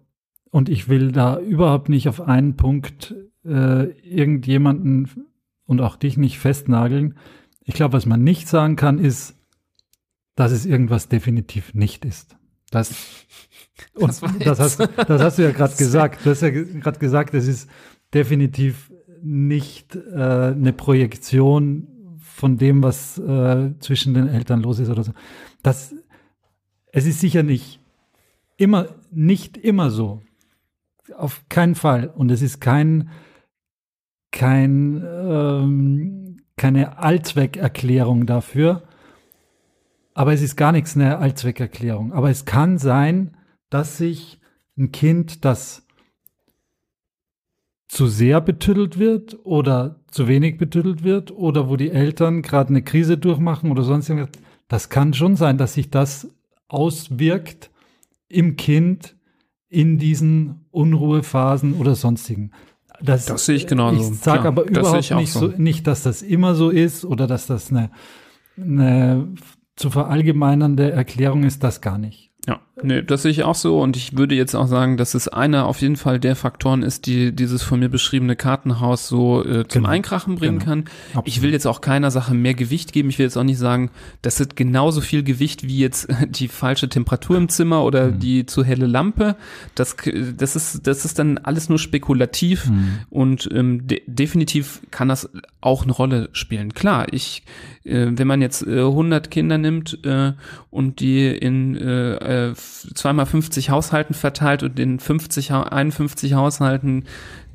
und 0.51 0.69
ich 0.69 0.89
will 0.89 1.11
da 1.11 1.39
überhaupt 1.39 1.89
nicht 1.89 2.07
auf 2.09 2.21
einen 2.21 2.55
Punkt 2.55 3.15
äh, 3.45 3.85
irgendjemanden 4.01 5.09
und 5.65 5.81
auch 5.81 5.95
dich 5.95 6.17
nicht 6.17 6.39
festnageln. 6.39 7.15
Ich 7.63 7.75
glaube, 7.75 7.93
was 7.93 8.05
man 8.05 8.23
nicht 8.23 8.47
sagen 8.47 8.75
kann, 8.75 8.97
ist, 8.97 9.35
dass 10.35 10.51
es 10.51 10.65
irgendwas 10.65 11.07
definitiv 11.07 11.73
nicht 11.73 12.05
ist. 12.05 12.37
Das, 12.71 12.95
und 13.93 14.09
das, 14.09 14.21
das, 14.39 14.59
hast, 14.59 14.79
das 14.79 15.21
hast 15.21 15.37
du 15.37 15.43
ja 15.43 15.51
gerade 15.51 15.75
gesagt. 15.77 16.25
Du 16.25 16.29
hast 16.29 16.41
ja 16.41 16.49
gerade 16.49 16.99
gesagt, 16.99 17.33
es 17.33 17.47
ist 17.47 17.69
definitiv 18.13 18.91
nicht 19.21 19.95
äh, 19.95 20.53
eine 20.55 20.73
Projektion 20.73 22.17
von 22.19 22.57
dem, 22.57 22.81
was 22.81 23.17
äh, 23.17 23.73
zwischen 23.79 24.13
den 24.13 24.27
Eltern 24.27 24.61
los 24.61 24.79
ist 24.79 24.89
oder 24.89 25.03
so. 25.03 25.11
Das, 25.61 25.93
es 26.91 27.05
ist 27.05 27.19
sicher 27.19 27.43
nicht 27.43 27.79
immer, 28.59 28.87
nicht 29.11 29.57
immer 29.57 29.89
so. 29.89 30.21
Auf 31.15 31.41
keinen 31.49 31.75
Fall. 31.75 32.07
Und 32.07 32.29
es 32.29 32.41
ist 32.41 32.59
kein, 32.59 33.09
kein, 34.31 35.03
ähm, 35.05 36.37
keine 36.55 36.99
Allzweckerklärung 36.99 38.25
dafür, 38.25 38.83
aber 40.13 40.33
es 40.33 40.41
ist 40.41 40.57
gar 40.57 40.73
nichts 40.73 40.95
eine 40.95 41.17
Allzweckerklärung. 41.17 42.11
Aber 42.11 42.29
es 42.29 42.45
kann 42.45 42.77
sein, 42.77 43.37
dass 43.69 43.97
sich 43.97 44.39
ein 44.77 44.91
Kind, 44.91 45.45
das 45.45 45.87
zu 47.87 48.07
sehr 48.07 48.41
betüttelt 48.41 48.99
wird 48.99 49.39
oder 49.45 50.03
zu 50.11 50.27
wenig 50.27 50.57
betüttelt 50.57 51.03
wird 51.03 51.31
oder 51.31 51.69
wo 51.69 51.75
die 51.75 51.89
Eltern 51.89 52.41
gerade 52.41 52.69
eine 52.69 52.83
Krise 52.83 53.17
durchmachen 53.17 53.71
oder 53.71 53.83
sonst 53.83 54.09
irgendwas, 54.09 54.31
das 54.67 54.89
kann 54.89 55.13
schon 55.13 55.35
sein, 55.35 55.57
dass 55.57 55.73
sich 55.73 55.89
das 55.89 56.27
auswirkt 56.67 57.71
im 58.29 58.55
Kind 58.55 59.15
in 59.67 59.97
diesen 59.97 60.65
Unruhephasen 60.71 61.73
oder 61.75 61.95
sonstigen. 61.95 62.51
Das, 63.01 63.25
das 63.25 63.45
sehe 63.45 63.55
ich 63.55 63.67
genauso. 63.67 64.11
Ich 64.11 64.19
sage 64.19 64.47
aber 64.47 64.63
überhaupt 64.63 65.11
nicht, 65.11 65.31
so. 65.31 65.51
so, 65.51 65.53
nicht, 65.57 65.87
dass 65.87 66.03
das 66.03 66.21
immer 66.21 66.55
so 66.55 66.69
ist 66.69 67.05
oder 67.05 67.27
dass 67.27 67.47
das 67.47 67.69
eine, 67.69 67.91
eine 68.57 69.27
zu 69.75 69.89
verallgemeinernde 69.89 70.91
Erklärung 70.91 71.43
ist 71.43 71.63
das 71.63 71.81
gar 71.81 71.97
nicht. 71.97 72.31
Ja. 72.47 72.59
Nee, 72.81 73.01
das 73.01 73.23
sehe 73.23 73.31
ich 73.31 73.43
auch 73.43 73.55
so 73.55 73.81
und 73.81 73.97
ich 73.97 74.17
würde 74.17 74.35
jetzt 74.35 74.55
auch 74.55 74.67
sagen, 74.67 74.97
dass 74.97 75.13
es 75.13 75.27
einer 75.27 75.65
auf 75.65 75.81
jeden 75.81 75.95
Fall 75.97 76.19
der 76.19 76.35
Faktoren 76.35 76.81
ist, 76.83 77.05
die 77.07 77.33
dieses 77.35 77.61
von 77.63 77.79
mir 77.79 77.89
beschriebene 77.89 78.35
Kartenhaus 78.35 79.07
so 79.07 79.43
äh, 79.43 79.67
zum 79.67 79.83
Genau. 79.83 79.89
Einkrachen 79.89 80.35
bringen 80.35 80.59
Genau. 80.59 80.69
kann. 80.71 80.85
Absolut. 81.09 81.27
Ich 81.27 81.41
will 81.41 81.51
jetzt 81.51 81.65
auch 81.67 81.81
keiner 81.81 82.11
Sache 82.11 82.33
mehr 82.33 82.53
Gewicht 82.53 82.93
geben. 82.93 83.09
Ich 83.09 83.17
will 83.19 83.25
jetzt 83.25 83.37
auch 83.37 83.43
nicht 83.43 83.57
sagen, 83.57 83.91
das 84.21 84.39
hat 84.39 84.55
genauso 84.55 85.01
viel 85.01 85.23
Gewicht 85.23 85.63
wie 85.67 85.77
jetzt 85.79 86.07
die 86.29 86.47
falsche 86.47 86.89
Temperatur 86.89 87.37
im 87.37 87.49
Zimmer 87.49 87.83
oder 87.83 88.07
Mhm. 88.11 88.19
die 88.19 88.45
zu 88.45 88.63
helle 88.63 88.85
Lampe. 88.87 89.35
Das, 89.75 89.95
das 90.37 90.55
ist, 90.55 90.87
das 90.87 91.05
ist 91.05 91.19
dann 91.19 91.37
alles 91.37 91.69
nur 91.69 91.79
spekulativ 91.79 92.67
Mhm. 92.69 92.99
und 93.09 93.49
ähm, 93.53 93.87
de 93.87 94.01
definitiv 94.07 94.81
kann 94.91 95.09
das 95.09 95.29
auch 95.61 95.83
eine 95.83 95.91
Rolle 95.91 96.29
spielen. 96.33 96.73
Klar, 96.73 97.07
ich, 97.11 97.43
äh, 97.83 98.07
wenn 98.11 98.27
man 98.27 98.41
jetzt 98.41 98.65
äh, 98.65 98.79
100 98.79 99.29
Kinder 99.31 99.57
nimmt 99.57 99.99
äh, 100.05 100.33
und 100.71 100.99
die 100.99 101.27
in 101.27 101.75
äh, 101.75 102.49
äh, 102.49 102.53
zweimal 102.93 103.25
50 103.25 103.69
Haushalten 103.69 104.13
verteilt 104.13 104.63
und 104.63 104.79
in 104.79 104.99
50, 104.99 105.51
Ha- 105.51 105.63
51 105.63 106.33
Haushalten 106.33 107.05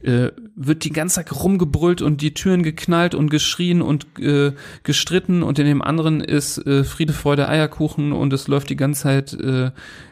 äh, 0.02 0.32
wird 0.54 0.84
die 0.84 0.92
ganze 0.92 1.16
Zeit 1.16 1.32
rumgebrüllt 1.32 2.02
und 2.02 2.20
die 2.20 2.34
Türen 2.34 2.62
geknallt 2.62 3.14
und 3.14 3.30
geschrien 3.30 3.80
und 3.80 4.06
äh, 4.18 4.52
gestritten 4.82 5.42
und 5.42 5.58
in 5.58 5.66
dem 5.66 5.80
anderen 5.82 6.20
ist 6.20 6.58
äh, 6.66 6.84
Friede, 6.84 7.12
Freude, 7.14 7.48
Eierkuchen 7.48 8.12
und 8.12 8.32
es 8.32 8.46
läuft 8.48 8.68
die 8.68 8.76
ganze 8.76 9.02
Zeit 9.02 9.32
äh, 9.34 9.70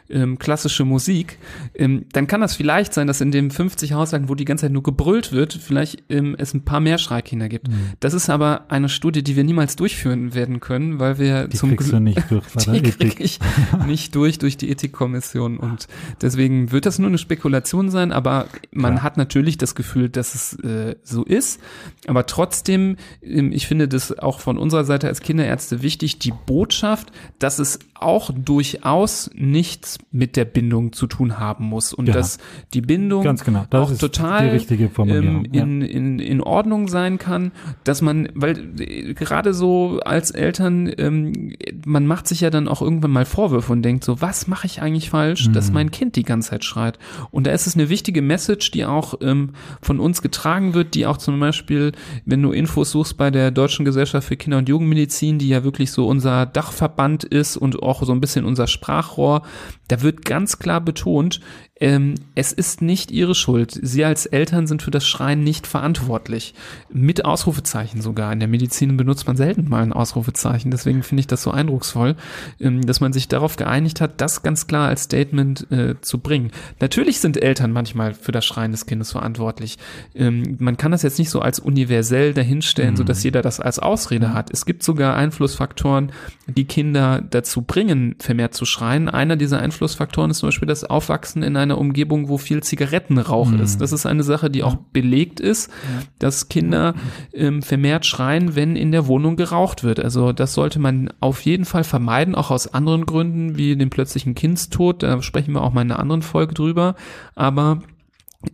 ähm, 0.09 0.39
klassische 0.39 0.85
Musik, 0.85 1.37
ähm, 1.75 2.05
dann 2.11 2.27
kann 2.27 2.41
das 2.41 2.55
vielleicht 2.55 2.93
sein, 2.93 3.07
dass 3.07 3.21
in 3.21 3.31
dem 3.31 3.51
50 3.51 3.93
Haushalten, 3.93 4.29
wo 4.29 4.35
die 4.35 4.45
ganze 4.45 4.65
Zeit 4.65 4.71
nur 4.71 4.83
gebrüllt 4.83 5.31
wird, 5.31 5.53
vielleicht 5.53 6.03
ähm, 6.09 6.35
es 6.37 6.53
ein 6.53 6.65
paar 6.65 6.79
mehr 6.79 6.97
Schreikinder 6.97 7.49
gibt. 7.49 7.69
Mhm. 7.69 7.93
Das 7.99 8.13
ist 8.13 8.29
aber 8.29 8.65
eine 8.69 8.89
Studie, 8.89 9.23
die 9.23 9.35
wir 9.35 9.43
niemals 9.43 9.75
durchführen 9.75 10.33
werden 10.33 10.59
können, 10.59 10.99
weil 10.99 11.19
wir 11.19 11.47
Die 11.47 11.57
zum 11.57 11.75
Glück 11.75 11.99
nicht 11.99 12.29
durch 12.29 12.43
die 12.65 12.81
krieg 12.91 13.19
ich 13.19 13.39
nicht 13.87 14.15
durch 14.15 14.39
durch 14.39 14.57
die 14.57 14.69
Ethikkommission 14.69 15.57
und 15.57 15.87
deswegen 16.21 16.71
wird 16.71 16.85
das 16.85 16.99
nur 16.99 17.09
eine 17.09 17.17
Spekulation 17.17 17.89
sein, 17.89 18.11
aber 18.11 18.47
man 18.71 18.93
Klar. 18.93 19.03
hat 19.03 19.17
natürlich 19.17 19.57
das 19.57 19.75
Gefühl, 19.75 20.09
dass 20.09 20.35
es 20.35 20.59
äh, 20.59 20.95
so 21.03 21.23
ist, 21.23 21.59
aber 22.07 22.25
trotzdem, 22.25 22.97
ähm, 23.21 23.51
ich 23.51 23.67
finde 23.67 23.87
das 23.87 24.17
auch 24.17 24.39
von 24.39 24.57
unserer 24.57 24.83
Seite 24.85 25.07
als 25.07 25.21
Kinderärzte 25.21 25.81
wichtig, 25.81 26.19
die 26.19 26.33
Botschaft, 26.45 27.11
dass 27.39 27.59
es 27.59 27.79
auch 27.95 28.31
durchaus 28.33 29.29
nichts 29.33 29.92
mit 30.11 30.35
der 30.35 30.45
Bindung 30.45 30.93
zu 30.93 31.07
tun 31.07 31.39
haben 31.39 31.65
muss 31.65 31.93
und 31.93 32.07
Ja. 32.07 32.13
dass 32.13 32.37
die 32.73 32.81
Bindung 32.81 33.23
Ganz 33.23 33.43
genau. 33.43 33.65
Das 33.69 33.81
auch 33.81 33.91
ist 33.91 33.99
total 33.99 34.45
die 34.45 34.49
richtige 34.51 34.89
Formulierung. 34.89 35.45
ähm, 35.53 35.81
in, 35.81 35.81
in, 35.81 36.19
in 36.19 36.41
Ordnung 36.41 36.87
sein 36.87 37.17
kann, 37.17 37.51
dass 37.83 38.01
man, 38.01 38.29
weil 38.35 38.79
äh, 38.79 39.13
gerade 39.13 39.53
so 39.53 39.99
als 40.05 40.31
Eltern, 40.31 40.91
ähm, 40.97 41.53
man 41.85 42.05
macht 42.07 42.27
sich 42.27 42.41
ja 42.41 42.49
dann 42.49 42.67
auch 42.67 42.81
irgendwann 42.81 43.11
mal 43.11 43.25
Vorwürfe 43.25 43.71
und 43.71 43.81
denkt 43.83 44.03
so, 44.03 44.21
was 44.21 44.47
mache 44.47 44.67
ich 44.67 44.81
eigentlich 44.81 45.09
falsch, 45.09 45.49
dass 45.51 45.67
Mhm. 45.69 45.73
mein 45.73 45.91
Kind 45.91 46.15
die 46.15 46.23
ganze 46.23 46.49
Zeit 46.51 46.63
schreit. 46.63 46.99
Und 47.31 47.47
da 47.47 47.51
ist 47.51 47.67
es 47.67 47.75
eine 47.75 47.89
wichtige 47.89 48.21
Message, 48.21 48.71
die 48.71 48.85
auch 48.85 49.15
ähm, 49.21 49.51
von 49.81 49.99
uns 49.99 50.21
getragen 50.21 50.73
wird, 50.73 50.93
die 50.95 51.05
auch 51.05 51.17
zum 51.17 51.39
Beispiel, 51.39 51.91
wenn 52.25 52.41
du 52.41 52.51
Infos 52.51 52.91
suchst 52.91 53.17
bei 53.17 53.31
der 53.31 53.51
Deutschen 53.51 53.85
Gesellschaft 53.85 54.27
für 54.27 54.37
Kinder- 54.37 54.57
und 54.57 54.69
Jugendmedizin, 54.69 55.39
die 55.39 55.49
ja 55.49 55.63
wirklich 55.63 55.91
so 55.91 56.07
unser 56.07 56.45
Dachverband 56.45 57.23
ist 57.23 57.57
und 57.57 57.81
auch 57.81 58.03
so 58.03 58.11
ein 58.11 58.21
bisschen 58.21 58.45
unser 58.45 58.67
Sprachrohr, 58.67 59.43
da 59.87 60.01
wird 60.01 60.25
ganz 60.25 60.59
klar 60.59 60.81
betont, 60.81 61.41
ähm, 61.79 62.15
es 62.35 62.53
ist 62.53 62.83
nicht 62.83 63.09
ihre 63.11 63.33
Schuld. 63.33 63.77
Sie 63.81 64.05
als 64.05 64.27
Eltern 64.27 64.67
sind 64.67 64.83
für 64.83 64.91
das 64.91 65.07
Schreien 65.07 65.43
nicht 65.43 65.65
verantwortlich. 65.65 66.53
Mit 66.91 67.25
Ausrufezeichen 67.25 67.99
sogar. 68.01 68.31
In 68.31 68.39
der 68.39 68.47
Medizin 68.47 68.95
benutzt 68.95 69.25
man 69.25 69.35
selten 69.35 69.67
mal 69.67 69.81
ein 69.81 69.91
Ausrufezeichen. 69.91 70.69
Deswegen 70.69 71.01
finde 71.01 71.21
ich 71.21 71.27
das 71.27 71.41
so 71.41 71.49
eindrucksvoll, 71.49 72.15
ähm, 72.59 72.85
dass 72.85 73.01
man 73.01 73.11
sich 73.11 73.27
darauf 73.27 73.55
geeinigt 73.55 74.01
hat, 74.01 74.21
das 74.21 74.43
ganz 74.43 74.67
klar 74.67 74.87
als 74.87 75.03
Statement 75.03 75.71
äh, 75.71 75.95
zu 75.99 76.19
bringen. 76.19 76.51
Natürlich 76.79 77.19
sind 77.19 77.41
Eltern 77.41 77.71
manchmal 77.71 78.13
für 78.13 78.31
das 78.31 78.45
Schreien 78.45 78.71
des 78.71 78.85
Kindes 78.85 79.11
verantwortlich. 79.11 79.79
Ähm, 80.13 80.57
man 80.59 80.77
kann 80.77 80.91
das 80.91 81.01
jetzt 81.01 81.17
nicht 81.17 81.31
so 81.31 81.41
als 81.41 81.59
universell 81.59 82.35
dahinstellen, 82.35 82.95
so 82.95 83.03
dass 83.03 83.23
jeder 83.23 83.41
das 83.41 83.59
als 83.59 83.79
Ausrede 83.79 84.33
hat. 84.33 84.51
Es 84.51 84.67
gibt 84.67 84.83
sogar 84.83 85.15
Einflussfaktoren, 85.15 86.11
die 86.47 86.65
Kinder 86.65 87.23
dazu 87.27 87.63
bringen, 87.63 88.15
vermehrt 88.19 88.53
zu 88.53 88.65
schreien. 88.65 89.09
Einer 89.09 89.37
dieser 89.37 89.59
Einflussfaktoren 89.59 90.29
ist 90.29 90.37
zum 90.37 90.47
Beispiel 90.47 90.67
das 90.67 90.83
Aufwachsen 90.83 91.41
in 91.41 91.57
einer 91.57 91.62
Umgebung, 91.71 92.29
wo 92.29 92.37
viel 92.37 92.61
Zigarettenrauch 92.61 93.49
Mhm. 93.51 93.59
ist. 93.61 93.81
Das 93.81 93.91
ist 93.91 94.05
eine 94.05 94.23
Sache, 94.23 94.49
die 94.49 94.63
auch 94.63 94.75
belegt 94.75 95.39
ist, 95.39 95.71
dass 96.19 96.49
Kinder 96.49 96.93
ähm, 97.33 97.61
vermehrt 97.61 98.05
schreien, 98.05 98.55
wenn 98.55 98.75
in 98.75 98.91
der 98.91 99.07
Wohnung 99.07 99.35
geraucht 99.35 99.83
wird. 99.83 99.99
Also 99.99 100.33
das 100.33 100.53
sollte 100.53 100.79
man 100.79 101.09
auf 101.19 101.41
jeden 101.41 101.65
Fall 101.65 101.83
vermeiden, 101.83 102.35
auch 102.35 102.51
aus 102.51 102.73
anderen 102.73 103.05
Gründen, 103.05 103.57
wie 103.57 103.75
dem 103.75 103.89
plötzlichen 103.89 104.35
Kindstod. 104.35 105.03
Da 105.03 105.21
sprechen 105.21 105.53
wir 105.53 105.61
auch 105.63 105.73
mal 105.73 105.81
in 105.81 105.91
einer 105.91 105.99
anderen 105.99 106.21
Folge 106.21 106.53
drüber. 106.53 106.95
Aber 107.35 107.81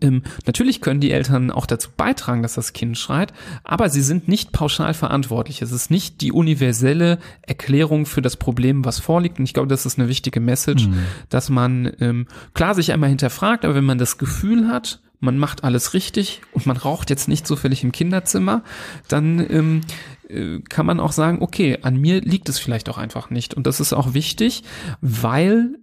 ähm, 0.02 0.23
natürlich 0.45 0.82
können 0.82 0.99
die 0.99 1.12
Eltern 1.12 1.52
auch 1.52 1.65
dazu 1.65 1.89
beitragen, 1.95 2.41
dass 2.41 2.54
das 2.54 2.73
Kind 2.73 2.97
schreit, 2.97 3.34
aber 3.63 3.89
sie 3.89 4.02
sind 4.02 4.28
nicht 4.28 4.52
pauschal 4.52 4.93
verantwortlich. 4.93 5.62
Es 5.62 5.71
ist 5.71 5.91
nicht 5.91 6.21
die 6.21 6.32
universelle 6.32 7.19
Erklärung 7.41 8.06
für 8.06 8.21
das 8.21 8.38
Problem, 8.38 8.86
was 8.86 8.99
vorliegt. 8.99 9.39
Und 9.39 9.45
ich 9.45 9.54
glaube, 9.54 9.69
das 9.69 9.86
ist 9.86 9.99
eine 9.99 10.08
wichtige 10.08 10.39
Message, 10.39 10.88
dass 11.30 11.49
man 11.49 11.91
ähm, 11.99 12.28
klar 12.54 12.75
sich 12.75 12.91
einmal 12.91 13.10
hinterfragt, 13.10 13.65
aber 13.65 13.75
wenn 13.75 13.86
man 13.86 13.97
das 13.97 14.17
Gefühl 14.17 14.67
hat, 14.67 15.02
man 15.19 15.38
macht 15.38 15.63
alles 15.63 15.93
richtig 15.93 16.41
und 16.54 16.65
man 16.65 16.78
raucht 16.78 17.10
jetzt 17.10 17.28
nicht 17.28 17.45
zufällig 17.45 17.84
im 17.84 17.91
Kinderzimmer, 17.91 18.63
dann 19.08 19.45
ähm, 19.49 19.82
äh, 20.30 20.60
kann 20.69 20.86
man 20.86 20.99
auch 20.99 21.12
sagen, 21.12 21.41
okay, 21.41 21.80
an 21.82 21.97
mir 21.97 22.21
liegt 22.21 22.47
es 22.49 22.60
vielleicht 22.60 22.89
auch 22.89 22.97
einfach 22.97 23.30
nicht. 23.30 23.54
Und 23.54 23.67
das 23.67 23.80
ist 23.80 23.93
auch 23.93 24.13
wichtig, 24.13 24.63
weil 25.02 25.78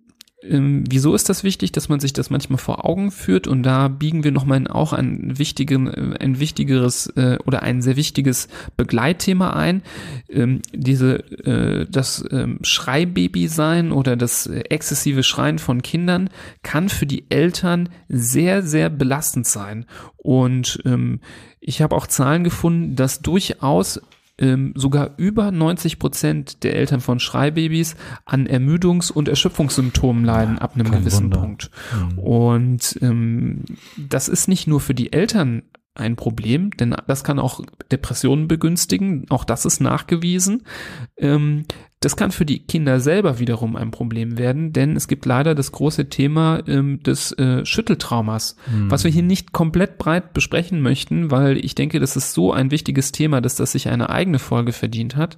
ähm, 0.49 0.85
wieso 0.89 1.15
ist 1.15 1.29
das 1.29 1.45
wichtig, 1.45 1.73
dass 1.73 1.89
man 1.89 2.01
sich 2.01 2.13
das 2.13 2.31
manchmal 2.31 2.59
vor 2.59 2.85
Augen 2.85 3.11
führt? 3.11 3.47
Und 3.47 3.63
da 3.63 3.89
biegen 3.89 4.25
wir 4.25 4.33
nochmal 4.33 4.67
auch 4.69 4.93
ein, 4.93 5.39
wichtigen, 5.39 5.87
äh, 5.89 6.19
ein 6.21 6.41
wichtigeres 6.41 7.09
äh, 7.17 7.39
oder 7.45 7.63
ein 7.63 7.83
sehr 7.83 7.97
wichtiges 7.97 8.49
Begleitthema 8.77 9.51
ein. 9.51 9.83
Ähm, 10.29 10.63
diese, 10.73 11.19
äh, 11.45 11.87
das 11.91 12.25
ähm, 12.31 12.59
Schreibaby 12.63 13.49
sein 13.49 13.93
oder 13.93 14.17
das 14.17 14.47
äh, 14.47 14.61
exzessive 14.71 15.23
Schreien 15.23 15.59
von 15.59 15.83
Kindern 15.83 16.31
kann 16.63 16.89
für 16.89 17.07
die 17.07 17.31
Eltern 17.31 17.89
sehr, 18.09 18.63
sehr 18.63 18.91
belastend 18.91 19.47
sein. 19.47 19.87
Und 20.17 20.81
ähm, 20.85 21.21
ich 21.61 21.83
habe 21.83 21.97
auch 21.97 22.07
Zahlen 22.07 22.45
gefunden, 22.45 22.97
dass 22.97 23.21
durchaus 23.21 24.01
ähm, 24.39 24.73
sogar 24.77 25.15
über 25.17 25.51
90 25.51 25.99
Prozent 25.99 26.63
der 26.63 26.77
Eltern 26.77 27.01
von 27.01 27.21
Schreibabys 27.21 27.97
an 28.25 28.47
Ermüdungs- 28.47 29.11
und 29.11 29.29
Erschöpfungssymptomen 29.29 30.25
leiden 30.25 30.59
ab 30.59 30.75
einem 30.75 30.91
gewissen 30.91 31.25
Wunder. 31.25 31.41
Punkt. 31.41 31.71
Mhm. 31.95 32.19
Und 32.19 32.99
ähm, 33.03 33.65
das 33.97 34.29
ist 34.29 34.49
nicht 34.49 34.67
nur 34.67 34.81
für 34.81 34.95
die 34.95 35.13
Eltern 35.13 35.63
ein 35.95 36.17
Problem, 36.17 36.71
denn 36.73 36.95
das 37.07 37.25
kann 37.25 37.39
auch 37.39 37.61
Depressionen 37.91 38.49
begünstigen, 38.49 39.27
auch 39.31 39.45
das 39.45 39.65
ist 39.65 39.81
nachgewiesen. 39.81 40.65
Ähm, 41.17 41.65
das 42.07 42.15
kann 42.15 42.31
für 42.31 42.47
die 42.47 42.61
Kinder 42.61 43.01
selber 43.01 43.41
wiederum 43.41 43.75
ein 43.75 43.91
Problem 43.91 44.39
werden, 44.39 44.73
denn 44.73 44.95
es 44.95 45.09
gibt 45.09 45.27
leider 45.27 45.57
das 45.57 45.73
große 45.73 46.09
Thema 46.09 46.63
ähm, 46.69 47.03
des 47.03 47.33
äh, 47.33 47.67
Schütteltraumas, 47.67 48.55
Mhm. 48.71 48.93
was 48.93 49.03
wir 49.03 49.11
hier 49.11 49.25
nicht 49.25 49.51
komplett 49.51 49.99
breit 49.99 50.33
besprechen 50.33 50.81
möchten, 50.83 51.33
weil 51.33 51.57
ich 51.57 51.75
denke, 51.75 51.99
das 51.99 52.15
ist 52.15 52.33
so 52.33 52.53
ein 52.53 52.71
wichtiges 52.71 53.11
Thema, 53.11 53.41
dass 53.41 53.57
das 53.57 53.73
sich 53.73 53.89
eine 53.89 54.09
eigene 54.09 54.39
Folge 54.39 54.71
verdient 54.71 55.17
hat. 55.17 55.37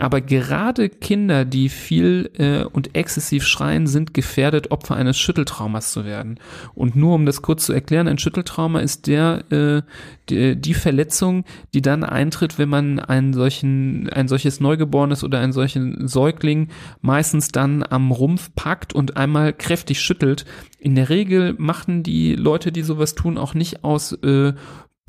Aber 0.00 0.20
gerade 0.20 0.88
Kinder, 0.88 1.44
die 1.44 1.68
viel 1.68 2.28
äh, 2.38 2.64
und 2.64 2.96
exzessiv 2.96 3.46
schreien, 3.46 3.86
sind 3.86 4.12
gefährdet, 4.12 4.72
Opfer 4.72 4.96
eines 4.96 5.16
Schütteltraumas 5.16 5.92
zu 5.92 6.04
werden. 6.04 6.40
Und 6.74 6.96
nur 6.96 7.14
um 7.14 7.24
das 7.24 7.40
kurz 7.40 7.66
zu 7.66 7.72
erklären, 7.72 8.08
ein 8.08 8.18
Schütteltrauma 8.18 8.80
ist 8.80 9.06
der 9.06 9.44
äh, 9.52 9.82
die, 10.30 10.56
die 10.56 10.74
Verletzung, 10.74 11.44
die 11.74 11.82
dann 11.82 12.04
eintritt, 12.04 12.58
wenn 12.58 12.68
man 12.68 12.98
einen 12.98 13.32
solchen, 13.32 14.08
ein 14.10 14.28
solches 14.28 14.60
Neugeborenes 14.60 15.24
oder 15.24 15.40
einen 15.40 15.52
solchen 15.52 15.99
Säugling 16.06 16.68
meistens 17.00 17.48
dann 17.48 17.82
am 17.82 18.10
Rumpf 18.10 18.50
packt 18.54 18.92
und 18.94 19.16
einmal 19.16 19.52
kräftig 19.52 20.00
schüttelt. 20.00 20.44
In 20.78 20.94
der 20.94 21.08
Regel 21.08 21.54
machen 21.58 22.02
die 22.02 22.34
Leute, 22.34 22.72
die 22.72 22.82
sowas 22.82 23.14
tun, 23.14 23.38
auch 23.38 23.54
nicht 23.54 23.84
aus 23.84 24.12
äh, 24.12 24.52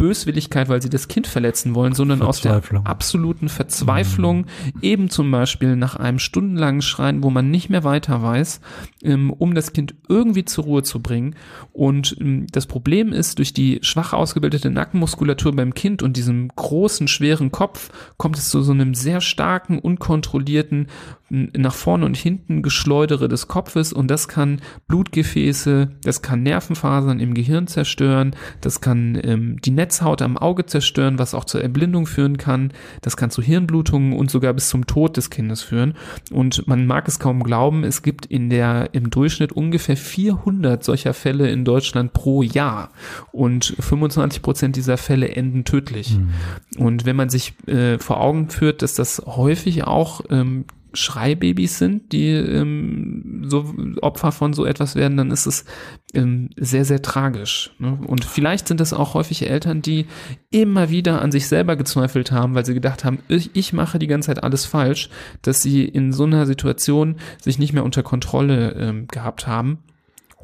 Böswilligkeit, 0.01 0.67
weil 0.67 0.81
sie 0.81 0.89
das 0.89 1.07
Kind 1.07 1.27
verletzen 1.27 1.75
wollen, 1.75 1.93
sondern 1.93 2.23
aus 2.23 2.41
der 2.41 2.59
absoluten 2.85 3.49
Verzweiflung, 3.49 4.47
eben 4.81 5.11
zum 5.11 5.29
Beispiel 5.29 5.75
nach 5.75 5.95
einem 5.95 6.17
stundenlangen 6.17 6.81
Schreien, 6.81 7.21
wo 7.21 7.29
man 7.29 7.51
nicht 7.51 7.69
mehr 7.69 7.83
weiter 7.83 8.23
weiß, 8.23 8.61
ähm, 9.03 9.31
um 9.31 9.53
das 9.53 9.73
Kind 9.73 9.93
irgendwie 10.09 10.43
zur 10.43 10.63
Ruhe 10.63 10.81
zu 10.81 11.03
bringen. 11.03 11.35
Und 11.71 12.17
ähm, 12.19 12.47
das 12.51 12.65
Problem 12.65 13.13
ist, 13.13 13.37
durch 13.37 13.53
die 13.53 13.77
schwach 13.83 14.13
ausgebildete 14.13 14.71
Nackenmuskulatur 14.71 15.55
beim 15.55 15.75
Kind 15.75 16.01
und 16.01 16.17
diesem 16.17 16.47
großen, 16.47 17.07
schweren 17.07 17.51
Kopf 17.51 17.91
kommt 18.17 18.39
es 18.39 18.49
zu 18.49 18.63
so 18.63 18.71
einem 18.71 18.95
sehr 18.95 19.21
starken, 19.21 19.77
unkontrollierten 19.77 20.87
nach 21.31 21.73
vorne 21.73 22.05
und 22.05 22.17
hinten 22.17 22.61
Geschleudere 22.61 23.29
des 23.29 23.47
Kopfes 23.47 23.93
und 23.93 24.11
das 24.11 24.27
kann 24.27 24.59
Blutgefäße, 24.87 25.89
das 26.03 26.21
kann 26.21 26.43
Nervenfasern 26.43 27.21
im 27.21 27.33
Gehirn 27.33 27.67
zerstören, 27.67 28.35
das 28.59 28.81
kann 28.81 29.17
ähm, 29.23 29.61
die 29.61 29.71
Netzhaut 29.71 30.21
am 30.21 30.37
Auge 30.37 30.65
zerstören, 30.65 31.19
was 31.19 31.33
auch 31.33 31.45
zur 31.45 31.61
Erblindung 31.61 32.05
führen 32.05 32.37
kann, 32.37 32.73
das 33.01 33.15
kann 33.15 33.31
zu 33.31 33.41
Hirnblutungen 33.41 34.11
und 34.11 34.29
sogar 34.29 34.53
bis 34.53 34.67
zum 34.67 34.87
Tod 34.87 35.15
des 35.15 35.29
Kindes 35.29 35.61
führen. 35.61 35.93
Und 36.31 36.67
man 36.67 36.85
mag 36.85 37.07
es 37.07 37.19
kaum 37.19 37.43
glauben, 37.43 37.85
es 37.85 38.01
gibt 38.01 38.25
in 38.25 38.49
der 38.49 38.89
im 38.93 39.09
Durchschnitt 39.09 39.53
ungefähr 39.53 39.95
400 39.95 40.83
solcher 40.83 41.13
Fälle 41.13 41.49
in 41.49 41.63
Deutschland 41.63 42.11
pro 42.11 42.43
Jahr 42.43 42.89
und 43.31 43.73
25 43.79 44.41
Prozent 44.41 44.75
dieser 44.75 44.97
Fälle 44.97 45.29
enden 45.29 45.63
tödlich. 45.63 46.17
Mhm. 46.17 46.31
Und 46.77 47.05
wenn 47.05 47.15
man 47.15 47.29
sich 47.29 47.53
äh, 47.67 47.99
vor 47.99 48.19
Augen 48.19 48.49
führt, 48.49 48.81
dass 48.81 48.95
das 48.95 49.21
häufig 49.25 49.85
auch 49.85 50.21
ähm, 50.29 50.65
Schreibabys 50.93 51.77
sind, 51.77 52.11
die 52.11 52.29
ähm, 52.29 53.43
so 53.47 53.73
Opfer 54.01 54.31
von 54.31 54.53
so 54.53 54.65
etwas 54.65 54.95
werden, 54.95 55.17
dann 55.17 55.31
ist 55.31 55.45
es 55.45 55.65
ähm, 56.13 56.49
sehr, 56.57 56.85
sehr 56.85 57.01
tragisch. 57.01 57.71
Ne? 57.79 57.99
Und 58.07 58.25
vielleicht 58.25 58.67
sind 58.67 58.81
es 58.81 58.93
auch 58.93 59.13
häufig 59.13 59.49
Eltern, 59.49 59.81
die 59.81 60.07
immer 60.49 60.89
wieder 60.89 61.21
an 61.21 61.31
sich 61.31 61.47
selber 61.47 61.75
gezweifelt 61.75 62.31
haben, 62.31 62.55
weil 62.55 62.65
sie 62.65 62.73
gedacht 62.73 63.03
haben, 63.03 63.19
ich, 63.27 63.51
ich 63.53 63.73
mache 63.73 63.99
die 63.99 64.07
ganze 64.07 64.27
Zeit 64.27 64.43
alles 64.43 64.65
falsch, 64.65 65.09
dass 65.41 65.61
sie 65.61 65.85
in 65.85 66.11
so 66.11 66.23
einer 66.23 66.45
Situation 66.45 67.15
sich 67.41 67.59
nicht 67.59 67.73
mehr 67.73 67.85
unter 67.85 68.03
Kontrolle 68.03 68.73
ähm, 68.73 69.07
gehabt 69.07 69.47
haben 69.47 69.79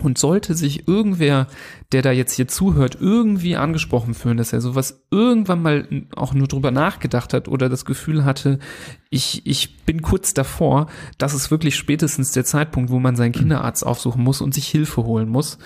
und 0.03 0.17
sollte 0.17 0.53
sich 0.55 0.87
irgendwer, 0.87 1.47
der 1.91 2.01
da 2.01 2.11
jetzt 2.11 2.33
hier 2.33 2.47
zuhört, 2.47 2.97
irgendwie 2.99 3.55
angesprochen 3.55 4.13
fühlen, 4.13 4.37
dass 4.37 4.53
er 4.53 4.61
sowas 4.61 5.03
irgendwann 5.11 5.61
mal 5.61 5.87
auch 6.15 6.33
nur 6.33 6.47
drüber 6.47 6.71
nachgedacht 6.71 7.33
hat 7.33 7.47
oder 7.47 7.69
das 7.69 7.85
Gefühl 7.85 8.25
hatte, 8.25 8.59
ich, 9.09 9.45
ich 9.45 9.77
bin 9.85 10.01
kurz 10.01 10.33
davor, 10.33 10.87
das 11.17 11.33
ist 11.33 11.49
wirklich 11.49 11.75
spätestens 11.75 12.31
der 12.31 12.43
Zeitpunkt, 12.43 12.89
wo 12.89 12.99
man 12.99 13.15
seinen 13.15 13.31
Kinderarzt 13.31 13.85
aufsuchen 13.85 14.23
muss 14.23 14.41
und 14.41 14.53
sich 14.53 14.67
Hilfe 14.67 15.03
holen 15.03 15.29
muss. 15.29 15.57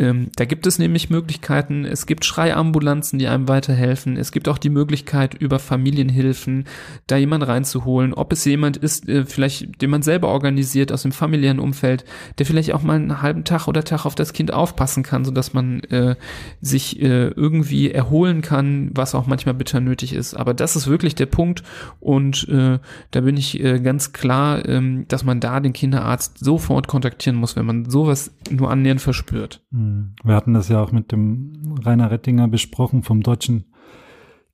Ähm, 0.00 0.30
da 0.34 0.46
gibt 0.46 0.66
es 0.66 0.78
nämlich 0.78 1.10
Möglichkeiten, 1.10 1.84
es 1.84 2.06
gibt 2.06 2.24
Schreiambulanzen, 2.24 3.18
die 3.18 3.26
einem 3.26 3.48
weiterhelfen, 3.48 4.16
es 4.16 4.32
gibt 4.32 4.48
auch 4.48 4.56
die 4.56 4.70
Möglichkeit, 4.70 5.34
über 5.34 5.58
Familienhilfen 5.58 6.64
da 7.06 7.18
jemand 7.18 7.46
reinzuholen, 7.46 8.14
ob 8.14 8.32
es 8.32 8.46
jemand 8.46 8.78
ist, 8.78 9.06
äh, 9.10 9.26
vielleicht, 9.26 9.82
den 9.82 9.90
man 9.90 10.00
selber 10.00 10.28
organisiert 10.28 10.90
aus 10.90 11.02
dem 11.02 11.12
familiären 11.12 11.58
Umfeld, 11.58 12.06
der 12.38 12.46
vielleicht 12.46 12.72
auch 12.72 12.82
mal 12.82 12.96
einen 12.96 13.20
halben 13.20 13.44
Tag 13.44 13.68
oder 13.68 13.84
Tag 13.84 14.06
auf 14.06 14.14
das 14.14 14.32
Kind 14.32 14.54
aufpassen 14.54 15.02
kann, 15.02 15.26
sodass 15.26 15.52
man 15.52 15.80
äh, 15.90 16.16
sich 16.62 17.02
äh, 17.02 17.28
irgendwie 17.28 17.90
erholen 17.90 18.40
kann, 18.40 18.92
was 18.94 19.14
auch 19.14 19.26
manchmal 19.26 19.54
bitter 19.54 19.80
nötig 19.80 20.14
ist. 20.14 20.32
Aber 20.32 20.54
das 20.54 20.76
ist 20.76 20.86
wirklich 20.86 21.14
der 21.14 21.26
Punkt 21.26 21.62
und 22.00 22.48
äh, 22.48 22.78
da 23.10 23.20
bin 23.20 23.36
ich 23.36 23.62
äh, 23.62 23.80
ganz 23.80 24.14
klar, 24.14 24.66
ähm, 24.66 25.04
dass 25.08 25.24
man 25.24 25.40
da 25.40 25.60
den 25.60 25.74
Kinderarzt 25.74 26.42
sofort 26.42 26.88
kontaktieren 26.88 27.36
muss, 27.36 27.54
wenn 27.54 27.66
man 27.66 27.90
sowas 27.90 28.32
nur 28.50 28.70
annähernd 28.70 29.02
verspürt. 29.02 29.60
Hm. 29.72 29.89
Wir 30.22 30.34
hatten 30.34 30.54
das 30.54 30.68
ja 30.68 30.82
auch 30.82 30.92
mit 30.92 31.12
dem 31.12 31.76
Rainer 31.82 32.10
Rettinger 32.10 32.48
besprochen 32.48 33.02
vom 33.02 33.22
Deutschen 33.22 33.64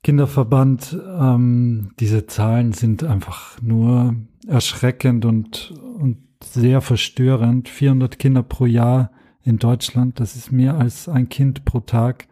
Kinderverband. 0.02 0.96
Ähm, 1.18 1.90
diese 1.98 2.26
Zahlen 2.26 2.72
sind 2.72 3.02
einfach 3.04 3.60
nur 3.60 4.14
erschreckend 4.46 5.24
und, 5.24 5.72
und 5.98 6.18
sehr 6.42 6.80
verstörend. 6.80 7.68
400 7.68 8.18
Kinder 8.18 8.42
pro 8.42 8.66
Jahr 8.66 9.10
in 9.42 9.58
Deutschland, 9.58 10.20
das 10.20 10.36
ist 10.36 10.50
mehr 10.52 10.76
als 10.76 11.08
ein 11.08 11.28
Kind 11.28 11.64
pro 11.64 11.80
Tag, 11.80 12.26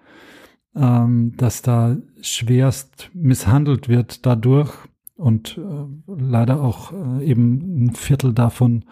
ähm, 0.75 1.35
dass 1.37 1.63
da 1.63 1.97
schwerst 2.21 3.11
misshandelt 3.15 3.89
wird 3.89 4.27
dadurch 4.27 4.73
und 5.17 5.59
äh, 5.59 6.13
leider 6.17 6.61
auch 6.61 6.93
äh, 6.93 7.25
eben 7.25 7.87
ein 7.87 7.95
Viertel 7.95 8.35
davon 8.35 8.85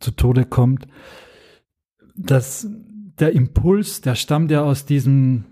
zu 0.00 0.10
Tode 0.10 0.44
kommt. 0.44 0.86
dass 2.16 2.68
der 3.18 3.32
Impuls, 3.32 4.00
der 4.00 4.14
stammt 4.14 4.50
ja 4.50 4.62
aus 4.62 4.86
diesem, 4.86 5.44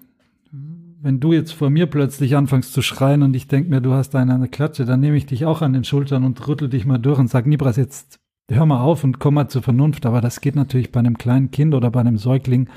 wenn 0.51 1.21
du 1.21 1.33
jetzt 1.33 1.53
vor 1.53 1.71
mir 1.71 1.87
plötzlich 1.87 2.37
anfängst 2.37 2.73
zu 2.73 2.83
schreien 2.83 3.23
und 3.23 3.35
ich 3.35 3.49
denke 3.49 3.71
mir, 3.71 3.81
du 3.81 3.93
hast 3.93 4.15
eine, 4.15 4.35
eine 4.35 4.49
Klatsche, 4.49 4.85
dann 4.85 5.01
nehme 5.01 5.17
ich 5.17 5.27
dich 5.27 5.45
auch 5.45 5.63
an 5.63 5.73
den 5.73 5.85
Schultern 5.85 6.25
und 6.25 6.47
rüttel 6.47 6.69
dich 6.69 6.87
mal 6.87 6.99
durch 6.99 7.19
und 7.19 7.29
sag, 7.29 7.47
Nibras, 7.47 7.77
jetzt 7.77 8.21
hör 8.51 8.67
mal 8.67 8.81
auf 8.81 9.05
und 9.05 9.19
komm 9.19 9.35
mal 9.35 9.49
zur 9.49 9.63
Vernunft. 9.63 10.07
Aber 10.07 10.21
das 10.21 10.41
geht 10.41 10.57
natürlich 10.57 10.93
bei 10.93 11.01
einem 11.01 11.19
kleinen 11.19 11.51
Kind 11.51 11.75
oder 11.75 11.91
bei 11.91 12.01
einem 12.01 12.19
Säugling, 12.19 12.69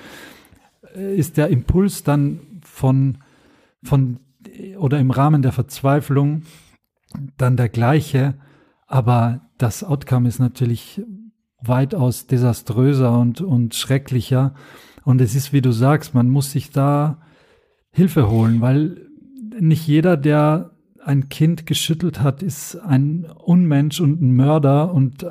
äh, 0.96 1.16
ist 1.16 1.38
der 1.38 1.50
Impuls 1.50 2.04
dann 2.04 2.40
von, 2.62 3.18
von 3.84 4.20
oder 4.78 5.00
im 5.00 5.12
Rahmen 5.12 5.42
der 5.42 5.52
Verzweiflung 5.52 6.44
dann 7.38 7.58
der 7.58 7.70
gleiche, 7.70 8.36
aber 8.88 9.42
das 9.58 9.84
Outcome 9.84 10.28
ist 10.28 10.40
natürlich 10.40 11.02
weitaus 11.68 12.28
desaströser 12.28 13.18
und, 13.18 13.42
und 13.42 13.76
schrecklicher. 13.76 14.54
Und 15.04 15.22
es 15.22 15.36
ist, 15.36 15.54
wie 15.54 15.62
du 15.62 15.72
sagst, 15.72 16.14
man 16.14 16.30
muss 16.30 16.52
sich 16.52 16.72
da 16.72 17.20
Hilfe 17.92 18.30
holen, 18.30 18.62
weil 18.62 19.08
nicht 19.60 19.88
jeder, 19.88 20.18
der 20.18 20.72
ein 21.04 21.30
Kind 21.30 21.66
geschüttelt 21.66 22.22
hat, 22.22 22.42
ist 22.42 22.76
ein 22.76 23.26
Unmensch 23.26 24.02
und 24.02 24.22
ein 24.22 24.36
Mörder 24.36 24.94
und 24.94 25.24
äh, 25.24 25.30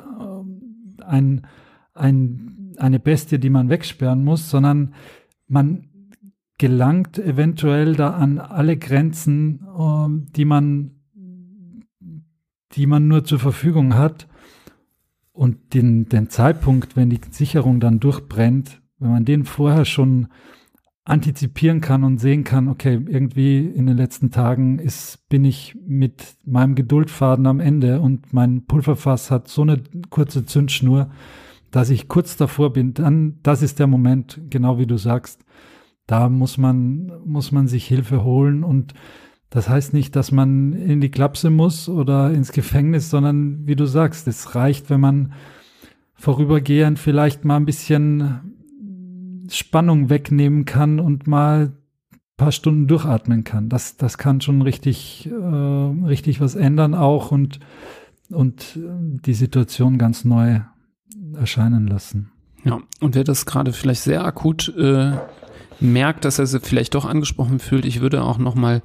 ein, 1.05 1.45
ein, 1.93 2.73
eine 2.77 2.99
Bestie, 2.99 3.39
die 3.39 3.49
man 3.49 3.69
wegsperren 3.69 4.23
muss, 4.23 4.49
sondern 4.49 4.93
man 5.47 5.89
gelangt 6.57 7.19
eventuell 7.19 7.95
da 7.95 8.11
an 8.11 8.39
alle 8.39 8.77
Grenzen, 8.77 9.65
äh, 9.77 10.31
die 10.35 10.45
man 10.45 10.91
die 12.75 12.87
man 12.87 13.07
nur 13.07 13.23
zur 13.23 13.39
Verfügung 13.39 13.95
hat. 13.95 14.27
Und 15.35 15.73
den, 15.73 16.07
den 16.07 16.29
Zeitpunkt, 16.29 16.95
wenn 16.95 17.09
die 17.09 17.19
Sicherung 17.29 17.81
dann 17.81 17.99
durchbrennt, 17.99 18.81
wenn 18.99 19.11
man 19.11 19.25
den 19.25 19.43
vorher 19.43 19.83
schon 19.83 20.29
antizipieren 21.03 21.81
kann 21.81 22.05
und 22.05 22.19
sehen 22.19 22.45
kann, 22.45 22.69
okay, 22.69 23.01
irgendwie 23.05 23.59
in 23.67 23.85
den 23.85 23.97
letzten 23.97 24.31
Tagen 24.31 24.79
ist, 24.79 25.27
bin 25.27 25.43
ich 25.43 25.75
mit 25.85 26.37
meinem 26.45 26.73
Geduldfaden 26.73 27.45
am 27.47 27.59
Ende 27.59 27.99
und 27.99 28.31
mein 28.31 28.65
Pulverfass 28.65 29.29
hat 29.29 29.49
so 29.49 29.63
eine 29.63 29.83
kurze 30.09 30.45
Zündschnur, 30.45 31.11
dass 31.69 31.89
ich 31.89 32.07
kurz 32.07 32.37
davor 32.37 32.71
bin, 32.71 32.93
dann, 32.93 33.39
das 33.43 33.61
ist 33.61 33.77
der 33.77 33.87
Moment, 33.87 34.39
genau 34.49 34.79
wie 34.79 34.87
du 34.87 34.97
sagst, 34.97 35.43
da 36.07 36.29
muss 36.29 36.57
man, 36.57 37.11
muss 37.25 37.51
man 37.51 37.67
sich 37.67 37.85
Hilfe 37.85 38.23
holen 38.23 38.63
und 38.63 38.93
das 39.55 39.69
heißt 39.69 39.93
nicht, 39.93 40.17
dass 40.17 40.33
man 40.33 40.73
in 40.73 40.99
die 40.99 41.09
Klapse 41.09 41.49
muss 41.49 41.87
oder 41.87 42.29
ins 42.31 42.51
Gefängnis, 42.51 43.09
sondern 43.09 43.65
wie 43.65 43.77
du 43.77 43.85
sagst, 43.85 44.27
es 44.27 44.53
reicht, 44.53 44.89
wenn 44.89 44.99
man 44.99 45.31
vorübergehend 46.13 46.99
vielleicht 46.99 47.45
mal 47.45 47.55
ein 47.55 47.65
bisschen 47.65 49.45
Spannung 49.49 50.09
wegnehmen 50.09 50.65
kann 50.65 50.99
und 50.99 51.25
mal 51.27 51.71
paar 52.35 52.51
Stunden 52.51 52.87
durchatmen 52.87 53.45
kann. 53.45 53.69
Das, 53.69 53.95
das 53.95 54.17
kann 54.17 54.41
schon 54.41 54.61
richtig, 54.61 55.29
äh, 55.31 55.33
richtig 55.33 56.41
was 56.41 56.55
ändern 56.55 56.93
auch 56.93 57.31
und, 57.31 57.61
und 58.29 58.77
die 58.77 59.33
Situation 59.33 59.97
ganz 59.97 60.25
neu 60.25 60.59
erscheinen 61.33 61.87
lassen. 61.87 62.29
Ja, 62.65 62.81
und 62.99 63.15
wer 63.15 63.23
das 63.23 63.45
gerade 63.45 63.71
vielleicht 63.71 64.01
sehr 64.01 64.25
akut 64.25 64.75
äh, 64.77 65.13
merkt, 65.79 66.25
dass 66.25 66.39
er 66.39 66.45
sich 66.45 66.61
vielleicht 66.61 66.93
doch 66.93 67.05
angesprochen 67.05 67.59
fühlt, 67.59 67.85
ich 67.85 68.01
würde 68.01 68.21
auch 68.21 68.37
noch 68.37 68.55
mal 68.55 68.81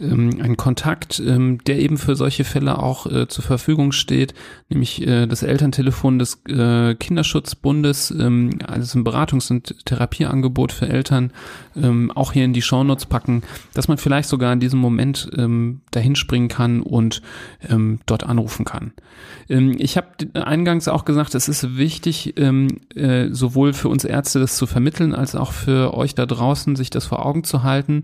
ähm, 0.00 0.38
ein 0.42 0.56
Kontakt, 0.56 1.20
ähm, 1.24 1.58
der 1.64 1.78
eben 1.78 1.98
für 1.98 2.16
solche 2.16 2.44
Fälle 2.44 2.78
auch 2.78 3.06
äh, 3.06 3.28
zur 3.28 3.44
Verfügung 3.44 3.92
steht, 3.92 4.34
nämlich 4.68 5.06
äh, 5.06 5.26
das 5.26 5.42
Elterntelefon 5.42 6.18
des 6.18 6.42
äh, 6.48 6.94
Kinderschutzbundes, 6.94 8.10
ähm, 8.10 8.58
also 8.66 8.98
ein 8.98 9.04
Beratungs- 9.04 9.50
und 9.50 9.84
Therapieangebot 9.84 10.72
für 10.72 10.88
Eltern, 10.88 11.32
ähm, 11.76 12.10
auch 12.12 12.32
hier 12.32 12.44
in 12.44 12.52
die 12.52 12.62
Shownotes 12.62 13.06
packen, 13.06 13.42
dass 13.74 13.88
man 13.88 13.98
vielleicht 13.98 14.28
sogar 14.28 14.52
in 14.52 14.60
diesem 14.60 14.80
Moment 14.80 15.30
ähm, 15.36 15.80
dahin 15.90 16.16
springen 16.16 16.48
kann 16.48 16.80
und 16.80 17.22
ähm, 17.68 18.00
dort 18.06 18.24
anrufen 18.24 18.64
kann. 18.64 18.92
Ähm, 19.48 19.76
ich 19.78 19.96
habe 19.96 20.08
eingangs 20.34 20.88
auch 20.88 21.04
gesagt, 21.04 21.34
es 21.34 21.48
ist 21.48 21.76
wichtig, 21.76 22.34
ähm, 22.38 22.80
äh, 22.94 23.28
sowohl 23.30 23.72
für 23.72 23.88
uns 23.88 24.04
Ärzte 24.04 24.40
das 24.40 24.56
zu 24.56 24.66
vermitteln, 24.66 25.14
als 25.14 25.34
auch 25.34 25.52
für 25.52 25.94
euch 25.94 26.14
da 26.14 26.26
draußen, 26.26 26.76
sich 26.76 26.90
das 26.90 27.06
vor 27.06 27.24
Augen 27.24 27.44
zu 27.44 27.62
halten, 27.62 28.02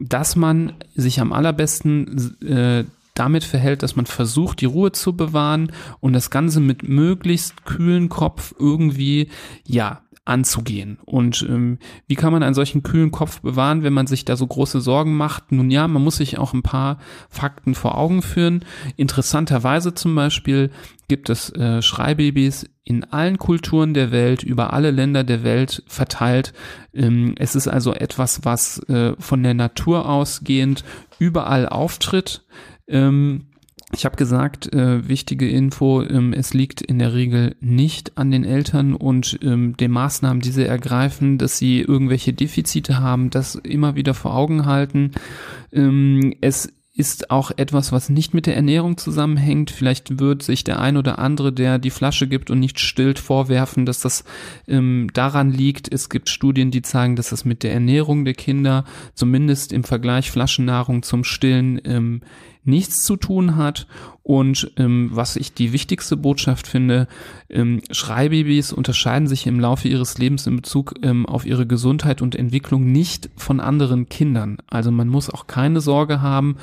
dass 0.00 0.36
man 0.36 0.72
sich 0.94 1.20
am 1.20 1.32
allerbesten 1.32 2.36
äh, 2.42 2.84
damit 3.14 3.44
verhält, 3.44 3.82
dass 3.82 3.96
man 3.96 4.06
versucht, 4.06 4.60
die 4.60 4.66
Ruhe 4.66 4.92
zu 4.92 5.14
bewahren 5.14 5.72
und 6.00 6.12
das 6.14 6.30
Ganze 6.30 6.60
mit 6.60 6.88
möglichst 6.88 7.64
kühlen 7.64 8.08
Kopf 8.08 8.54
irgendwie, 8.58 9.28
ja, 9.64 10.01
anzugehen. 10.24 10.98
Und 11.04 11.44
ähm, 11.48 11.78
wie 12.06 12.14
kann 12.14 12.32
man 12.32 12.42
einen 12.42 12.54
solchen 12.54 12.82
kühlen 12.82 13.10
Kopf 13.10 13.40
bewahren, 13.40 13.82
wenn 13.82 13.92
man 13.92 14.06
sich 14.06 14.24
da 14.24 14.36
so 14.36 14.46
große 14.46 14.80
Sorgen 14.80 15.16
macht? 15.16 15.50
Nun 15.50 15.70
ja, 15.70 15.88
man 15.88 16.02
muss 16.02 16.16
sich 16.16 16.38
auch 16.38 16.52
ein 16.52 16.62
paar 16.62 16.98
Fakten 17.28 17.74
vor 17.74 17.98
Augen 17.98 18.22
führen. 18.22 18.64
Interessanterweise 18.96 19.94
zum 19.94 20.14
Beispiel 20.14 20.70
gibt 21.08 21.28
es 21.28 21.50
äh, 21.50 21.82
Schreibabys 21.82 22.70
in 22.84 23.04
allen 23.04 23.38
Kulturen 23.38 23.94
der 23.94 24.12
Welt, 24.12 24.42
über 24.44 24.72
alle 24.72 24.92
Länder 24.92 25.24
der 25.24 25.42
Welt 25.42 25.82
verteilt. 25.86 26.52
Ähm, 26.94 27.34
es 27.38 27.56
ist 27.56 27.66
also 27.66 27.92
etwas, 27.92 28.44
was 28.44 28.78
äh, 28.88 29.14
von 29.18 29.42
der 29.42 29.54
Natur 29.54 30.08
ausgehend 30.08 30.84
überall 31.18 31.68
auftritt. 31.68 32.44
Ähm, 32.86 33.51
Ich 33.94 34.06
habe 34.06 34.16
gesagt, 34.16 34.72
äh, 34.72 35.06
wichtige 35.06 35.48
Info, 35.48 36.02
ähm, 36.02 36.32
es 36.32 36.54
liegt 36.54 36.80
in 36.80 36.98
der 36.98 37.12
Regel 37.12 37.56
nicht 37.60 38.16
an 38.16 38.30
den 38.30 38.44
Eltern 38.44 38.94
und 38.94 39.38
ähm, 39.42 39.76
den 39.76 39.90
Maßnahmen, 39.90 40.40
die 40.40 40.50
sie 40.50 40.66
ergreifen, 40.66 41.36
dass 41.36 41.58
sie 41.58 41.80
irgendwelche 41.80 42.32
Defizite 42.32 43.00
haben, 43.00 43.28
das 43.28 43.54
immer 43.54 43.94
wieder 43.94 44.14
vor 44.14 44.34
Augen 44.34 44.64
halten. 44.64 45.12
Ähm, 45.72 46.34
es 46.40 46.72
ist 46.94 47.30
auch 47.30 47.50
etwas, 47.56 47.90
was 47.90 48.10
nicht 48.10 48.34
mit 48.34 48.46
der 48.46 48.56
Ernährung 48.56 48.98
zusammenhängt. 48.98 49.70
Vielleicht 49.70 50.18
wird 50.18 50.42
sich 50.42 50.62
der 50.62 50.78
ein 50.78 50.96
oder 50.98 51.18
andere, 51.18 51.52
der 51.52 51.78
die 51.78 51.90
Flasche 51.90 52.28
gibt 52.28 52.50
und 52.50 52.60
nicht 52.60 52.80
stillt, 52.80 53.18
vorwerfen, 53.18 53.86
dass 53.86 54.00
das 54.00 54.24
ähm, 54.68 55.08
daran 55.14 55.50
liegt. 55.50 55.92
Es 55.92 56.10
gibt 56.10 56.28
Studien, 56.28 56.70
die 56.70 56.82
zeigen, 56.82 57.16
dass 57.16 57.30
das 57.30 57.46
mit 57.46 57.62
der 57.62 57.72
Ernährung 57.72 58.26
der 58.26 58.34
Kinder, 58.34 58.84
zumindest 59.14 59.72
im 59.72 59.84
Vergleich 59.84 60.30
Flaschennahrung 60.30 61.02
zum 61.02 61.24
Stillen, 61.24 61.80
ähm, 61.84 62.20
nichts 62.64 63.02
zu 63.02 63.16
tun 63.16 63.56
hat. 63.56 63.86
Und 64.24 64.70
ähm, 64.76 65.10
was 65.12 65.34
ich 65.34 65.52
die 65.52 65.72
wichtigste 65.72 66.16
Botschaft 66.16 66.68
finde, 66.68 67.08
ähm, 67.50 67.82
Schreibabys 67.90 68.72
unterscheiden 68.72 69.26
sich 69.26 69.48
im 69.48 69.58
Laufe 69.58 69.88
ihres 69.88 70.16
Lebens 70.16 70.46
in 70.46 70.56
Bezug 70.56 70.94
ähm, 71.02 71.26
auf 71.26 71.44
ihre 71.44 71.66
Gesundheit 71.66 72.22
und 72.22 72.36
Entwicklung 72.36 72.92
nicht 72.92 73.30
von 73.36 73.58
anderen 73.58 74.08
Kindern. 74.08 74.58
Also 74.68 74.92
man 74.92 75.08
muss 75.08 75.28
auch 75.28 75.48
keine 75.48 75.80
Sorge 75.80 76.20
haben, 76.20 76.56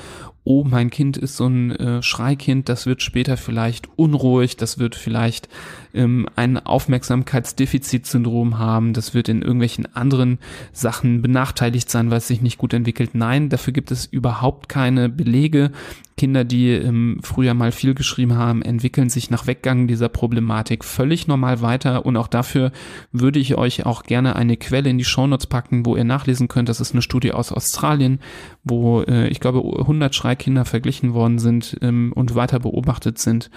oh, 0.49 0.63
mein 0.63 0.89
Kind 0.89 1.15
ist 1.15 1.37
so 1.37 1.45
ein 1.45 1.75
äh, 1.75 2.01
Schreikind, 2.01 2.69
das 2.69 2.87
wird 2.87 3.03
später 3.03 3.37
vielleicht 3.37 3.87
unruhig, 3.97 4.57
das 4.57 4.79
wird 4.79 4.95
vielleicht 4.95 5.47
ähm, 5.93 6.27
ein 6.35 6.57
Aufmerksamkeitsdefizitsyndrom 6.57 8.57
haben, 8.57 8.93
das 8.93 9.13
wird 9.13 9.29
in 9.29 9.43
irgendwelchen 9.43 9.95
anderen 9.95 10.39
Sachen 10.71 11.21
benachteiligt 11.21 11.91
sein, 11.91 12.09
weil 12.09 12.17
es 12.17 12.27
sich 12.27 12.41
nicht 12.41 12.57
gut 12.57 12.73
entwickelt. 12.73 13.11
Nein, 13.13 13.49
dafür 13.49 13.73
gibt 13.73 13.91
es 13.91 14.07
überhaupt 14.07 14.69
keine 14.69 15.07
Belege. 15.07 15.71
Kinder, 16.19 16.43
die 16.43 16.71
ähm, 16.71 17.21
früher 17.23 17.53
mal 17.53 17.71
viel 17.71 17.93
geschrieben 17.93 18.35
haben, 18.35 18.61
entwickeln 18.61 19.09
sich 19.09 19.29
nach 19.29 19.47
Weggang 19.47 19.87
dieser 19.87 20.09
Problematik 20.09 20.83
völlig 20.83 21.27
normal 21.27 21.61
weiter 21.61 22.05
und 22.05 22.17
auch 22.17 22.27
dafür 22.27 22.73
würde 23.13 23.39
ich 23.39 23.55
euch 23.55 23.85
auch 23.85 24.03
gerne 24.03 24.35
eine 24.35 24.57
Quelle 24.57 24.89
in 24.89 24.97
die 24.97 25.05
Shownotes 25.05 25.47
packen, 25.47 25.85
wo 25.85 25.95
ihr 25.95 26.03
nachlesen 26.03 26.49
könnt. 26.49 26.67
Das 26.67 26.81
ist 26.81 26.91
eine 26.91 27.01
Studie 27.01 27.31
aus 27.31 27.53
Australien, 27.53 28.19
wo 28.65 29.01
äh, 29.03 29.29
ich 29.29 29.39
glaube 29.39 29.59
100 29.59 30.13
Schreikinder 30.13 30.65
verglichen 30.65 31.13
worden 31.13 31.39
sind 31.39 31.77
ähm, 31.81 32.11
und 32.13 32.35
weiter 32.35 32.59
beobachtet 32.59 33.17
sind 33.17 33.49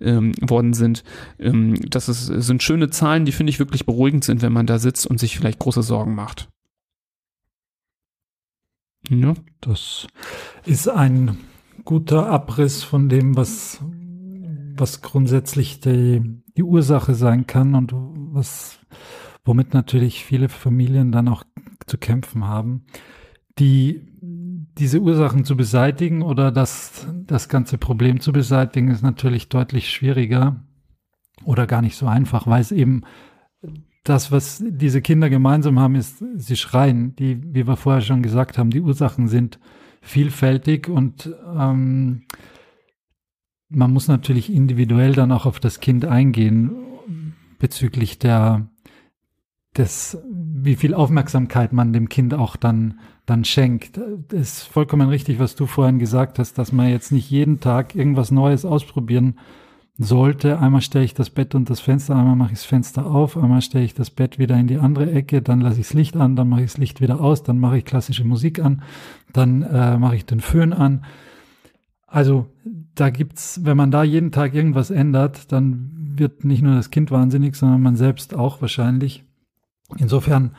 ähm, 0.00 0.32
worden 0.40 0.74
sind. 0.74 1.04
Ähm, 1.38 1.76
das 1.88 2.08
ist, 2.08 2.26
sind 2.26 2.64
schöne 2.64 2.90
Zahlen, 2.90 3.26
die 3.26 3.32
finde 3.32 3.50
ich 3.50 3.60
wirklich 3.60 3.86
beruhigend 3.86 4.24
sind, 4.24 4.42
wenn 4.42 4.52
man 4.52 4.66
da 4.66 4.80
sitzt 4.80 5.06
und 5.06 5.20
sich 5.20 5.38
vielleicht 5.38 5.60
große 5.60 5.84
Sorgen 5.84 6.16
macht. 6.16 6.48
Ja. 9.08 9.34
Das 9.60 10.08
ist 10.64 10.88
ein 10.88 11.38
guter 11.88 12.28
Abriss 12.28 12.82
von 12.82 13.08
dem, 13.08 13.34
was, 13.34 13.82
was 14.76 15.00
grundsätzlich 15.00 15.80
die, 15.80 16.20
die 16.54 16.62
Ursache 16.62 17.14
sein 17.14 17.46
kann 17.46 17.74
und 17.74 17.94
was, 17.94 18.78
womit 19.42 19.72
natürlich 19.72 20.22
viele 20.22 20.50
Familien 20.50 21.12
dann 21.12 21.28
auch 21.28 21.44
zu 21.86 21.96
kämpfen 21.96 22.46
haben. 22.46 22.84
Die, 23.58 24.02
diese 24.20 25.00
Ursachen 25.00 25.46
zu 25.46 25.56
beseitigen 25.56 26.20
oder 26.20 26.52
das, 26.52 27.08
das 27.24 27.48
ganze 27.48 27.78
Problem 27.78 28.20
zu 28.20 28.34
beseitigen, 28.34 28.88
ist 28.90 29.02
natürlich 29.02 29.48
deutlich 29.48 29.90
schwieriger 29.90 30.62
oder 31.42 31.66
gar 31.66 31.80
nicht 31.80 31.96
so 31.96 32.06
einfach, 32.06 32.46
weil 32.46 32.60
es 32.60 32.70
eben 32.70 33.00
das, 34.04 34.30
was 34.30 34.62
diese 34.62 35.00
Kinder 35.00 35.30
gemeinsam 35.30 35.78
haben, 35.80 35.94
ist, 35.94 36.22
sie 36.36 36.56
schreien. 36.56 37.16
Die, 37.16 37.42
wie 37.54 37.66
wir 37.66 37.76
vorher 37.76 38.02
schon 38.02 38.22
gesagt 38.22 38.58
haben, 38.58 38.68
die 38.68 38.82
Ursachen 38.82 39.26
sind 39.26 39.58
vielfältig 40.08 40.88
und 40.88 41.30
ähm, 41.56 42.22
man 43.68 43.92
muss 43.92 44.08
natürlich 44.08 44.52
individuell 44.52 45.12
dann 45.12 45.32
auch 45.32 45.46
auf 45.46 45.60
das 45.60 45.80
Kind 45.80 46.04
eingehen 46.04 46.70
bezüglich 47.58 48.18
der 48.18 48.68
des, 49.76 50.18
wie 50.32 50.76
viel 50.76 50.94
Aufmerksamkeit 50.94 51.72
man 51.72 51.92
dem 51.92 52.08
Kind 52.08 52.34
auch 52.34 52.56
dann 52.56 52.98
dann 53.26 53.44
schenkt. 53.44 53.98
Es 54.32 54.58
ist 54.58 54.62
vollkommen 54.62 55.08
richtig, 55.08 55.38
was 55.38 55.54
du 55.54 55.66
vorhin 55.66 55.98
gesagt 55.98 56.38
hast, 56.38 56.54
dass 56.56 56.72
man 56.72 56.88
jetzt 56.88 57.12
nicht 57.12 57.30
jeden 57.30 57.60
Tag 57.60 57.94
irgendwas 57.94 58.30
Neues 58.30 58.64
ausprobieren 58.64 59.38
sollte. 59.98 60.60
Einmal 60.60 60.80
stelle 60.80 61.04
ich 61.04 61.14
das 61.14 61.28
Bett 61.28 61.56
und 61.56 61.68
das 61.68 61.80
Fenster, 61.80 62.14
einmal 62.14 62.36
mache 62.36 62.52
ich 62.52 62.60
das 62.60 62.66
Fenster 62.66 63.06
auf, 63.06 63.36
einmal 63.36 63.60
stelle 63.62 63.84
ich 63.84 63.94
das 63.94 64.10
Bett 64.10 64.38
wieder 64.38 64.56
in 64.56 64.68
die 64.68 64.78
andere 64.78 65.10
Ecke, 65.10 65.42
dann 65.42 65.60
lasse 65.60 65.80
ich 65.80 65.88
das 65.88 65.94
Licht 65.94 66.16
an, 66.16 66.36
dann 66.36 66.48
mache 66.48 66.62
ich 66.62 66.70
das 66.70 66.78
Licht 66.78 67.00
wieder 67.00 67.20
aus, 67.20 67.42
dann 67.42 67.58
mache 67.58 67.78
ich 67.78 67.84
klassische 67.84 68.24
Musik 68.24 68.60
an, 68.60 68.82
dann 69.32 69.62
äh, 69.62 69.98
mache 69.98 70.14
ich 70.14 70.24
den 70.24 70.40
Föhn 70.40 70.72
an. 70.72 71.04
Also 72.06 72.46
da 72.94 73.10
gibt's, 73.10 73.60
wenn 73.64 73.76
man 73.76 73.90
da 73.90 74.04
jeden 74.04 74.30
Tag 74.30 74.54
irgendwas 74.54 74.90
ändert, 74.90 75.52
dann 75.52 75.90
wird 76.14 76.44
nicht 76.44 76.62
nur 76.62 76.76
das 76.76 76.90
Kind 76.90 77.10
wahnsinnig, 77.10 77.56
sondern 77.56 77.82
man 77.82 77.96
selbst 77.96 78.34
auch 78.34 78.62
wahrscheinlich. 78.62 79.24
Insofern 79.96 80.52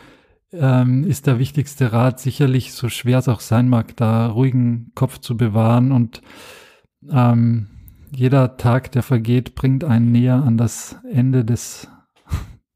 ähm, 0.52 1.06
ist 1.06 1.28
der 1.28 1.40
wichtigste 1.40 1.94
Rat 1.94 2.20
sicherlich, 2.20 2.74
so 2.74 2.90
schwer 2.90 3.20
es 3.20 3.30
auch 3.30 3.40
sein 3.40 3.70
mag, 3.70 3.96
da 3.96 4.28
ruhigen 4.28 4.92
Kopf 4.96 5.20
zu 5.20 5.38
bewahren 5.38 5.92
und 5.92 6.22
ähm, 7.10 7.68
jeder 8.12 8.58
Tag, 8.58 8.92
der 8.92 9.04
vergeht, 9.04 9.56
bringt 9.56 9.84
einen 9.84 10.12
näher 10.12 10.44
an 10.44 10.58
das 10.58 10.98
Ende 11.12 11.46
des 11.46 11.88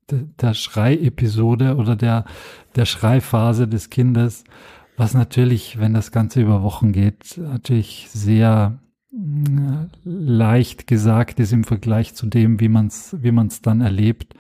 der 0.11 0.53
Schreiepisode 0.53 1.75
oder 1.75 1.95
der, 1.95 2.25
der 2.75 2.85
Schreiphase 2.85 3.67
des 3.67 3.89
Kindes, 3.89 4.43
was 4.97 5.13
natürlich, 5.13 5.79
wenn 5.79 5.93
das 5.93 6.11
Ganze 6.11 6.41
über 6.41 6.61
Wochen 6.61 6.91
geht, 6.91 7.37
natürlich 7.37 8.07
sehr 8.11 8.79
äh, 9.11 9.87
leicht 10.03 10.87
gesagt 10.87 11.39
ist 11.39 11.53
im 11.53 11.63
Vergleich 11.63 12.13
zu 12.13 12.27
dem, 12.27 12.59
wie 12.59 12.69
man 12.69 12.87
es 12.87 13.15
wie 13.19 13.31
man's 13.31 13.61
dann 13.61 13.81
erlebt. 13.81 14.35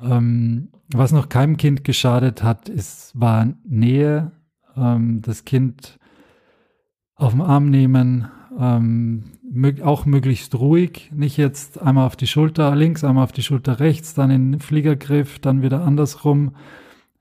Ähm, 0.00 0.68
was 0.92 1.12
noch 1.12 1.28
keinem 1.28 1.56
Kind 1.56 1.84
geschadet 1.84 2.42
hat, 2.42 2.68
ist, 2.68 3.12
war 3.14 3.48
Nähe, 3.64 4.32
ähm, 4.76 5.22
das 5.22 5.44
Kind 5.44 5.98
auf 7.14 7.32
den 7.32 7.42
Arm 7.42 7.70
nehmen, 7.70 8.28
ähm, 8.58 9.24
auch 9.82 10.06
möglichst 10.06 10.54
ruhig, 10.54 11.10
nicht 11.14 11.36
jetzt 11.36 11.80
einmal 11.80 12.06
auf 12.06 12.16
die 12.16 12.26
Schulter 12.26 12.74
links, 12.74 13.04
einmal 13.04 13.24
auf 13.24 13.32
die 13.32 13.42
Schulter 13.42 13.80
rechts, 13.80 14.14
dann 14.14 14.30
in 14.30 14.52
den 14.52 14.60
Fliegergriff, 14.60 15.38
dann 15.38 15.62
wieder 15.62 15.84
andersrum, 15.84 16.54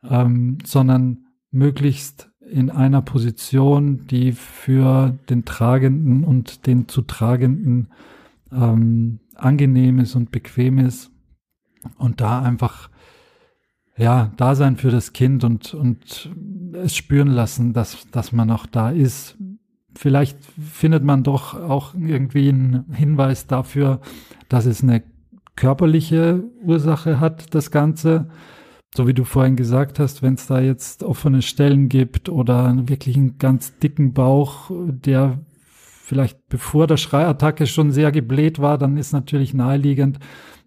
ähm, 0.07 0.59
sondern 0.65 1.25
möglichst 1.51 2.29
in 2.49 2.69
einer 2.69 3.01
Position, 3.01 4.07
die 4.07 4.31
für 4.31 5.17
den 5.29 5.45
Tragenden 5.45 6.23
und 6.23 6.65
den 6.65 6.87
zu 6.87 7.01
Tragenden 7.03 7.89
ähm, 8.51 9.19
angenehm 9.35 9.99
ist 9.99 10.15
und 10.15 10.31
bequem 10.31 10.79
ist. 10.79 11.11
Und 11.97 12.21
da 12.21 12.41
einfach 12.41 12.89
ja 13.97 14.31
da 14.37 14.55
sein 14.55 14.77
für 14.77 14.91
das 14.91 15.13
Kind 15.13 15.43
und 15.43 15.73
und 15.73 16.29
es 16.73 16.95
spüren 16.95 17.29
lassen, 17.29 17.73
dass 17.73 18.09
dass 18.11 18.31
man 18.31 18.49
auch 18.51 18.65
da 18.65 18.89
ist, 18.89 19.37
vielleicht 19.99 20.37
findet 20.45 21.03
man 21.03 21.23
doch 21.23 21.59
auch 21.59 21.93
irgendwie 21.93 22.47
einen 22.47 22.85
Hinweis 22.93 23.47
dafür, 23.47 23.99
dass 24.47 24.65
es 24.65 24.81
eine 24.81 25.03
körperliche 25.57 26.41
Ursache 26.63 27.19
hat, 27.19 27.53
das 27.53 27.69
Ganze. 27.69 28.29
So 28.95 29.07
wie 29.07 29.13
du 29.13 29.25
vorhin 29.25 29.57
gesagt 29.57 29.99
hast, 29.99 30.21
wenn 30.21 30.35
es 30.35 30.47
da 30.47 30.61
jetzt 30.61 31.03
offene 31.03 31.41
Stellen 31.41 31.89
gibt 31.89 32.29
oder 32.29 32.73
wirklich 32.87 33.17
einen 33.17 33.37
ganz 33.39 33.77
dicken 33.79 34.13
Bauch, 34.13 34.71
der 34.71 35.39
vielleicht 36.05 36.47
bevor 36.47 36.87
der 36.87 36.95
Schreiattacke 36.97 37.67
schon 37.67 37.91
sehr 37.91 38.13
gebläht 38.13 38.57
war, 38.57 38.77
dann 38.77 38.95
ist 38.95 39.11
natürlich 39.11 39.53
naheliegend, 39.53 40.17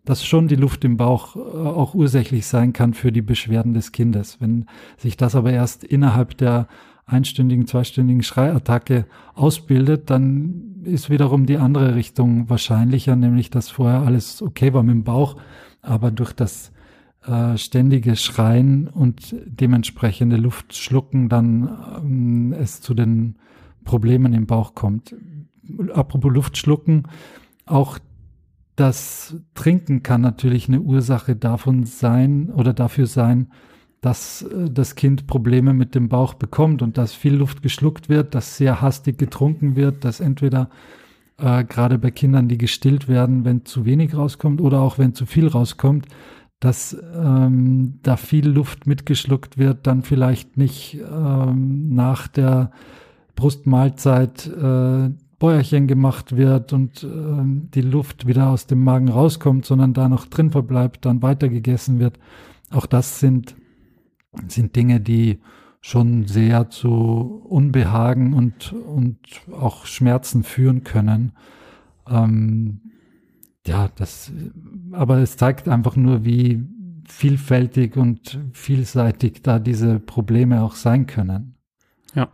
dass 0.04 0.26
schon 0.26 0.46
die 0.46 0.56
Luft 0.56 0.84
im 0.84 0.98
Bauch 0.98 1.36
äh, 1.36 1.38
auch 1.38 1.94
ursächlich 1.94 2.46
sein 2.46 2.74
kann 2.74 2.92
für 2.92 3.12
die 3.12 3.22
Beschwerden 3.22 3.72
des 3.72 3.92
Kindes. 3.92 4.42
Wenn 4.42 4.66
sich 4.98 5.16
das 5.16 5.34
aber 5.34 5.52
erst 5.52 5.84
innerhalb 5.84 6.36
der 6.36 6.68
einstündigen, 7.12 7.66
zweistündigen 7.66 8.22
Schreiattacke 8.22 9.06
ausbildet, 9.34 10.10
dann 10.10 10.82
ist 10.84 11.10
wiederum 11.10 11.46
die 11.46 11.58
andere 11.58 11.94
Richtung 11.94 12.48
wahrscheinlicher, 12.50 13.16
nämlich 13.16 13.50
dass 13.50 13.68
vorher 13.68 14.00
alles 14.00 14.42
okay 14.42 14.72
war 14.72 14.82
mit 14.82 14.94
dem 14.94 15.04
Bauch, 15.04 15.36
aber 15.80 16.10
durch 16.10 16.32
das 16.32 16.72
äh, 17.26 17.56
ständige 17.56 18.16
Schreien 18.16 18.88
und 18.88 19.34
dementsprechende 19.46 20.36
Luft 20.36 20.74
schlucken 20.74 21.28
dann 21.28 21.70
ähm, 21.98 22.52
es 22.52 22.80
zu 22.80 22.94
den 22.94 23.36
Problemen 23.84 24.32
im 24.32 24.46
Bauch 24.46 24.74
kommt. 24.74 25.14
Apropos 25.92 26.32
Luft 26.32 26.56
schlucken, 26.56 27.04
auch 27.66 27.98
das 28.74 29.36
Trinken 29.54 30.02
kann 30.02 30.20
natürlich 30.20 30.68
eine 30.68 30.80
Ursache 30.80 31.36
davon 31.36 31.84
sein 31.84 32.50
oder 32.50 32.72
dafür 32.72 33.06
sein, 33.06 33.48
dass 34.02 34.42
äh, 34.42 34.70
das 34.70 34.94
Kind 34.94 35.26
Probleme 35.26 35.72
mit 35.72 35.94
dem 35.94 36.10
Bauch 36.10 36.34
bekommt 36.34 36.82
und 36.82 36.98
dass 36.98 37.14
viel 37.14 37.34
Luft 37.34 37.62
geschluckt 37.62 38.10
wird, 38.10 38.34
dass 38.34 38.58
sehr 38.58 38.82
hastig 38.82 39.16
getrunken 39.16 39.74
wird, 39.74 40.04
dass 40.04 40.20
entweder 40.20 40.68
äh, 41.38 41.64
gerade 41.64 41.98
bei 41.98 42.10
Kindern, 42.10 42.48
die 42.48 42.58
gestillt 42.58 43.08
werden, 43.08 43.46
wenn 43.46 43.64
zu 43.64 43.86
wenig 43.86 44.14
rauskommt 44.14 44.60
oder 44.60 44.80
auch 44.80 44.98
wenn 44.98 45.14
zu 45.14 45.24
viel 45.24 45.48
rauskommt, 45.48 46.06
dass 46.60 46.96
ähm, 47.16 47.98
da 48.02 48.16
viel 48.16 48.48
Luft 48.48 48.86
mitgeschluckt 48.86 49.58
wird, 49.58 49.86
dann 49.86 50.02
vielleicht 50.02 50.56
nicht 50.56 51.00
ähm, 51.10 51.94
nach 51.94 52.28
der 52.28 52.70
Brustmahlzeit 53.34 54.46
äh, 54.46 55.10
Bäuerchen 55.40 55.88
gemacht 55.88 56.36
wird 56.36 56.72
und 56.72 57.02
äh, 57.02 57.08
die 57.74 57.80
Luft 57.80 58.28
wieder 58.28 58.50
aus 58.50 58.68
dem 58.68 58.84
Magen 58.84 59.08
rauskommt, 59.08 59.66
sondern 59.66 59.92
da 59.92 60.08
noch 60.08 60.26
drin 60.26 60.52
verbleibt, 60.52 61.04
dann 61.04 61.20
weitergegessen 61.20 61.98
wird. 61.98 62.16
Auch 62.70 62.86
das 62.86 63.18
sind, 63.18 63.56
sind 64.48 64.76
Dinge, 64.76 65.00
die 65.00 65.40
schon 65.80 66.26
sehr 66.26 66.70
zu 66.70 67.42
Unbehagen 67.48 68.34
und, 68.34 68.72
und 68.72 69.18
auch 69.50 69.84
Schmerzen 69.84 70.44
führen 70.44 70.84
können. 70.84 71.32
Ähm, 72.08 72.80
ja, 73.66 73.88
das, 73.96 74.32
aber 74.92 75.18
es 75.18 75.36
zeigt 75.36 75.68
einfach 75.68 75.96
nur, 75.96 76.24
wie 76.24 76.64
vielfältig 77.08 77.96
und 77.96 78.38
vielseitig 78.52 79.42
da 79.42 79.58
diese 79.58 79.98
Probleme 79.98 80.62
auch 80.62 80.74
sein 80.74 81.06
können. 81.06 81.56
Ja. 82.14 82.28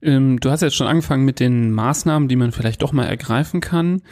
Ähm, 0.00 0.40
du 0.40 0.50
hast 0.50 0.62
jetzt 0.62 0.74
schon 0.74 0.86
angefangen 0.86 1.24
mit 1.24 1.38
den 1.38 1.70
Maßnahmen, 1.70 2.28
die 2.28 2.36
man 2.36 2.52
vielleicht 2.52 2.82
doch 2.82 2.92
mal 2.92 3.04
ergreifen 3.04 3.60
kann. 3.60 4.02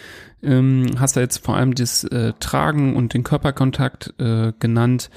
Ähm, 0.43 0.87
hast 0.99 1.17
da 1.17 1.21
jetzt 1.21 1.45
vor 1.45 1.57
allem 1.57 1.75
das 1.75 2.05
äh, 2.05 2.33
Tragen 2.39 2.95
und 2.97 3.15
den 3.15 3.25
Körperkontakt 3.25 4.15
äh, 4.19 4.53
genannt. 4.59 5.11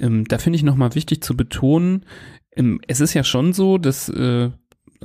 Ähm, 0.00 0.24
da 0.26 0.38
finde 0.38 0.56
ich 0.56 0.62
nochmal 0.62 0.94
wichtig 0.94 1.22
zu 1.22 1.36
betonen, 1.36 2.04
ähm, 2.56 2.80
es 2.88 3.00
ist 3.00 3.14
ja 3.14 3.24
schon 3.24 3.52
so, 3.52 3.78
dass 3.78 4.08
äh, 4.08 4.50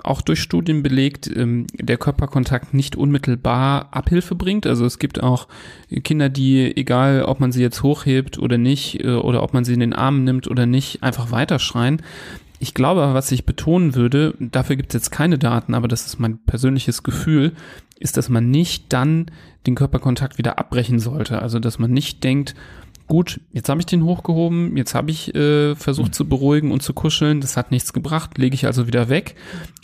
auch 0.03 0.21
durch 0.21 0.41
Studien 0.41 0.83
belegt, 0.83 1.29
ähm, 1.33 1.67
der 1.73 1.97
Körperkontakt 1.97 2.73
nicht 2.73 2.95
unmittelbar 2.95 3.89
Abhilfe 3.91 4.35
bringt. 4.35 4.67
Also 4.67 4.85
es 4.85 4.99
gibt 4.99 5.23
auch 5.23 5.47
Kinder, 6.03 6.29
die, 6.29 6.75
egal 6.75 7.23
ob 7.23 7.39
man 7.39 7.51
sie 7.51 7.61
jetzt 7.61 7.81
hochhebt 7.81 8.37
oder 8.37 8.57
nicht, 8.57 9.03
äh, 9.03 9.15
oder 9.15 9.41
ob 9.41 9.53
man 9.53 9.63
sie 9.63 9.73
in 9.73 9.79
den 9.79 9.93
Arm 9.93 10.23
nimmt 10.23 10.47
oder 10.49 10.65
nicht, 10.65 11.01
einfach 11.01 11.31
weiterschreien. 11.31 12.01
Ich 12.59 12.73
glaube, 12.73 13.13
was 13.13 13.31
ich 13.31 13.45
betonen 13.45 13.95
würde, 13.95 14.33
dafür 14.39 14.75
gibt 14.75 14.93
es 14.93 15.01
jetzt 15.01 15.11
keine 15.11 15.37
Daten, 15.37 15.73
aber 15.73 15.87
das 15.87 16.05
ist 16.05 16.19
mein 16.19 16.39
persönliches 16.39 17.03
Gefühl, 17.03 17.53
ist, 17.99 18.17
dass 18.17 18.29
man 18.29 18.49
nicht 18.49 18.91
dann 18.91 19.27
den 19.67 19.75
Körperkontakt 19.75 20.37
wieder 20.37 20.57
abbrechen 20.59 20.99
sollte. 20.99 21.41
Also 21.41 21.59
dass 21.59 21.79
man 21.79 21.91
nicht 21.91 22.23
denkt, 22.23 22.55
gut, 23.07 23.39
jetzt 23.51 23.69
habe 23.69 23.79
ich 23.79 23.85
den 23.85 24.03
hochgehoben, 24.03 24.77
jetzt 24.77 24.95
habe 24.95 25.11
ich 25.11 25.33
äh, 25.35 25.75
versucht 25.75 26.09
mhm. 26.09 26.13
zu 26.13 26.27
beruhigen 26.27 26.71
und 26.71 26.81
zu 26.81 26.93
kuscheln, 26.93 27.41
das 27.41 27.57
hat 27.57 27.71
nichts 27.71 27.93
gebracht, 27.93 28.37
lege 28.37 28.55
ich 28.55 28.65
also 28.65 28.87
wieder 28.87 29.09
weg. 29.09 29.35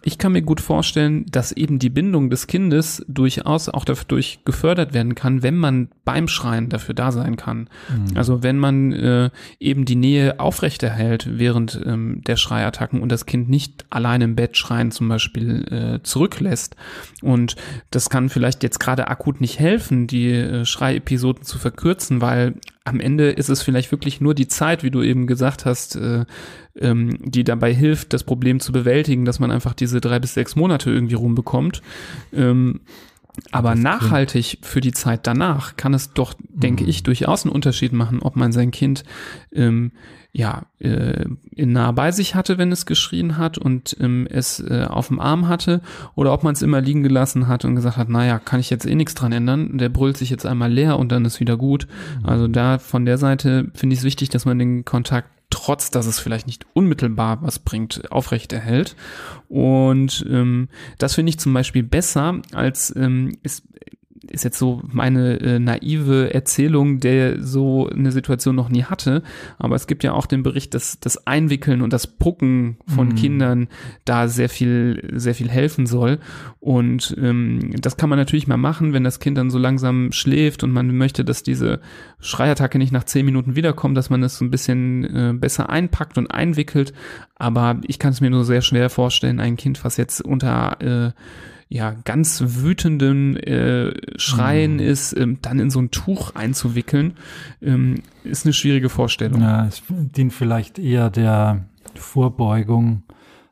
Ich 0.03 0.17
kann 0.17 0.31
mir 0.31 0.41
gut 0.41 0.61
vorstellen, 0.61 1.25
dass 1.29 1.51
eben 1.51 1.77
die 1.77 1.91
Bindung 1.91 2.31
des 2.31 2.47
Kindes 2.47 3.05
durchaus 3.07 3.69
auch 3.69 3.85
dadurch 3.85 4.39
gefördert 4.45 4.93
werden 4.93 5.13
kann, 5.13 5.43
wenn 5.43 5.55
man 5.55 5.89
beim 6.05 6.27
Schreien 6.27 6.69
dafür 6.69 6.95
da 6.95 7.11
sein 7.11 7.35
kann. 7.35 7.69
Mhm. 7.89 8.17
Also 8.17 8.41
wenn 8.41 8.57
man 8.57 8.91
äh, 8.93 9.29
eben 9.59 9.85
die 9.85 9.95
Nähe 9.95 10.39
aufrechterhält 10.39 11.37
während 11.37 11.79
ähm, 11.85 12.21
der 12.25 12.35
Schreiattacken 12.35 13.01
und 13.01 13.11
das 13.11 13.27
Kind 13.27 13.49
nicht 13.49 13.85
allein 13.91 14.21
im 14.21 14.35
Bett 14.35 14.57
schreien 14.57 14.89
zum 14.89 15.07
Beispiel 15.07 15.65
äh, 15.71 16.03
zurücklässt. 16.03 16.75
Und 17.21 17.55
das 17.91 18.09
kann 18.09 18.29
vielleicht 18.29 18.63
jetzt 18.63 18.79
gerade 18.79 19.07
akut 19.07 19.39
nicht 19.39 19.59
helfen, 19.59 20.07
die 20.07 20.31
äh, 20.31 20.65
Schreiepisoden 20.65 21.43
zu 21.43 21.59
verkürzen, 21.59 22.21
weil 22.21 22.55
am 22.83 22.99
Ende 22.99 23.29
ist 23.29 23.49
es 23.49 23.61
vielleicht 23.61 23.91
wirklich 23.91 24.21
nur 24.21 24.33
die 24.33 24.47
Zeit, 24.47 24.83
wie 24.83 24.91
du 24.91 25.03
eben 25.03 25.27
gesagt 25.27 25.65
hast, 25.65 25.95
äh, 25.95 26.25
ähm, 26.79 27.17
die 27.21 27.43
dabei 27.43 27.73
hilft, 27.73 28.13
das 28.13 28.23
Problem 28.23 28.59
zu 28.59 28.71
bewältigen, 28.71 29.25
dass 29.25 29.39
man 29.39 29.51
einfach 29.51 29.73
diese 29.73 30.01
drei 30.01 30.19
bis 30.19 30.33
sechs 30.33 30.55
Monate 30.55 30.89
irgendwie 30.89 31.15
rumbekommt. 31.15 31.81
Ähm, 32.33 32.81
aber 33.51 33.75
nachhaltig 33.75 34.57
für 34.61 34.81
die 34.81 34.91
Zeit 34.91 35.25
danach 35.25 35.77
kann 35.77 35.93
es 35.93 36.13
doch, 36.13 36.33
denke 36.49 36.83
mhm. 36.83 36.89
ich, 36.89 37.03
durchaus 37.03 37.45
einen 37.45 37.53
Unterschied 37.53 37.93
machen, 37.93 38.21
ob 38.21 38.35
man 38.35 38.51
sein 38.51 38.71
Kind 38.71 39.03
ähm, 39.53 39.91
ja 40.33 40.63
äh, 40.79 41.25
nah 41.57 41.91
bei 41.91 42.11
sich 42.11 42.35
hatte, 42.35 42.57
wenn 42.57 42.71
es 42.71 42.85
geschrien 42.85 43.37
hat 43.37 43.57
und 43.57 43.97
ähm, 43.99 44.27
es 44.29 44.59
äh, 44.59 44.85
auf 44.89 45.07
dem 45.09 45.19
Arm 45.19 45.47
hatte, 45.47 45.81
oder 46.15 46.33
ob 46.33 46.43
man 46.43 46.53
es 46.53 46.61
immer 46.61 46.81
liegen 46.81 47.03
gelassen 47.03 47.47
hat 47.47 47.65
und 47.65 47.75
gesagt 47.75 47.97
hat, 47.97 48.09
naja, 48.09 48.39
kann 48.39 48.59
ich 48.59 48.69
jetzt 48.69 48.85
eh 48.85 48.95
nichts 48.95 49.13
dran 49.13 49.33
ändern, 49.33 49.77
der 49.77 49.89
brüllt 49.89 50.17
sich 50.17 50.29
jetzt 50.29 50.45
einmal 50.45 50.71
leer 50.71 50.97
und 50.97 51.11
dann 51.11 51.25
ist 51.25 51.39
wieder 51.39 51.57
gut. 51.57 51.87
Mhm. 52.19 52.25
Also 52.25 52.47
da 52.47 52.77
von 52.77 53.05
der 53.05 53.17
Seite 53.17 53.71
finde 53.73 53.93
ich 53.93 53.99
es 53.99 54.05
wichtig, 54.05 54.29
dass 54.29 54.45
man 54.45 54.57
den 54.57 54.85
Kontakt 54.85 55.29
trotz 55.51 55.91
dass 55.91 56.07
es 56.07 56.19
vielleicht 56.19 56.47
nicht 56.47 56.65
unmittelbar 56.73 57.41
was 57.41 57.59
bringt, 57.59 58.09
aufrechterhält. 58.11 58.95
Und 59.47 60.25
ähm, 60.29 60.69
das 60.97 61.15
finde 61.15 61.29
ich 61.29 61.39
zum 61.39 61.53
Beispiel 61.53 61.83
besser, 61.83 62.41
als 62.53 62.95
ähm, 62.95 63.37
ist, 63.43 63.63
ist 64.31 64.43
jetzt 64.43 64.57
so 64.57 64.81
meine 64.87 65.39
äh, 65.39 65.59
naive 65.59 66.33
Erzählung, 66.33 66.99
der 66.99 67.43
so 67.43 67.89
eine 67.89 68.11
Situation 68.11 68.55
noch 68.55 68.69
nie 68.69 68.83
hatte. 68.83 69.23
Aber 69.57 69.75
es 69.75 69.87
gibt 69.87 70.03
ja 70.03 70.13
auch 70.13 70.25
den 70.25 70.43
Bericht, 70.43 70.73
dass 70.73 70.99
das 70.99 71.27
Einwickeln 71.27 71.81
und 71.81 71.93
das 71.93 72.07
Pucken 72.07 72.77
von 72.87 73.09
mhm. 73.09 73.15
Kindern 73.15 73.67
da 74.05 74.27
sehr 74.27 74.49
viel, 74.49 75.11
sehr 75.13 75.35
viel 75.35 75.49
helfen 75.49 75.85
soll. 75.85 76.19
Und 76.59 77.15
ähm, 77.21 77.71
das 77.79 77.97
kann 77.97 78.09
man 78.09 78.19
natürlich 78.19 78.47
mal 78.47 78.57
machen, 78.57 78.93
wenn 78.93 79.03
das 79.03 79.19
Kind 79.19 79.37
dann 79.37 79.49
so 79.49 79.57
langsam 79.57 80.11
schläft 80.11 80.63
und 80.63 80.71
man 80.71 80.95
möchte, 80.95 81.25
dass 81.25 81.43
diese 81.43 81.79
Schreiattacke 82.19 82.77
nicht 82.77 82.91
nach 82.91 83.03
zehn 83.03 83.25
Minuten 83.25 83.55
wiederkommt, 83.55 83.97
dass 83.97 84.09
man 84.09 84.23
es 84.23 84.37
so 84.37 84.45
ein 84.45 84.51
bisschen 84.51 85.03
äh, 85.03 85.33
besser 85.33 85.69
einpackt 85.69 86.17
und 86.17 86.27
einwickelt. 86.27 86.93
Aber 87.35 87.81
ich 87.87 87.99
kann 87.99 88.11
es 88.11 88.21
mir 88.21 88.29
nur 88.29 88.45
sehr 88.45 88.61
schwer 88.61 88.89
vorstellen, 88.89 89.39
ein 89.39 89.57
Kind, 89.57 89.83
was 89.83 89.97
jetzt 89.97 90.21
unter 90.21 90.77
äh, 90.81 91.11
ja 91.71 91.95
ganz 92.03 92.43
wütenden 92.45 93.37
äh, 93.37 93.93
Schreien 94.17 94.73
mhm. 94.73 94.79
ist, 94.79 95.17
ähm, 95.17 95.37
dann 95.41 95.59
in 95.59 95.69
so 95.69 95.79
ein 95.79 95.89
Tuch 95.89 96.35
einzuwickeln, 96.35 97.13
ähm, 97.61 97.95
ist 98.25 98.45
eine 98.45 98.51
schwierige 98.51 98.89
Vorstellung. 98.89 99.41
Ja, 99.41 99.65
es 99.65 99.81
dient 99.89 100.33
vielleicht 100.33 100.79
eher 100.79 101.09
der 101.09 101.65
Vorbeugung, 101.95 103.03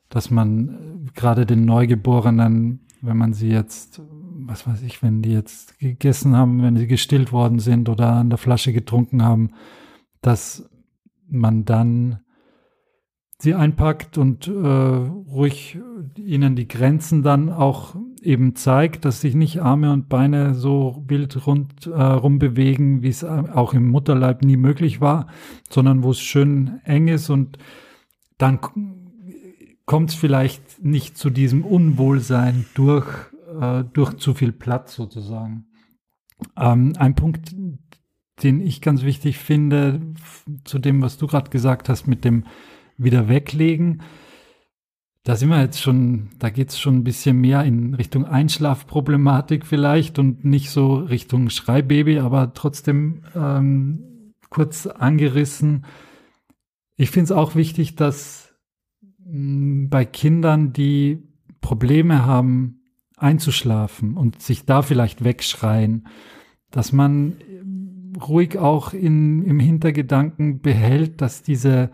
dass 0.09 0.31
man 0.31 0.67
äh, 0.67 1.11
gerade 1.15 1.45
den 1.45 1.63
Neugeborenen, 1.63 2.81
wenn 3.01 3.15
man 3.15 3.31
sie 3.31 3.49
jetzt, 3.49 4.01
was 4.35 4.67
weiß 4.67 4.81
ich, 4.81 5.01
wenn 5.01 5.21
die 5.21 5.31
jetzt 5.31 5.79
gegessen 5.79 6.35
haben, 6.35 6.61
wenn 6.61 6.75
sie 6.75 6.87
gestillt 6.87 7.31
worden 7.31 7.59
sind 7.59 7.87
oder 7.87 8.11
an 8.11 8.29
der 8.29 8.37
Flasche 8.37 8.73
getrunken 8.73 9.23
haben, 9.23 9.51
dass 10.21 10.69
man 11.29 11.63
dann 11.63 12.19
sie 13.41 13.55
einpackt 13.55 14.17
und 14.17 14.47
äh, 14.47 14.51
ruhig 14.51 15.79
ihnen 16.17 16.55
die 16.55 16.67
Grenzen 16.67 17.23
dann 17.23 17.49
auch 17.49 17.95
eben 18.21 18.55
zeigt, 18.55 19.05
dass 19.05 19.21
sich 19.21 19.33
nicht 19.33 19.61
Arme 19.61 19.93
und 19.93 20.09
Beine 20.09 20.53
so 20.53 21.03
wild 21.07 21.47
rund 21.47 21.87
äh, 21.87 22.01
rumbewegen, 22.01 23.01
wie 23.01 23.07
es 23.07 23.23
auch 23.23 23.73
im 23.73 23.87
Mutterleib 23.87 24.43
nie 24.43 24.57
möglich 24.57 24.99
war, 24.99 25.27
sondern 25.69 26.03
wo 26.03 26.11
es 26.11 26.19
schön 26.19 26.81
eng 26.83 27.07
ist 27.07 27.29
und 27.29 27.57
dann 28.37 28.59
kommt 29.85 30.09
es 30.09 30.15
vielleicht 30.15 30.83
nicht 30.83 31.17
zu 31.17 31.29
diesem 31.29 31.63
Unwohlsein 31.63 32.65
durch, 32.73 33.07
äh, 33.59 33.83
durch 33.93 34.15
zu 34.17 34.33
viel 34.33 34.51
Platz 34.51 34.95
sozusagen. 34.95 35.65
Ähm, 36.57 36.93
ein 36.97 37.15
Punkt, 37.15 37.55
den 38.43 38.61
ich 38.61 38.81
ganz 38.81 39.03
wichtig 39.03 39.37
finde, 39.37 40.01
zu 40.63 40.79
dem, 40.79 41.01
was 41.01 41.17
du 41.17 41.27
gerade 41.27 41.49
gesagt 41.49 41.89
hast, 41.89 42.07
mit 42.07 42.23
dem 42.23 42.43
wieder 42.99 43.27
weglegen. 43.27 44.03
Da 45.23 45.35
sind 45.35 45.49
wir 45.49 45.61
jetzt 45.61 45.81
schon, 45.81 46.29
da 46.39 46.49
geht 46.49 46.69
es 46.69 46.79
schon 46.79 46.97
ein 46.97 47.03
bisschen 47.03 47.39
mehr 47.39 47.63
in 47.63 47.93
Richtung 47.93 48.25
Einschlafproblematik 48.25 49.65
vielleicht 49.65 50.17
und 50.19 50.45
nicht 50.45 50.69
so 50.69 50.95
Richtung 50.95 51.49
Schreibaby, 51.49 52.19
aber 52.19 52.53
trotzdem 52.53 53.23
ähm, 53.35 54.33
kurz 54.49 54.87
angerissen. 54.87 55.85
Ich 56.95 57.11
finde 57.11 57.25
es 57.25 57.31
auch 57.31 57.55
wichtig, 57.55 57.95
dass 57.95 58.53
mh, 59.01 59.31
hm, 59.31 59.89
bei 59.89 60.05
Kindern, 60.05 60.73
die 60.73 61.23
Probleme 61.61 62.25
haben, 62.25 62.79
einzuschlafen 63.17 64.15
und 64.15 64.41
sich 64.41 64.65
da 64.65 64.81
vielleicht 64.81 65.23
wegschreien, 65.23 66.07
dass 66.71 66.93
man 66.93 67.35
ruhig 68.19 68.57
auch 68.57 68.93
in, 68.93 69.43
im 69.43 69.59
Hintergedanken 69.59 70.61
behält, 70.61 71.21
dass 71.21 71.43
diese 71.43 71.91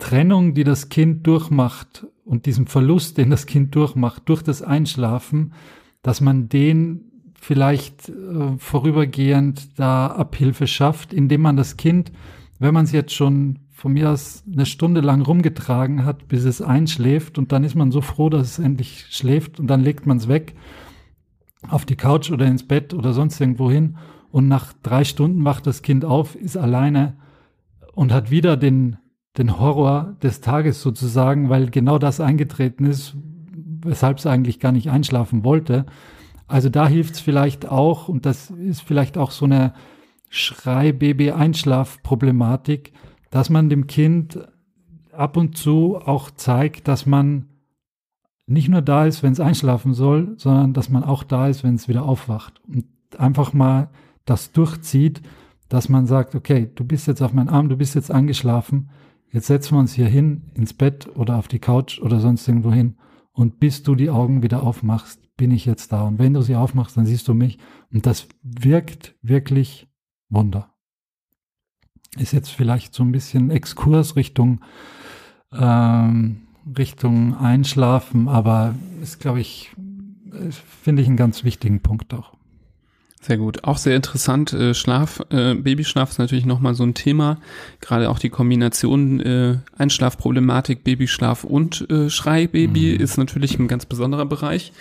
Trennung, 0.00 0.54
die 0.54 0.64
das 0.64 0.88
Kind 0.88 1.26
durchmacht 1.26 2.06
und 2.24 2.46
diesem 2.46 2.66
Verlust, 2.66 3.18
den 3.18 3.30
das 3.30 3.46
Kind 3.46 3.74
durchmacht 3.76 4.22
durch 4.26 4.42
das 4.42 4.62
Einschlafen, 4.62 5.52
dass 6.02 6.20
man 6.20 6.48
den 6.48 7.10
vielleicht 7.40 8.08
äh, 8.08 8.58
vorübergehend 8.58 9.78
da 9.78 10.08
Abhilfe 10.08 10.66
schafft, 10.66 11.12
indem 11.12 11.42
man 11.42 11.56
das 11.56 11.76
Kind, 11.76 12.12
wenn 12.58 12.74
man 12.74 12.84
es 12.84 12.92
jetzt 12.92 13.14
schon 13.14 13.60
von 13.70 13.92
mir 13.92 14.10
aus 14.10 14.44
eine 14.52 14.66
Stunde 14.66 15.00
lang 15.00 15.22
rumgetragen 15.22 16.04
hat, 16.04 16.28
bis 16.28 16.44
es 16.44 16.60
einschläft 16.60 17.38
und 17.38 17.52
dann 17.52 17.64
ist 17.64 17.74
man 17.74 17.90
so 17.90 18.02
froh, 18.02 18.28
dass 18.28 18.58
es 18.58 18.58
endlich 18.58 19.06
schläft 19.10 19.58
und 19.58 19.68
dann 19.68 19.80
legt 19.80 20.04
man 20.04 20.18
es 20.18 20.28
weg 20.28 20.54
auf 21.68 21.86
die 21.86 21.96
Couch 21.96 22.30
oder 22.30 22.46
ins 22.46 22.66
Bett 22.66 22.92
oder 22.92 23.14
sonst 23.14 23.40
irgendwo 23.40 23.70
hin 23.70 23.96
und 24.30 24.48
nach 24.48 24.74
drei 24.82 25.04
Stunden 25.04 25.44
wacht 25.44 25.66
das 25.66 25.80
Kind 25.82 26.04
auf, 26.04 26.34
ist 26.34 26.56
alleine 26.56 27.16
und 27.94 28.12
hat 28.12 28.30
wieder 28.30 28.56
den 28.56 28.98
den 29.38 29.58
Horror 29.58 30.16
des 30.22 30.40
Tages 30.40 30.82
sozusagen, 30.82 31.48
weil 31.48 31.70
genau 31.70 31.98
das 31.98 32.20
eingetreten 32.20 32.84
ist, 32.84 33.16
weshalb 33.82 34.18
es 34.18 34.26
eigentlich 34.26 34.60
gar 34.60 34.72
nicht 34.72 34.90
einschlafen 34.90 35.44
wollte. 35.44 35.86
Also 36.46 36.68
da 36.68 36.86
hilft 36.88 37.14
es 37.14 37.20
vielleicht 37.20 37.68
auch, 37.68 38.08
und 38.08 38.26
das 38.26 38.50
ist 38.50 38.82
vielleicht 38.82 39.16
auch 39.16 39.30
so 39.30 39.44
eine 39.44 39.72
Schrei-Baby-Einschlaf-Problematik, 40.30 42.92
dass 43.30 43.50
man 43.50 43.68
dem 43.68 43.86
Kind 43.86 44.40
ab 45.12 45.36
und 45.36 45.56
zu 45.56 45.96
auch 45.96 46.32
zeigt, 46.32 46.88
dass 46.88 47.06
man 47.06 47.46
nicht 48.46 48.68
nur 48.68 48.82
da 48.82 49.06
ist, 49.06 49.22
wenn 49.22 49.32
es 49.32 49.38
einschlafen 49.38 49.94
soll, 49.94 50.34
sondern 50.36 50.72
dass 50.72 50.88
man 50.88 51.04
auch 51.04 51.22
da 51.22 51.46
ist, 51.46 51.62
wenn 51.62 51.76
es 51.76 51.86
wieder 51.88 52.04
aufwacht. 52.04 52.60
Und 52.66 52.86
einfach 53.16 53.52
mal 53.52 53.90
das 54.24 54.50
durchzieht, 54.50 55.22
dass 55.68 55.88
man 55.88 56.06
sagt, 56.06 56.34
okay, 56.34 56.68
du 56.74 56.82
bist 56.84 57.06
jetzt 57.06 57.22
auf 57.22 57.32
meinem 57.32 57.48
Arm, 57.48 57.68
du 57.68 57.76
bist 57.76 57.94
jetzt 57.94 58.10
angeschlafen, 58.10 58.90
jetzt 59.32 59.46
setzen 59.46 59.74
wir 59.74 59.80
uns 59.80 59.94
hier 59.94 60.06
hin 60.06 60.50
ins 60.54 60.72
Bett 60.72 61.08
oder 61.14 61.36
auf 61.36 61.48
die 61.48 61.58
Couch 61.58 62.00
oder 62.00 62.20
sonst 62.20 62.46
irgendwo 62.46 62.72
hin 62.72 62.96
und 63.32 63.60
bis 63.60 63.82
du 63.82 63.94
die 63.94 64.10
Augen 64.10 64.42
wieder 64.42 64.62
aufmachst, 64.62 65.20
bin 65.36 65.50
ich 65.50 65.64
jetzt 65.64 65.92
da. 65.92 66.02
Und 66.02 66.18
wenn 66.18 66.34
du 66.34 66.42
sie 66.42 66.56
aufmachst, 66.56 66.96
dann 66.96 67.06
siehst 67.06 67.26
du 67.26 67.34
mich. 67.34 67.58
Und 67.92 68.04
das 68.04 68.28
wirkt 68.42 69.14
wirklich 69.22 69.88
Wunder. 70.28 70.74
Ist 72.18 72.32
jetzt 72.32 72.50
vielleicht 72.50 72.92
so 72.92 73.02
ein 73.02 73.12
bisschen 73.12 73.50
Exkurs 73.50 74.16
Richtung 74.16 74.60
ähm, 75.52 76.42
Richtung 76.76 77.36
Einschlafen, 77.36 78.28
aber 78.28 78.74
ist, 79.02 79.20
glaube 79.20 79.40
ich, 79.40 79.74
finde 80.82 81.02
ich 81.02 81.08
einen 81.08 81.16
ganz 81.16 81.44
wichtigen 81.44 81.80
Punkt 81.80 82.12
auch. 82.14 82.34
Sehr 83.22 83.36
gut. 83.36 83.64
Auch 83.64 83.76
sehr 83.76 83.96
interessant. 83.96 84.54
Äh, 84.54 84.72
Schlaf, 84.72 85.20
äh, 85.28 85.54
Babyschlaf 85.54 86.10
ist 86.10 86.18
natürlich 86.18 86.46
nochmal 86.46 86.74
so 86.74 86.84
ein 86.84 86.94
Thema. 86.94 87.38
Gerade 87.80 88.08
auch 88.08 88.18
die 88.18 88.30
Kombination 88.30 89.20
äh, 89.20 89.58
Einschlafproblematik, 89.76 90.84
Babyschlaf 90.84 91.44
und 91.44 91.88
äh, 91.90 92.08
Schreibaby 92.08 92.94
mhm. 92.94 93.00
ist 93.00 93.18
natürlich 93.18 93.58
ein 93.58 93.68
ganz 93.68 93.84
besonderer 93.84 94.24
Bereich. 94.24 94.72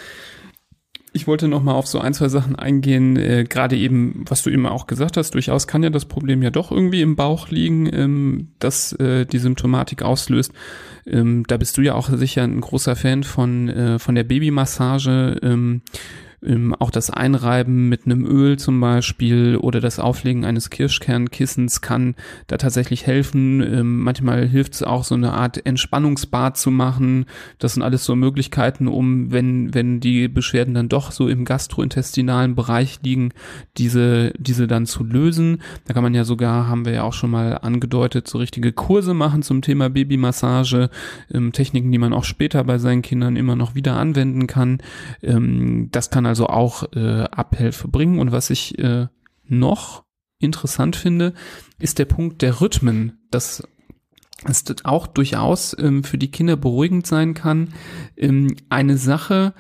Ich 1.11 1.27
wollte 1.27 1.49
noch 1.49 1.63
mal 1.63 1.73
auf 1.73 1.87
so 1.87 1.99
ein, 1.99 2.13
zwei 2.13 2.29
Sachen 2.29 2.55
eingehen, 2.55 3.17
äh, 3.17 3.43
gerade 3.43 3.75
eben, 3.75 4.23
was 4.29 4.43
du 4.43 4.51
eben 4.51 4.67
auch 4.67 4.87
gesagt 4.87 5.17
hast, 5.17 5.33
durchaus 5.33 5.67
kann 5.67 5.83
ja 5.83 5.89
das 5.89 6.05
Problem 6.05 6.41
ja 6.41 6.51
doch 6.51 6.71
irgendwie 6.71 7.01
im 7.01 7.17
Bauch 7.17 7.49
liegen, 7.49 7.89
ähm, 7.91 8.49
dass 8.59 8.93
äh, 8.93 9.25
die 9.25 9.39
Symptomatik 9.39 10.01
auslöst. 10.01 10.53
Ähm, 11.05 11.43
da 11.47 11.57
bist 11.57 11.77
du 11.77 11.81
ja 11.81 11.95
auch 11.95 12.09
sicher 12.09 12.43
ein 12.43 12.61
großer 12.61 12.95
Fan 12.95 13.23
von, 13.23 13.67
äh, 13.69 13.99
von 13.99 14.15
der 14.15 14.23
Babymassage. 14.23 15.39
Ähm, 15.41 15.81
ähm, 16.45 16.73
auch 16.75 16.91
das 16.91 17.09
Einreiben 17.09 17.89
mit 17.89 18.05
einem 18.05 18.25
Öl 18.25 18.57
zum 18.57 18.79
Beispiel 18.79 19.57
oder 19.57 19.79
das 19.81 19.99
Auflegen 19.99 20.45
eines 20.45 20.69
Kirschkernkissens 20.69 21.81
kann 21.81 22.15
da 22.47 22.57
tatsächlich 22.57 23.05
helfen. 23.05 23.61
Ähm, 23.61 23.99
manchmal 23.99 24.47
hilft 24.47 24.75
es 24.75 24.83
auch 24.83 25.03
so 25.03 25.15
eine 25.15 25.33
Art 25.33 25.65
Entspannungsbad 25.65 26.57
zu 26.57 26.71
machen. 26.71 27.25
Das 27.57 27.73
sind 27.73 27.83
alles 27.83 28.05
so 28.05 28.15
Möglichkeiten, 28.15 28.87
um, 28.87 29.31
wenn, 29.31 29.73
wenn 29.73 29.99
die 29.99 30.27
Beschwerden 30.27 30.73
dann 30.73 30.89
doch 30.89 31.11
so 31.11 31.27
im 31.27 31.45
gastrointestinalen 31.45 32.55
Bereich 32.55 32.99
liegen, 33.03 33.31
diese, 33.77 34.33
diese 34.37 34.67
dann 34.67 34.85
zu 34.85 35.03
lösen. 35.03 35.61
Da 35.85 35.93
kann 35.93 36.03
man 36.03 36.13
ja 36.13 36.23
sogar, 36.23 36.67
haben 36.67 36.85
wir 36.85 36.93
ja 36.93 37.03
auch 37.03 37.13
schon 37.13 37.31
mal 37.31 37.57
angedeutet, 37.57 38.27
so 38.27 38.37
richtige 38.37 38.71
Kurse 38.71 39.13
machen 39.13 39.41
zum 39.41 39.61
Thema 39.61 39.89
Babymassage, 39.89 40.89
ähm, 41.33 41.51
Techniken, 41.51 41.91
die 41.91 41.97
man 41.97 42.13
auch 42.13 42.23
später 42.23 42.63
bei 42.63 42.77
seinen 42.77 43.01
Kindern 43.01 43.35
immer 43.35 43.55
noch 43.55 43.75
wieder 43.75 43.97
anwenden 43.97 44.47
kann. 44.47 44.79
Ähm, 45.21 45.89
das 45.91 46.09
kann 46.09 46.25
also 46.29 46.47
auch 46.47 46.91
äh, 46.93 47.23
Abhilfe 47.23 47.87
bringen. 47.87 48.19
Und 48.19 48.31
was 48.31 48.49
ich 48.49 48.79
äh, 48.79 49.07
noch 49.43 50.05
interessant 50.39 50.95
finde, 50.95 51.33
ist 51.79 51.99
der 51.99 52.05
Punkt 52.05 52.41
der 52.41 52.61
Rhythmen. 52.61 53.19
Das 53.29 53.67
ist 54.47 54.85
auch 54.85 55.07
durchaus 55.07 55.75
ähm, 55.77 56.03
für 56.03 56.17
die 56.17 56.31
Kinder 56.31 56.55
beruhigend 56.55 57.05
sein 57.05 57.33
kann. 57.33 57.73
Ähm, 58.15 58.55
eine 58.69 58.97
Sache, 58.97 59.53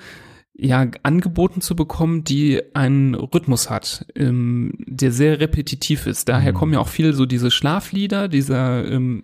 ja, 0.53 0.87
angeboten 1.03 1.61
zu 1.61 1.75
bekommen, 1.75 2.23
die 2.23 2.61
einen 2.75 3.15
Rhythmus 3.15 3.69
hat, 3.69 4.05
ähm, 4.15 4.73
der 4.87 5.11
sehr 5.11 5.39
repetitiv 5.39 6.05
ist. 6.05 6.29
Daher 6.29 6.53
mhm. 6.53 6.57
kommen 6.57 6.73
ja 6.73 6.79
auch 6.79 6.87
viele 6.87 7.13
so 7.13 7.25
diese 7.25 7.51
Schlaflieder, 7.51 8.27
dieser 8.27 8.85
ähm, 8.85 9.23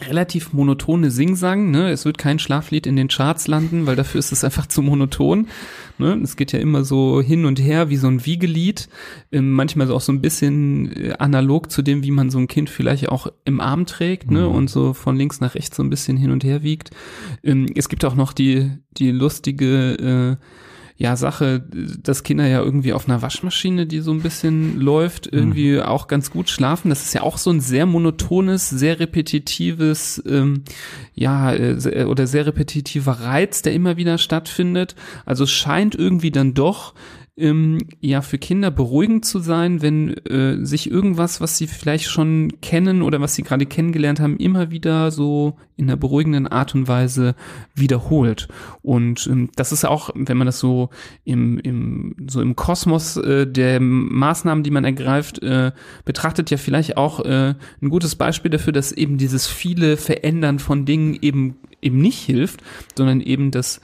relativ 0.00 0.52
monotone 0.52 1.10
Singsang. 1.10 1.70
Ne? 1.70 1.90
Es 1.90 2.04
wird 2.04 2.18
kein 2.18 2.38
Schlaflied 2.38 2.86
in 2.86 2.96
den 2.96 3.08
Charts 3.08 3.48
landen, 3.48 3.86
weil 3.86 3.96
dafür 3.96 4.18
ist 4.18 4.32
es 4.32 4.44
einfach 4.44 4.66
zu 4.66 4.82
monoton. 4.82 5.48
Ne? 5.98 6.20
Es 6.22 6.36
geht 6.36 6.52
ja 6.52 6.58
immer 6.58 6.84
so 6.84 7.20
hin 7.20 7.44
und 7.44 7.60
her 7.60 7.88
wie 7.88 7.96
so 7.96 8.06
ein 8.06 8.24
Wiegelied. 8.24 8.88
Ähm, 9.32 9.52
manchmal 9.52 9.90
auch 9.90 10.00
so 10.00 10.12
ein 10.12 10.20
bisschen 10.20 10.92
äh, 10.92 11.12
analog 11.18 11.70
zu 11.70 11.82
dem, 11.82 12.02
wie 12.02 12.10
man 12.10 12.30
so 12.30 12.38
ein 12.38 12.48
Kind 12.48 12.70
vielleicht 12.70 13.08
auch 13.08 13.28
im 13.44 13.60
Arm 13.60 13.86
trägt 13.86 14.30
ne? 14.30 14.42
Mhm. 14.42 14.54
und 14.54 14.70
so 14.70 14.92
von 14.92 15.16
links 15.16 15.40
nach 15.40 15.54
rechts 15.54 15.76
so 15.76 15.82
ein 15.82 15.90
bisschen 15.90 16.16
hin 16.16 16.30
und 16.30 16.44
her 16.44 16.62
wiegt. 16.62 16.90
Ähm, 17.42 17.66
es 17.74 17.88
gibt 17.88 18.04
auch 18.04 18.14
noch 18.14 18.32
die, 18.32 18.70
die 18.96 19.10
lustige 19.10 20.38
äh, 20.40 20.44
ja, 20.98 21.14
Sache, 21.16 21.62
dass 22.02 22.22
Kinder 22.22 22.46
ja 22.46 22.62
irgendwie 22.62 22.94
auf 22.94 23.06
einer 23.06 23.20
Waschmaschine, 23.20 23.86
die 23.86 24.00
so 24.00 24.12
ein 24.12 24.22
bisschen 24.22 24.80
läuft, 24.80 25.30
irgendwie 25.30 25.72
mhm. 25.72 25.82
auch 25.82 26.08
ganz 26.08 26.30
gut 26.30 26.48
schlafen. 26.48 26.88
Das 26.88 27.02
ist 27.02 27.12
ja 27.12 27.20
auch 27.20 27.36
so 27.36 27.50
ein 27.50 27.60
sehr 27.60 27.84
monotones, 27.84 28.70
sehr 28.70 28.98
repetitives, 28.98 30.22
ähm, 30.26 30.62
ja, 31.14 31.52
äh, 31.52 32.04
oder 32.04 32.26
sehr 32.26 32.46
repetitiver 32.46 33.12
Reiz, 33.12 33.60
der 33.60 33.74
immer 33.74 33.98
wieder 33.98 34.16
stattfindet. 34.16 34.94
Also 35.26 35.44
es 35.44 35.50
scheint 35.50 35.94
irgendwie 35.94 36.30
dann 36.30 36.54
doch 36.54 36.94
ähm, 37.38 37.78
ja 38.00 38.22
für 38.22 38.38
Kinder 38.38 38.70
beruhigend 38.70 39.24
zu 39.24 39.40
sein, 39.40 39.82
wenn 39.82 40.14
äh, 40.26 40.64
sich 40.64 40.90
irgendwas, 40.90 41.40
was 41.40 41.58
sie 41.58 41.66
vielleicht 41.66 42.06
schon 42.06 42.60
kennen 42.62 43.02
oder 43.02 43.20
was 43.20 43.34
sie 43.34 43.42
gerade 43.42 43.66
kennengelernt 43.66 44.20
haben, 44.20 44.38
immer 44.38 44.70
wieder 44.70 45.10
so 45.10 45.56
in 45.76 45.88
einer 45.88 45.98
beruhigenden 45.98 46.46
Art 46.46 46.74
und 46.74 46.88
Weise 46.88 47.34
wiederholt. 47.74 48.48
Und 48.80 49.26
ähm, 49.26 49.50
das 49.54 49.72
ist 49.72 49.84
auch, 49.84 50.10
wenn 50.14 50.38
man 50.38 50.46
das 50.46 50.58
so 50.58 50.88
im, 51.24 51.58
im 51.58 52.16
so 52.26 52.40
im 52.40 52.56
Kosmos 52.56 53.18
äh, 53.18 53.46
der 53.46 53.80
Maßnahmen, 53.80 54.64
die 54.64 54.70
man 54.70 54.84
ergreift, 54.84 55.42
äh, 55.42 55.72
betrachtet, 56.06 56.50
ja 56.50 56.56
vielleicht 56.56 56.96
auch 56.96 57.20
äh, 57.20 57.54
ein 57.82 57.88
gutes 57.90 58.14
Beispiel 58.14 58.50
dafür, 58.50 58.72
dass 58.72 58.92
eben 58.92 59.18
dieses 59.18 59.46
viele 59.46 59.98
Verändern 59.98 60.58
von 60.58 60.86
Dingen 60.86 61.18
eben 61.20 61.56
eben 61.82 61.98
nicht 61.98 62.18
hilft, 62.18 62.62
sondern 62.96 63.20
eben 63.20 63.50
das 63.50 63.80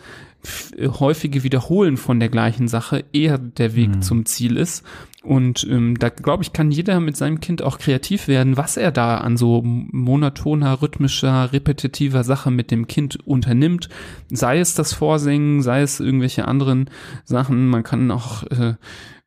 häufige 0.79 1.43
Wiederholen 1.43 1.97
von 1.97 2.21
der 2.21 2.29
gleichen 2.29 2.69
Sache 2.69 3.05
eher 3.13 3.39
der 3.39 3.75
Weg 3.75 3.97
mhm. 3.97 4.03
zum 4.03 4.27
Ziel 4.27 4.57
ist. 4.57 4.85
Und 5.23 5.65
ähm, 5.71 5.99
da 5.99 6.09
glaube 6.09 6.43
ich, 6.43 6.53
kann 6.53 6.73
jeder 6.73 6.99
mit 6.99 7.17
seinem 7.17 7.39
Kind 7.39 7.63
auch 7.63 7.79
kreativ 7.79 8.27
werden, 8.27 8.57
was 8.57 8.77
er 8.77 8.91
da 8.91 9.19
an 9.19 9.37
so 9.37 9.63
monotoner, 9.63 10.83
rhythmischer, 10.83 11.53
repetitiver 11.53 12.25
Sache 12.25 12.51
mit 12.51 12.73
dem 12.73 12.89
Kind 12.89 13.25
unternimmt. 13.25 13.89
Sei 14.31 14.59
es 14.59 14.75
das 14.75 14.93
Vorsingen, 14.93 15.63
sei 15.63 15.83
es 15.83 16.01
irgendwelche 16.01 16.49
anderen 16.49 16.91
Sachen. 17.25 17.69
Man 17.69 17.85
kann 17.85 18.11
auch 18.11 18.43
äh, 18.51 18.75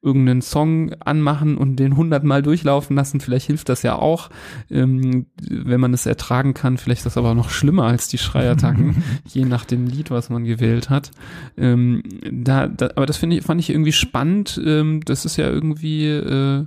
irgendeinen 0.05 0.43
Song 0.43 0.93
anmachen 1.03 1.57
und 1.57 1.77
den 1.77 1.97
hundertmal 1.97 2.43
durchlaufen 2.43 2.95
lassen. 2.95 3.19
Vielleicht 3.19 3.47
hilft 3.47 3.69
das 3.69 3.81
ja 3.81 3.95
auch, 3.95 4.29
ähm, 4.69 5.25
wenn 5.41 5.81
man 5.81 5.93
es 5.93 6.05
ertragen 6.05 6.53
kann. 6.53 6.77
Vielleicht 6.77 6.99
ist 6.99 7.07
das 7.07 7.17
aber 7.17 7.33
noch 7.33 7.49
schlimmer 7.49 7.85
als 7.85 8.07
die 8.07 8.19
Schreiattacken, 8.19 9.03
je 9.27 9.45
nach 9.45 9.65
dem 9.65 9.87
Lied, 9.87 10.11
was 10.11 10.29
man 10.29 10.45
gewählt 10.45 10.89
hat. 10.89 11.11
Ähm, 11.57 12.03
da, 12.31 12.67
da, 12.67 12.91
aber 12.95 13.07
das 13.07 13.17
finde 13.17 13.37
ich, 13.37 13.43
fand 13.43 13.59
ich 13.59 13.71
irgendwie 13.71 13.91
spannend. 13.91 14.61
Ähm, 14.63 15.01
das 15.03 15.25
ist 15.25 15.37
ja 15.37 15.49
irgendwie 15.49 16.07
äh, 16.07 16.65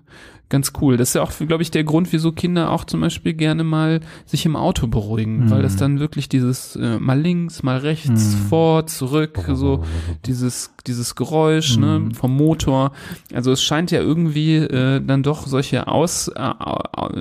ganz 0.48 0.72
cool. 0.80 0.96
Das 0.96 1.10
ist 1.10 1.14
ja 1.14 1.22
auch, 1.22 1.32
glaube 1.36 1.62
ich, 1.62 1.70
der 1.70 1.84
Grund, 1.84 2.12
wieso 2.12 2.32
Kinder 2.32 2.70
auch 2.70 2.84
zum 2.84 3.00
Beispiel 3.00 3.34
gerne 3.34 3.64
mal 3.64 4.00
sich 4.26 4.46
im 4.46 4.56
Auto 4.56 4.86
beruhigen, 4.86 5.44
mhm. 5.44 5.50
weil 5.50 5.62
das 5.62 5.76
dann 5.76 6.00
wirklich 6.00 6.28
dieses 6.28 6.76
äh, 6.76 6.98
mal 6.98 7.20
links, 7.20 7.62
mal 7.62 7.78
rechts, 7.78 8.08
mhm. 8.08 8.48
vor, 8.48 8.86
zurück, 8.86 9.38
so 9.52 9.84
dieses 10.26 10.72
dieses 10.86 11.14
Geräusch 11.14 11.76
ne, 11.76 11.98
mhm. 11.98 12.08
ne, 12.08 12.14
vom 12.14 12.34
Motor. 12.34 12.92
Also 13.32 13.52
es 13.52 13.62
scheint 13.62 13.90
ja 13.90 14.00
irgendwie 14.00 14.56
äh, 14.56 15.00
dann 15.04 15.22
doch 15.22 15.46
solche 15.46 15.86
aus 15.86 16.28
äh, 16.28 16.52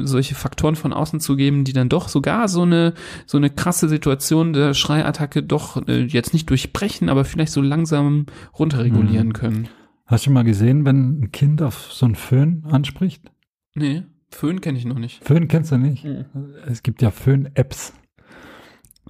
solche 0.02 0.36
Faktoren 0.36 0.76
von 0.76 0.94
außen 0.94 1.20
zu 1.20 1.36
geben, 1.36 1.64
die 1.64 1.74
dann 1.74 1.90
doch 1.90 2.08
sogar 2.08 2.48
so 2.48 2.62
eine 2.64 2.94
so 3.26 3.38
eine 3.38 3.50
krasse 3.50 3.90
Situation 3.90 4.54
der 4.54 4.74
Schreiattacke 4.74 5.44
doch 5.44 5.86
äh, 5.88 6.04
jetzt 6.04 6.34
nicht 6.34 6.50
durchbrechen, 6.50 7.10
aber 7.10 7.26
vielleicht 7.26 7.52
so 7.52 7.62
langsam 7.62 8.26
runterregulieren 8.58 9.28
mhm. 9.28 9.34
können. 9.34 9.70
Hast 10.08 10.26
du 10.26 10.32
mal 10.32 10.44
gesehen, 10.44 10.86
wenn 10.86 11.20
ein 11.20 11.32
Kind 11.32 11.62
auf 11.62 11.92
so 11.92 12.06
einen 12.06 12.16
Föhn 12.16 12.64
anspricht? 12.66 13.30
Nee, 13.76 14.04
Föhn 14.30 14.62
kenne 14.62 14.78
ich 14.78 14.86
noch 14.86 15.00
nicht. 15.00 15.24
Föhn 15.24 15.48
kennst 15.50 15.72
du 15.72 15.78
nicht? 15.78 16.06
Mhm. 16.06 16.26
Es 16.66 16.82
gibt 16.82 17.02
ja 17.02 17.12
Föhn-Apps, 17.12 17.94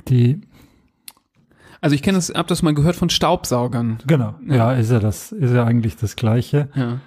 die. 0.07 0.41
Also 1.81 1.93
ich 1.93 2.01
kenne 2.01 2.17
das, 2.17 2.29
hab 2.29 2.47
das 2.47 2.63
mal 2.63 2.73
gehört 2.73 2.95
von 2.95 3.11
Staubsaugern. 3.11 3.99
Genau, 4.07 4.35
ja, 4.47 4.55
ja 4.55 4.73
ist 4.73 4.91
ja 4.91 4.99
das, 4.99 5.31
ist 5.31 5.53
ja 5.53 5.63
eigentlich 5.63 5.95
das 5.97 6.15
Gleiche. 6.15 6.69
Ja. 6.73 6.99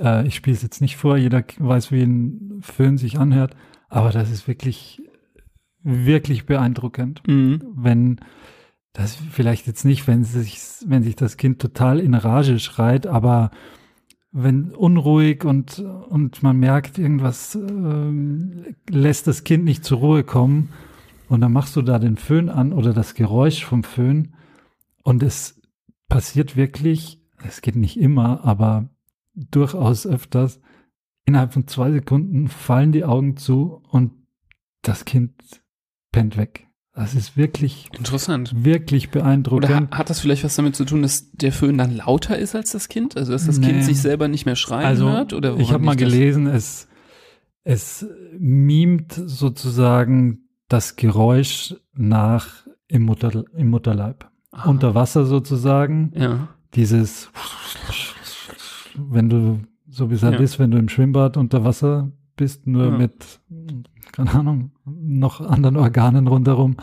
Äh, 0.00 0.26
ich 0.26 0.34
spiele 0.34 0.56
es 0.56 0.62
jetzt 0.62 0.80
nicht 0.80 0.96
vor, 0.96 1.16
jeder 1.16 1.44
weiß, 1.58 1.92
wie 1.92 2.02
ein 2.02 2.58
Föhn 2.60 2.98
sich 2.98 3.18
anhört, 3.18 3.56
aber 3.88 4.10
das 4.10 4.30
ist 4.30 4.48
wirklich, 4.48 5.02
wirklich 5.82 6.46
beeindruckend, 6.46 7.22
mhm. 7.28 7.62
wenn 7.76 8.20
das 8.96 9.14
vielleicht 9.14 9.66
jetzt 9.66 9.84
nicht, 9.84 10.06
wenn 10.06 10.24
sich, 10.24 10.58
wenn 10.86 11.02
sich 11.02 11.16
das 11.16 11.36
Kind 11.36 11.60
total 11.60 12.00
in 12.00 12.14
Rage 12.14 12.58
schreit, 12.58 13.06
aber 13.06 13.50
wenn 14.32 14.74
unruhig 14.74 15.44
und, 15.44 15.80
und 15.80 16.42
man 16.42 16.56
merkt, 16.56 16.96
irgendwas 16.96 17.54
ähm, 17.56 18.74
lässt 18.88 19.26
das 19.26 19.44
Kind 19.44 19.64
nicht 19.64 19.84
zur 19.84 19.98
Ruhe 19.98 20.24
kommen 20.24 20.70
und 21.28 21.42
dann 21.42 21.52
machst 21.52 21.76
du 21.76 21.82
da 21.82 21.98
den 21.98 22.16
Föhn 22.16 22.48
an 22.48 22.72
oder 22.72 22.94
das 22.94 23.12
Geräusch 23.12 23.66
vom 23.66 23.84
Föhn 23.84 24.34
und 25.02 25.22
es 25.22 25.60
passiert 26.08 26.56
wirklich, 26.56 27.20
es 27.46 27.60
geht 27.60 27.76
nicht 27.76 28.00
immer, 28.00 28.44
aber 28.44 28.88
durchaus 29.34 30.06
öfters, 30.06 30.58
innerhalb 31.26 31.52
von 31.52 31.66
zwei 31.66 31.90
Sekunden 31.90 32.48
fallen 32.48 32.92
die 32.92 33.04
Augen 33.04 33.36
zu 33.36 33.82
und 33.90 34.12
das 34.80 35.04
Kind 35.04 35.34
pennt 36.12 36.38
weg. 36.38 36.65
Das 36.96 37.14
ist 37.14 37.36
wirklich, 37.36 37.90
Interessant. 37.96 38.64
wirklich 38.64 39.08
Oder 39.10 39.20
beeindruckend. 39.20 39.70
ha- 39.92 39.98
hat 39.98 40.08
das 40.10 40.18
vielleicht 40.20 40.42
was 40.44 40.56
damit 40.56 40.74
zu 40.74 40.84
tun, 40.86 41.02
dass 41.02 41.30
der 41.32 41.52
Föhn 41.52 41.76
dann 41.76 41.94
lauter 41.94 42.38
ist 42.38 42.54
als 42.56 42.72
das 42.72 42.88
Kind? 42.88 43.16
Also 43.18 43.32
dass 43.32 43.44
das 43.46 43.58
Nee. 43.58 43.66
Kind 43.68 43.84
sich 43.84 44.00
selber 44.00 44.28
nicht 44.28 44.46
mehr 44.46 44.56
schreien 44.56 44.86
also, 44.86 45.08
hört? 45.10 45.32
Oder 45.34 45.56
ich 45.58 45.72
habe 45.72 45.84
mal 45.84 45.94
gelesen, 45.96 46.46
es, 46.46 46.88
es 47.64 48.06
mimt 48.38 49.12
sozusagen 49.12 50.48
das 50.68 50.96
Geräusch 50.96 51.74
nach 51.94 52.48
im, 52.88 53.02
Mutter, 53.02 53.44
im 53.54 53.68
Mutterleib. 53.68 54.30
Aha. 54.52 54.70
Unter 54.70 54.94
Wasser 54.94 55.26
sozusagen. 55.26 56.12
Ja. 56.14 56.48
Dieses, 56.74 57.30
wenn 58.96 59.28
du, 59.28 59.60
so 59.88 60.10
wie 60.10 60.14
es 60.14 60.22
halt 60.22 60.34
Ja. 60.34 60.40
ist, 60.40 60.58
wenn 60.58 60.70
du 60.70 60.78
im 60.78 60.88
Schwimmbad 60.88 61.36
unter 61.36 61.62
Wasser 61.64 62.10
bist, 62.36 62.66
nur 62.66 62.86
Ja. 62.86 62.90
mit, 62.98 63.40
keine 64.16 64.34
Ahnung, 64.34 64.70
noch 64.84 65.40
anderen 65.40 65.76
Organen 65.76 66.26
rundherum. 66.26 66.76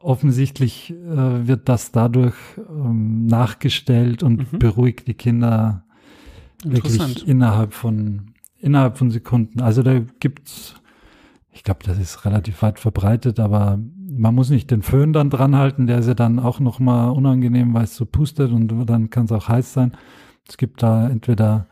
Offensichtlich 0.00 0.90
äh, 0.90 1.46
wird 1.48 1.68
das 1.68 1.90
dadurch 1.90 2.36
ähm, 2.58 3.26
nachgestellt 3.26 4.22
und 4.22 4.52
Mhm. 4.52 4.58
beruhigt 4.58 5.08
die 5.08 5.14
Kinder 5.14 5.84
wirklich 6.64 7.26
innerhalb 7.26 7.72
von 7.72 8.32
innerhalb 8.60 8.98
von 8.98 9.10
Sekunden. 9.10 9.60
Also 9.60 9.82
da 9.82 10.00
gibt's, 10.20 10.74
ich 11.52 11.62
glaube, 11.62 11.80
das 11.84 11.98
ist 11.98 12.24
relativ 12.24 12.60
weit 12.62 12.78
verbreitet, 12.80 13.38
aber 13.40 13.78
man 14.10 14.34
muss 14.34 14.50
nicht 14.50 14.70
den 14.70 14.82
Föhn 14.82 15.12
dann 15.12 15.30
dran 15.30 15.54
halten, 15.56 15.86
der 15.86 15.98
ist 15.98 16.08
ja 16.08 16.14
dann 16.14 16.38
auch 16.40 16.58
noch 16.58 16.80
mal 16.80 17.10
unangenehm, 17.10 17.72
weil 17.74 17.84
es 17.84 17.94
so 17.94 18.04
pustet 18.04 18.50
und 18.50 18.68
dann 18.86 19.10
kann 19.10 19.26
es 19.26 19.32
auch 19.32 19.48
heiß 19.48 19.72
sein. 19.72 19.92
Es 20.48 20.56
gibt 20.56 20.82
da 20.82 21.08
entweder 21.08 21.66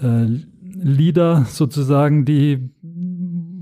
äh, 0.00 0.26
Lieder 0.62 1.44
sozusagen, 1.46 2.24
die 2.24 2.70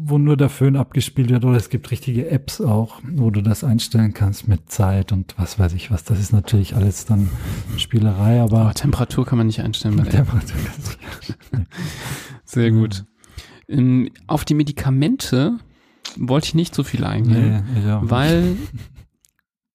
wo 0.09 0.19
nur 0.19 0.37
der 0.37 0.49
Föhn 0.49 0.77
abgespielt 0.77 1.31
wird, 1.31 1.45
oder 1.45 1.57
es 1.57 1.69
gibt 1.71 1.91
richtige 1.91 2.29
Apps 2.31 2.61
auch, 2.61 3.01
wo 3.11 3.31
du 3.31 3.43
das 3.43 3.65
einstellen 3.65 4.15
kannst 4.15 4.49
mit 4.49 4.71
Zeit 4.71 5.13
und 5.13 5.35
was 5.39 5.59
weiß 5.59 5.73
ich 5.75 5.91
was. 5.91 6.05
Das 6.05 6.19
ist 6.19 6.33
natürlich 6.33 6.75
alles 6.77 7.05
dann 7.07 7.29
Spielerei, 7.77 8.41
aber 8.41 8.61
Aber 8.61 8.75
Temperatur 8.75 9.27
kann 9.27 9.39
man 9.39 9.47
nicht 9.47 9.61
einstellen. 9.61 9.97
Bei 9.99 10.05
Temperatur 10.05 10.57
kannst 10.65 10.99
du- 11.53 11.59
Sehr 12.45 12.71
gut. 12.71 13.05
Ähm, 13.69 14.09
auf 14.27 14.45
die 14.45 14.55
Medikamente 14.55 15.59
wollte 16.17 16.47
ich 16.47 16.55
nicht 16.55 16.75
so 16.75 16.83
viel 16.85 17.05
eingehen, 17.05 17.63
Nee, 17.75 17.97
weil, 18.01 18.57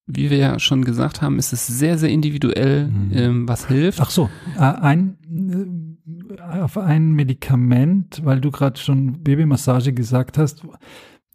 wie 0.08 0.30
wir 0.32 0.38
ja 0.38 0.60
schon 0.60 0.84
gesagt 0.84 1.22
haben, 1.22 1.38
ist 1.40 1.54
es 1.54 1.68
sehr, 1.68 1.98
sehr 1.98 2.10
individuell, 2.10 2.88
Mhm. 2.88 3.12
ähm, 3.14 3.48
was 3.48 3.68
hilft. 3.68 4.02
Ach 4.02 4.10
so, 4.10 4.30
äh, 4.58 4.60
ein, 4.62 5.18
äh, 5.30 5.93
auf 6.40 6.78
ein 6.78 7.12
Medikament, 7.12 8.22
weil 8.24 8.42
du 8.42 8.52
gerade 8.52 8.80
schon 8.80 9.24
Babymassage 9.24 9.94
gesagt 9.94 10.38
hast, 10.38 10.66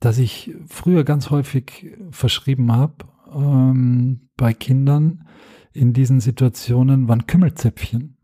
das 0.01 0.19
ich 0.19 0.55
früher 0.67 1.05
ganz 1.05 1.31
häufig 1.31 1.97
verschrieben 2.11 2.73
habe 2.73 3.05
ähm, 3.35 4.29
bei 4.37 4.53
Kindern 4.55 5.25
in 5.73 5.93
diesen 5.93 6.21
Situationen, 6.21 7.09
waren 7.09 7.27
Kümmelzäpfchen. 7.27 8.17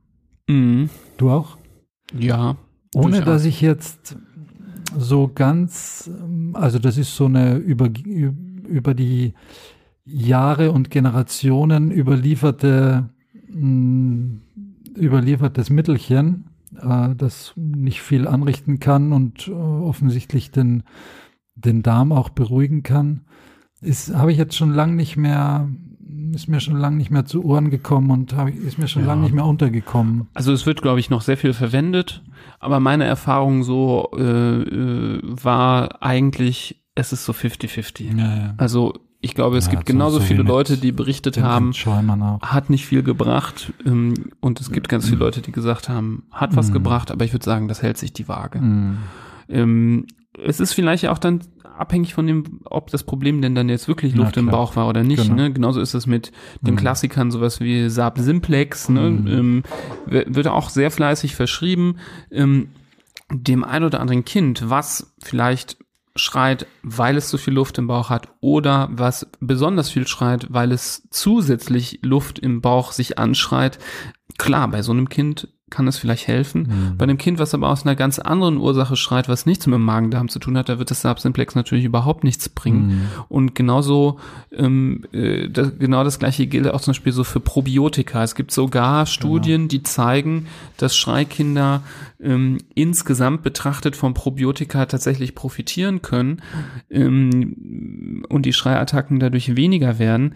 Mhm. 0.48 0.90
Du 1.16 1.30
auch? 1.30 1.58
Ja. 2.16 2.56
Ohne 2.94 3.16
durchaus. 3.16 3.24
dass 3.24 3.44
ich 3.44 3.60
jetzt 3.60 4.16
so 4.96 5.30
ganz, 5.32 6.10
ähm, 6.20 6.54
also 6.54 6.78
das 6.78 6.96
ist 6.96 7.14
so 7.14 7.26
eine 7.26 7.56
über, 7.56 7.90
über 8.68 8.94
die 8.94 9.34
Jahre 10.04 10.70
und 10.70 10.90
Generationen 10.90 11.90
überlieferte, 11.90 13.08
mh, 13.48 14.40
überliefertes 14.96 15.70
Mittelchen, 15.70 16.50
äh, 16.80 17.14
das 17.16 17.52
nicht 17.56 18.02
viel 18.02 18.26
anrichten 18.28 18.80
kann 18.80 19.12
und 19.12 19.48
äh, 19.48 19.52
offensichtlich 19.52 20.50
den, 20.50 20.82
den 21.54 21.82
Darm 21.82 22.12
auch 22.12 22.28
beruhigen 22.30 22.82
kann. 22.82 23.22
Ist, 23.80 24.14
habe 24.14 24.32
ich 24.32 24.38
jetzt 24.38 24.56
schon 24.56 24.70
lang 24.72 24.96
nicht 24.96 25.16
mehr, 25.16 25.68
ist 26.32 26.48
mir 26.48 26.60
schon 26.60 26.76
lang 26.76 26.96
nicht 26.96 27.10
mehr 27.10 27.26
zu 27.26 27.44
Ohren 27.44 27.70
gekommen 27.70 28.10
und 28.10 28.34
habe, 28.34 28.50
ist 28.50 28.78
mir 28.78 28.88
schon 28.88 29.02
Ja. 29.02 29.08
lang 29.08 29.20
nicht 29.22 29.34
mehr 29.34 29.44
untergekommen. 29.44 30.28
Also 30.34 30.52
es 30.52 30.64
wird, 30.66 30.80
glaube 30.82 31.00
ich, 31.00 31.10
noch 31.10 31.20
sehr 31.22 31.36
viel 31.36 31.52
verwendet, 31.52 32.22
aber 32.60 32.80
meine 32.80 33.04
Erfahrung 33.04 33.62
so 33.62 34.10
äh, 34.16 34.22
äh, 34.62 35.20
war 35.22 36.02
eigentlich, 36.02 36.82
es 36.94 37.12
ist 37.12 37.24
so 37.24 37.32
50-50. 37.32 38.16
Ja, 38.18 38.36
ja. 38.36 38.54
Also 38.56 38.94
ich 39.24 39.34
glaube, 39.34 39.56
es 39.56 39.66
Ja, 39.66 39.72
gibt 39.72 39.88
so- 39.88 39.92
genauso 39.92 40.18
so 40.18 40.24
viele 40.24 40.42
Leute, 40.42 40.76
die 40.76 40.92
berichtet 40.92 41.40
haben, 41.40 41.72
hat 42.42 42.70
nicht 42.70 42.86
viel 42.86 43.02
gebracht 43.02 43.72
ähm, 43.86 44.14
und 44.40 44.60
es 44.60 44.70
gibt 44.70 44.88
ganz 44.88 45.06
viele 45.06 45.18
Leute, 45.18 45.40
die 45.40 45.52
gesagt 45.52 45.88
haben, 45.88 46.24
hat 46.30 46.54
was 46.56 46.68
Mhm. 46.68 46.74
gebracht, 46.74 47.10
aber 47.10 47.24
ich 47.24 47.32
würde 47.32 47.44
sagen, 47.44 47.66
das 47.68 47.82
hält 47.82 47.98
sich 47.98 48.12
die 48.12 48.28
Waage. 48.28 48.60
Mhm. 48.60 48.98
Ähm, 49.48 50.06
es 50.42 50.60
ist 50.60 50.72
vielleicht 50.72 51.06
auch 51.08 51.18
dann 51.18 51.40
abhängig 51.78 52.14
von 52.14 52.26
dem, 52.26 52.60
ob 52.66 52.90
das 52.90 53.02
Problem 53.02 53.42
denn 53.42 53.54
dann 53.56 53.68
jetzt 53.68 53.88
wirklich 53.88 54.14
Luft 54.14 54.36
im. 54.36 54.46
Bauch 54.46 54.76
war 54.76 54.88
oder 54.88 55.02
nicht. 55.02 55.22
Genau. 55.24 55.34
Ne? 55.34 55.52
Genauso 55.52 55.80
ist 55.80 55.94
es 55.94 56.06
mit 56.06 56.30
den 56.60 56.74
Mhm. 56.74 56.78
Klassikern, 56.78 57.30
sowas 57.32 57.60
wie 57.60 57.88
Saab 57.88 58.18
Simplex, 58.18 58.88
ne? 58.88 59.10
Mhm. 59.10 59.26
ähm, 59.26 59.62
wird 60.06 60.46
auch 60.48 60.68
sehr 60.70 60.90
fleißig 60.92 61.34
verschrieben. 61.34 61.96
Dem 63.32 63.64
ein 63.64 63.82
oder 63.84 64.00
anderen 64.00 64.24
Kind, 64.24 64.68
was 64.70 65.14
vielleicht 65.22 65.78
schreit, 66.16 66.66
weil 66.82 67.16
es 67.16 67.28
zu 67.28 67.38
viel 67.38 67.54
Luft 67.54 67.78
im 67.78 67.86
Bauch 67.86 68.10
hat 68.10 68.28
oder 68.40 68.88
was 68.92 69.26
besonders 69.40 69.90
viel 69.90 70.06
schreit, 70.06 70.46
weil 70.50 70.72
es 70.72 71.08
zusätzlich 71.10 72.00
Luft 72.02 72.38
im 72.38 72.60
Bauch 72.60 72.92
sich 72.92 73.18
anschreit. 73.18 73.78
Klar, 74.38 74.68
bei 74.68 74.82
so 74.82 74.92
einem 74.92 75.08
Kind 75.08 75.48
kann 75.70 75.88
es 75.88 75.96
vielleicht 75.96 76.28
helfen. 76.28 76.62
Mhm. 76.62 76.98
Bei 76.98 77.04
einem 77.04 77.16
Kind, 77.16 77.38
was 77.38 77.54
aber 77.54 77.70
aus 77.70 77.84
einer 77.84 77.96
ganz 77.96 78.18
anderen 78.18 78.58
Ursache 78.58 78.96
schreit, 78.96 79.28
was 79.28 79.46
nichts 79.46 79.66
mit 79.66 79.74
dem 79.74 79.84
Magen-Darm 79.84 80.28
zu 80.28 80.38
tun 80.38 80.58
hat, 80.58 80.68
da 80.68 80.78
wird 80.78 80.90
das 80.90 81.00
Saab-Simplex 81.00 81.54
natürlich 81.54 81.84
überhaupt 81.84 82.22
nichts 82.22 82.48
bringen. 82.50 82.86
Mhm. 82.86 83.08
Und 83.28 83.54
genauso, 83.54 84.20
ähm, 84.52 85.04
äh, 85.12 85.48
das, 85.48 85.78
genau 85.78 86.04
das 86.04 86.18
gleiche 86.18 86.46
gilt 86.46 86.68
auch 86.68 86.82
zum 86.82 86.92
Beispiel 86.92 87.12
so 87.12 87.24
für 87.24 87.40
Probiotika. 87.40 88.22
Es 88.22 88.34
gibt 88.34 88.50
sogar 88.50 89.06
Studien, 89.06 89.68
die 89.68 89.82
zeigen, 89.82 90.46
dass 90.76 90.94
Schreikinder 90.96 91.82
ähm, 92.20 92.58
insgesamt 92.74 93.42
betrachtet 93.42 93.96
vom 93.96 94.12
Probiotika 94.12 94.84
tatsächlich 94.84 95.34
profitieren 95.34 96.02
können 96.02 96.42
ähm, 96.90 98.24
und 98.28 98.44
die 98.44 98.52
Schreiattacken 98.52 99.18
dadurch 99.18 99.56
weniger 99.56 99.98
werden. 99.98 100.34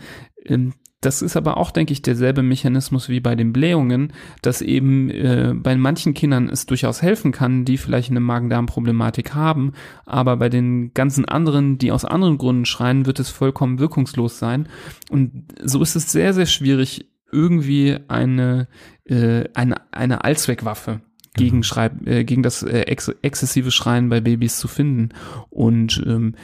Das 1.00 1.22
ist 1.22 1.36
aber 1.36 1.58
auch, 1.58 1.70
denke 1.70 1.92
ich, 1.92 2.02
derselbe 2.02 2.42
Mechanismus 2.42 3.08
wie 3.08 3.20
bei 3.20 3.36
den 3.36 3.52
Blähungen, 3.52 4.12
dass 4.42 4.62
eben 4.62 5.10
äh, 5.10 5.54
bei 5.54 5.76
manchen 5.76 6.12
Kindern 6.12 6.48
es 6.48 6.66
durchaus 6.66 7.02
helfen 7.02 7.30
kann, 7.30 7.64
die 7.64 7.78
vielleicht 7.78 8.10
eine 8.10 8.18
Magen-Darm-Problematik 8.18 9.32
haben, 9.32 9.74
aber 10.06 10.36
bei 10.36 10.48
den 10.48 10.92
ganzen 10.94 11.24
anderen, 11.24 11.78
die 11.78 11.92
aus 11.92 12.04
anderen 12.04 12.36
Gründen 12.36 12.64
schreien, 12.64 13.06
wird 13.06 13.20
es 13.20 13.28
vollkommen 13.28 13.78
wirkungslos 13.78 14.40
sein. 14.40 14.68
Und 15.08 15.44
so 15.62 15.80
ist 15.82 15.94
es 15.94 16.10
sehr, 16.10 16.34
sehr 16.34 16.46
schwierig, 16.46 17.06
irgendwie 17.30 17.96
eine, 18.08 18.66
äh, 19.04 19.44
eine, 19.54 19.76
eine 19.92 20.24
Allzweckwaffe 20.24 21.00
gegen, 21.34 21.62
Schrei 21.62 21.90
äh, 22.04 22.24
gegen 22.24 22.42
das 22.42 22.62
äh, 22.62 22.80
ex 22.80 23.08
exzessive 23.22 23.70
Schreien 23.70 24.08
bei 24.08 24.20
Babys 24.20 24.58
zu 24.58 24.66
finden. 24.66 25.10
Und 25.50 26.02
ähm, 26.06 26.34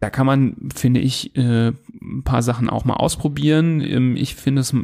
da 0.00 0.08
kann 0.08 0.26
man, 0.26 0.56
finde 0.74 1.00
ich, 1.00 1.36
äh, 1.36 1.68
ein 1.68 2.22
paar 2.24 2.42
Sachen 2.42 2.70
auch 2.70 2.86
mal 2.86 2.94
ausprobieren. 2.94 3.82
Ähm, 3.82 4.16
ich 4.16 4.34
finde 4.34 4.62
es 4.62 4.74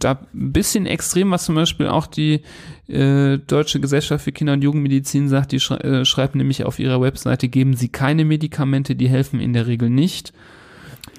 da 0.00 0.26
ein 0.34 0.52
bisschen 0.52 0.86
extrem, 0.86 1.30
was 1.30 1.44
zum 1.44 1.54
Beispiel 1.54 1.86
auch 1.86 2.08
die 2.08 2.40
äh, 2.88 3.38
Deutsche 3.38 3.78
Gesellschaft 3.78 4.24
für 4.24 4.32
Kinder- 4.32 4.54
und 4.54 4.62
Jugendmedizin 4.62 5.28
sagt. 5.28 5.52
Die 5.52 5.60
schrei 5.60 5.76
äh, 5.76 6.04
schreibt 6.04 6.34
nämlich 6.34 6.64
auf 6.64 6.80
ihrer 6.80 7.00
Webseite, 7.00 7.48
geben 7.48 7.74
sie 7.76 7.88
keine 7.88 8.24
Medikamente, 8.24 8.96
die 8.96 9.08
helfen 9.08 9.38
in 9.38 9.52
der 9.52 9.68
Regel 9.68 9.88
nicht. 9.88 10.32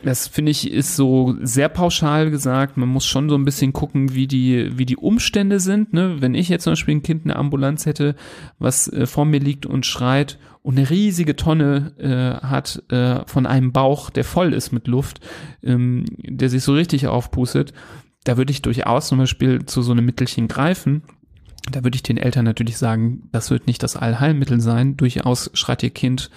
Das 0.03 0.27
finde 0.27 0.51
ich 0.51 0.69
ist 0.69 0.97
so 0.97 1.37
sehr 1.41 1.69
pauschal 1.69 2.31
gesagt. 2.31 2.75
Man 2.75 2.89
muss 2.89 3.05
schon 3.05 3.29
so 3.29 3.35
ein 3.35 3.45
bisschen 3.45 3.71
gucken, 3.71 4.13
wie 4.13 4.27
die, 4.27 4.77
wie 4.77 4.85
die 4.85 4.97
Umstände 4.97 5.61
sind. 5.61 5.93
Ne? 5.93 6.17
Wenn 6.19 6.35
ich 6.35 6.49
jetzt 6.49 6.63
zum 6.63 6.71
Beispiel 6.71 6.95
ein 6.95 7.03
Kind 7.03 7.23
in 7.23 7.29
der 7.29 7.39
Ambulanz 7.39 7.85
hätte, 7.85 8.15
was 8.59 8.91
äh, 8.91 9.05
vor 9.05 9.23
mir 9.25 9.39
liegt 9.39 9.65
und 9.65 9.85
schreit 9.85 10.37
und 10.63 10.77
eine 10.77 10.89
riesige 10.89 11.35
Tonne 11.35 11.93
äh, 11.97 12.45
hat 12.45 12.83
äh, 12.89 13.25
von 13.25 13.45
einem 13.45 13.71
Bauch, 13.71 14.09
der 14.09 14.23
voll 14.23 14.53
ist 14.53 14.71
mit 14.71 14.87
Luft, 14.87 15.19
ähm, 15.63 16.05
der 16.17 16.49
sich 16.49 16.63
so 16.63 16.73
richtig 16.73 17.07
aufpustet, 17.07 17.73
da 18.23 18.37
würde 18.37 18.51
ich 18.51 18.61
durchaus 18.61 19.07
zum 19.07 19.17
Beispiel 19.17 19.65
zu 19.65 19.81
so 19.81 19.91
einem 19.91 20.05
Mittelchen 20.05 20.47
greifen. 20.47 21.03
Da 21.71 21.83
würde 21.83 21.95
ich 21.95 22.03
den 22.03 22.17
Eltern 22.17 22.45
natürlich 22.45 22.77
sagen, 22.77 23.29
das 23.31 23.49
wird 23.49 23.67
nicht 23.67 23.81
das 23.81 23.95
Allheilmittel 23.95 24.59
sein. 24.61 24.97
Durchaus 24.97 25.49
schreit 25.53 25.81
ihr 25.83 25.89
Kind 25.89 26.29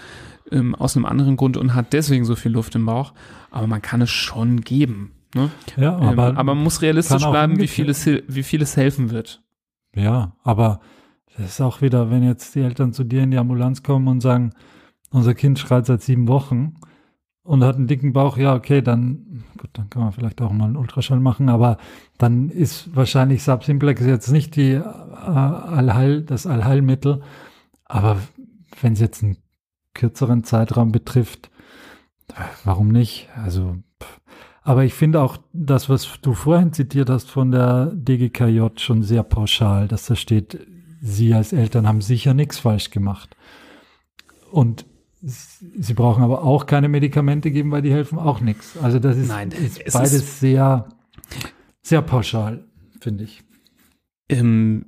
ähm, 0.51 0.75
aus 0.75 0.97
einem 0.97 1.07
anderen 1.07 1.37
Grund 1.37 1.57
und 1.57 1.75
hat 1.75 1.93
deswegen 1.93 2.25
so 2.25 2.37
viel 2.37 2.53
Luft 2.53 2.75
im 2.75 2.87
Bauch. 2.87 3.13
Aber 3.51 3.67
man 3.67 3.83
kann 3.83 4.01
es 4.01 4.11
schon 4.11 4.63
geben. 4.63 5.13
Ne? 5.35 5.51
Ja, 5.77 5.99
Ähm, 5.99 6.09
aber, 6.09 6.27
aber 6.39 6.55
man 6.55 6.63
muss 6.63 6.81
realistisch 6.81 7.25
bleiben, 7.27 7.59
wie 7.59 7.69
viel, 7.69 7.89
es, 7.91 8.07
wie 8.07 8.43
viel 8.43 8.63
es 8.63 8.77
helfen 8.77 9.11
wird. 9.11 9.43
ja, 9.95 10.33
aber 10.43 10.81
das 11.37 11.47
ist 11.47 11.61
auch 11.61 11.81
wieder, 11.81 12.11
wenn 12.11 12.23
jetzt 12.23 12.55
die 12.55 12.61
Eltern 12.61 12.93
zu 12.93 13.05
dir 13.05 13.23
in 13.23 13.31
die 13.31 13.39
Ambulanz 13.39 13.83
kommen 13.83 14.09
und 14.09 14.21
sagen, 14.21 14.53
unser 15.11 15.35
Kind 15.35 15.59
schreit 15.59 15.87
seit 15.87 16.03
sieben 16.03 16.29
Wochen 16.29 16.75
und 17.43 17.63
hat 17.63 17.77
einen 17.77 17.87
dicken 17.87 18.13
Bauch, 18.13 18.37
ja, 18.37 18.55
okay, 18.55 18.83
dann, 18.83 19.45
gut, 19.59 19.71
dann 19.75 19.91
kann 19.91 20.03
man 20.03 20.13
vielleicht 20.13 20.41
auch 20.41 20.53
mal 20.53 20.67
einen 20.67 20.77
Ultraschall 20.77 21.21
machen, 21.21 21.49
aber 21.49 21.77
dann 22.19 22.49
ist 22.49 22.95
wahrscheinlich 22.97 23.43
Subsimplex 23.43 24.01
jetzt 24.03 24.31
nicht 24.31 24.57
die 24.57 24.73
äh, 24.73 24.83
Allheil, 24.83 26.23
das 26.23 26.47
Allheilmittel, 26.47 27.23
aber 27.85 28.17
wenn 28.81 28.95
es 28.95 29.01
jetzt 29.01 29.23
einen 29.23 29.37
kürzeren 29.93 30.45
Zeitraum 30.45 30.91
betrifft, 30.91 31.51
warum 32.65 32.89
nicht? 32.89 33.29
Also, 33.37 33.77
aber 34.63 34.85
ich 34.85 34.95
finde 34.95 35.21
auch 35.21 35.37
das, 35.53 35.89
was 35.89 36.21
du 36.23 36.33
vorhin 36.33 36.73
zitiert 36.73 37.11
hast 37.11 37.31
von 37.31 37.51
der 37.51 37.93
DGKJ, 37.95 38.67
schon 38.77 39.03
sehr 39.03 39.23
pauschal, 39.23 39.87
dass 39.89 40.07
da 40.07 40.17
steht, 40.17 40.67
Sie 41.07 41.35
als 41.35 41.53
Eltern 41.53 41.87
haben 41.87 42.01
sicher 42.01 42.33
nichts 42.33 42.59
falsch 42.59 42.91
gemacht. 42.91 43.37
Und 44.51 44.87
Sie 45.21 45.95
brauchen 45.95 46.23
aber 46.23 46.43
auch 46.43 46.67
keine 46.67 46.89
Medikamente 46.89 47.51
geben, 47.51 47.71
weil 47.71 47.83
die 47.83 47.93
helfen 47.93 48.19
auch 48.19 48.41
nichts. 48.41 48.77
Also 48.79 48.99
das 48.99 49.17
ist, 49.17 49.29
Nein, 49.29 49.51
ist 49.51 49.83
beides 49.93 50.13
ist 50.13 50.41
sehr, 50.41 50.89
sehr 51.83 52.03
pauschal, 52.03 52.65
finde 53.01 53.25
ich. 53.25 53.43
Ähm, 54.29 54.87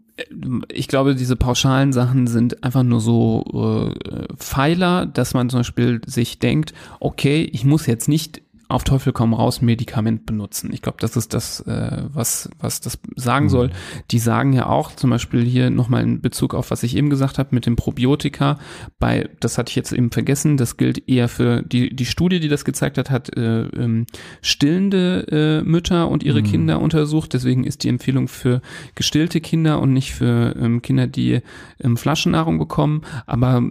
ich 0.71 0.89
glaube, 0.89 1.15
diese 1.15 1.37
pauschalen 1.37 1.93
Sachen 1.93 2.27
sind 2.27 2.65
einfach 2.65 2.83
nur 2.83 3.01
so 3.01 3.93
äh, 4.05 4.35
Pfeiler, 4.37 5.07
dass 5.07 5.35
man 5.35 5.51
zum 5.51 5.61
Beispiel 5.61 6.01
sich 6.07 6.39
denkt, 6.39 6.73
okay, 7.01 7.43
ich 7.53 7.65
muss 7.65 7.87
jetzt 7.87 8.09
nicht 8.09 8.43
auf 8.69 8.85
Teufel 8.85 9.13
komm 9.13 9.33
raus 9.33 9.63
Medikament 9.63 10.27
benutzen. 10.27 10.73
Ich 10.73 10.83
glaube, 10.83 10.99
das 11.01 11.17
ist 11.17 11.35
das, 11.35 11.61
äh, 11.61 12.03
was, 12.13 12.51
was 12.59 12.81
das 12.81 12.99
sagen 13.15 13.49
soll. 13.49 13.69
Mhm. 13.69 13.73
Die 14.11 14.19
sagen 14.19 14.53
ja 14.53 14.67
auch 14.67 14.93
zum 14.93 15.11
Beispiel 15.11 15.45
hier 15.45 15.71
nochmal 15.71 16.03
in 16.03 16.21
Bezug 16.21 16.55
auf, 16.55 16.71
was 16.71 16.83
ich 16.83 16.97
eben 16.97 17.09
gesagt 17.09 17.39
habe 17.39 17.55
mit 17.55 17.67
dem 17.67 17.77
Probiotika, 17.77 18.59
bei, 18.99 19.29
das 19.41 19.57
hatte 19.57 19.71
ich 19.71 19.77
jetzt 19.77 19.93
eben 19.93 20.11
vergessen, 20.11 20.57
das 20.57 20.77
gilt 20.77 21.09
eher 21.09 21.29
für 21.29 21.63
die, 21.63 21.95
die 21.95 22.07
Studie, 22.07 22.41
die 22.41 22.49
das 22.49 22.65
gezeigt 22.65 22.99
hat, 22.99 23.11
hat 23.11 23.37
äh, 23.37 23.67
ähm, 23.67 24.07
stillende 24.43 25.63
äh, 25.63 25.69
Mütter 25.69 26.09
und 26.09 26.25
ihre 26.25 26.41
mhm. 26.41 26.47
Kinder 26.47 26.81
untersucht. 26.81 27.35
Deswegen 27.35 27.65
ist 27.65 27.85
die 27.85 27.89
Empfehlung 27.89 28.27
für 28.27 28.63
gestillte 28.97 29.41
Kinder 29.41 29.81
und 29.81 29.93
nicht 29.93 30.13
für 30.13 30.57
ähm, 30.57 30.83
Kinder, 30.83 31.07
die 31.07 31.41
ähm, 31.81 31.97
Flaschennahrung 31.97 32.59
bekommen. 32.59 33.03
Aber 33.27 33.63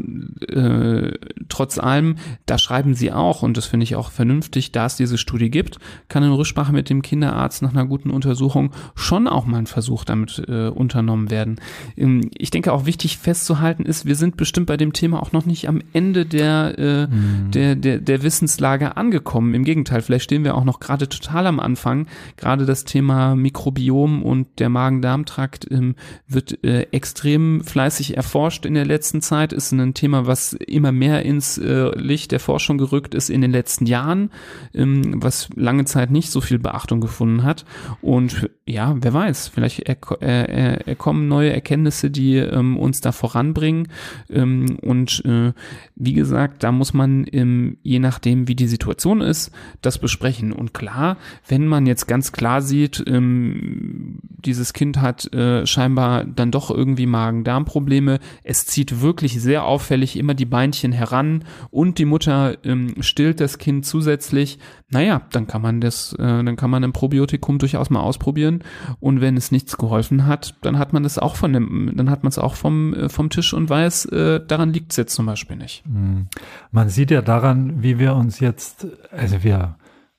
äh, 0.48 1.12
trotz 1.50 1.80
allem, 1.80 2.16
da 2.46 2.58
schreiben 2.58 2.94
sie 2.94 3.12
auch, 3.12 3.42
und 3.42 3.58
das 3.58 3.66
finde 3.66 3.84
ich 3.84 3.96
auch 3.96 4.12
vernünftig, 4.12 4.72
da 4.72 4.85
es 4.86 4.96
diese 4.96 5.18
Studie 5.18 5.50
gibt, 5.50 5.80
kann 6.08 6.24
in 6.24 6.32
Rücksprache 6.32 6.74
mit 6.74 6.90
dem 6.90 7.02
Kinderarzt 7.02 7.62
nach 7.62 7.72
einer 7.72 7.86
guten 7.86 8.10
Untersuchung 8.10 8.72
schon 8.96 9.28
auch 9.28 9.46
mal 9.46 9.58
ein 9.58 9.68
Versuch 9.68 10.04
damit 10.06 10.44
äh, 10.48 10.68
unternommen 10.68 11.30
werden. 11.30 11.60
Ähm, 11.98 12.30
ich 12.38 12.52
denke 12.52 12.74
auch 12.74 12.86
wichtig 12.86 13.18
festzuhalten 13.18 13.84
ist, 13.84 14.06
wir 14.06 14.16
sind 14.16 14.38
bestimmt 14.38 14.68
bei 14.68 14.78
dem 14.78 14.94
Thema 14.94 15.22
auch 15.22 15.32
noch 15.32 15.46
nicht 15.46 15.68
am 15.68 15.82
Ende 15.94 16.26
der, 16.26 16.76
äh, 16.78 17.08
mhm. 17.08 17.52
der, 17.52 17.76
der, 17.76 18.00
der 18.00 18.24
Wissenslage 18.24 18.98
angekommen. 18.98 19.54
Im 19.54 19.64
Gegenteil, 19.64 20.02
vielleicht 20.02 20.26
stehen 20.26 20.44
wir 20.44 20.56
auch 20.56 20.64
noch 20.64 20.80
gerade 20.80 21.10
total 21.10 21.48
am 21.48 21.60
Anfang. 21.60 22.08
Gerade 22.38 22.66
das 22.66 22.84
Thema 22.84 23.36
Mikrobiom 23.36 24.24
und 24.24 24.48
der 24.60 24.70
Magen-Darm-Trakt 24.70 25.68
ähm, 25.72 25.96
wird 26.28 26.64
äh, 26.64 26.88
extrem 26.92 27.64
fleißig 27.64 28.18
erforscht 28.18 28.66
in 28.66 28.74
der 28.74 28.86
letzten 28.86 29.22
Zeit, 29.22 29.54
ist 29.54 29.72
ein 29.72 29.94
Thema, 29.94 30.28
was 30.28 30.54
immer 30.54 30.92
mehr 30.92 31.24
ins 31.24 31.58
äh, 31.58 31.90
Licht 31.98 32.32
der 32.32 32.40
Forschung 32.40 32.78
gerückt 32.78 33.16
ist 33.16 33.30
in 33.30 33.42
den 33.42 33.52
letzten 33.52 33.86
Jahren 33.86 34.30
ähm, 34.76 35.24
was 35.24 35.50
lange 35.56 35.86
Zeit 35.86 36.12
nicht 36.12 36.30
so 36.30 36.42
viel 36.42 36.60
Beachtung 36.60 37.02
gefunden 37.02 37.44
hat. 37.44 37.66
Und 38.02 38.50
ja, 38.66 38.96
wer 39.00 39.14
weiß, 39.14 39.48
vielleicht 39.48 39.82
er, 39.82 39.98
er, 40.22 40.88
er 40.88 40.96
kommen 40.96 41.28
neue 41.28 41.54
Erkenntnisse, 41.54 42.10
die 42.10 42.38
ähm, 42.38 42.78
uns 42.78 43.02
da 43.02 43.12
voranbringen. 43.12 43.88
Ähm, 44.30 44.78
und 44.82 45.24
äh, 45.26 45.54
wie 45.96 46.14
gesagt, 46.14 46.64
da 46.64 46.72
muss 46.72 46.94
man 46.94 47.26
ähm, 47.32 47.78
je 47.84 48.00
nachdem, 48.00 48.48
wie 48.48 48.56
die 48.56 48.68
Situation 48.68 49.22
ist, 49.22 49.52
das 49.82 49.98
besprechen. 49.98 50.52
Und 50.52 50.74
klar, 50.74 51.18
wenn 51.48 51.68
man 51.68 51.86
jetzt 51.86 52.08
ganz 52.08 52.32
klar 52.32 52.62
sieht, 52.62 53.04
ähm, 53.08 54.20
dieses 54.22 54.74
Kind 54.74 55.02
hat 55.02 55.32
äh, 55.34 55.66
scheinbar 55.66 56.26
dann 56.26 56.52
doch 56.52 56.70
irgendwie 56.70 57.06
Magen-Darm-Probleme, 57.06 58.20
es 58.44 58.66
zieht 58.66 59.02
wirklich 59.02 59.42
sehr 59.42 59.66
auffällig 59.66 60.18
immer 60.18 60.34
die 60.34 60.46
Beinchen 60.46 60.92
heran 60.92 61.44
und 61.72 61.98
die 61.98 62.06
Mutter 62.06 62.58
ähm, 62.64 62.96
stillt 63.02 63.40
das 63.40 63.58
Kind 63.58 63.86
zusätzlich, 63.86 64.60
naja, 64.90 65.22
dann 65.32 65.48
kann 65.48 65.62
man 65.62 65.82
das, 65.82 66.14
äh, 66.14 66.44
dann 66.44 66.56
kann 66.56 66.70
man 66.70 66.84
ein 66.84 66.94
Probiotikum 66.94 67.58
durchaus 67.58 67.90
mal 67.90 68.02
ausprobieren. 68.02 68.64
Und 69.00 69.20
wenn 69.20 69.36
es 69.36 69.52
nichts 69.52 69.78
geholfen 69.78 70.28
hat, 70.28 70.56
dann 70.62 70.78
hat 70.78 70.94
man 70.94 71.04
das 71.04 71.18
auch 71.18 71.36
von 71.36 71.54
dem, 71.54 71.94
dann 71.96 72.10
hat 72.10 72.24
man 72.24 72.30
es 72.30 72.38
auch 72.38 72.56
vom, 72.56 72.94
äh, 72.94 73.10
vom 73.10 73.30
Tisch 73.30 73.54
und 73.54 73.70
weiß, 73.70 74.06
äh, 74.06 74.46
daran 74.46 74.74
liegt 74.74 74.92
es 74.92 74.98
jetzt 74.98 75.16
zum 75.16 75.26
Beispiel 75.26 75.58
nicht. 75.58 75.84
Hm. 75.86 76.28
Man 76.72 76.90
sieht 76.90 77.12
ja 77.12 77.22
daran, 77.22 77.82
wie 77.82 77.98
wir 77.98 78.16
uns 78.16 78.40
jetzt, 78.40 78.88
also 79.12 79.44
wir, 79.44 79.78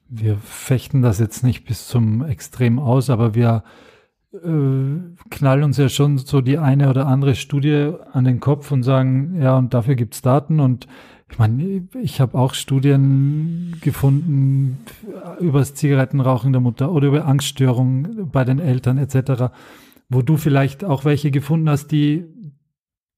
wir 0.08 0.36
fechten 0.38 1.02
das 1.02 1.18
jetzt 1.18 1.44
nicht 1.44 1.64
bis 1.64 1.86
zum 1.86 2.24
Extrem 2.24 2.78
aus, 2.78 3.08
aber 3.08 3.34
wir 3.34 3.62
äh, 4.32 5.28
knallen 5.30 5.64
uns 5.64 5.76
ja 5.76 5.88
schon 5.88 6.18
so 6.18 6.40
die 6.40 6.58
eine 6.58 6.90
oder 6.90 7.06
andere 7.06 7.34
Studie 7.34 7.92
an 8.12 8.24
den 8.24 8.40
Kopf 8.40 8.70
und 8.72 8.82
sagen, 8.82 9.40
ja, 9.40 9.56
und 9.56 9.74
dafür 9.74 9.94
gibt's 9.94 10.22
Daten 10.22 10.60
und 10.60 10.86
ich 11.30 11.38
meine, 11.38 11.88
ich 12.00 12.20
habe 12.20 12.38
auch 12.38 12.54
Studien 12.54 13.76
gefunden 13.80 14.78
über 15.40 15.58
das 15.58 15.74
Zigarettenrauchen 15.74 16.52
der 16.52 16.60
Mutter 16.60 16.92
oder 16.92 17.08
über 17.08 17.26
Angststörungen 17.26 18.30
bei 18.30 18.44
den 18.44 18.58
Eltern 18.58 18.96
etc., 18.98 19.52
wo 20.08 20.22
du 20.22 20.36
vielleicht 20.36 20.84
auch 20.84 21.04
welche 21.04 21.30
gefunden 21.32 21.68
hast, 21.68 21.88
die 21.88 22.24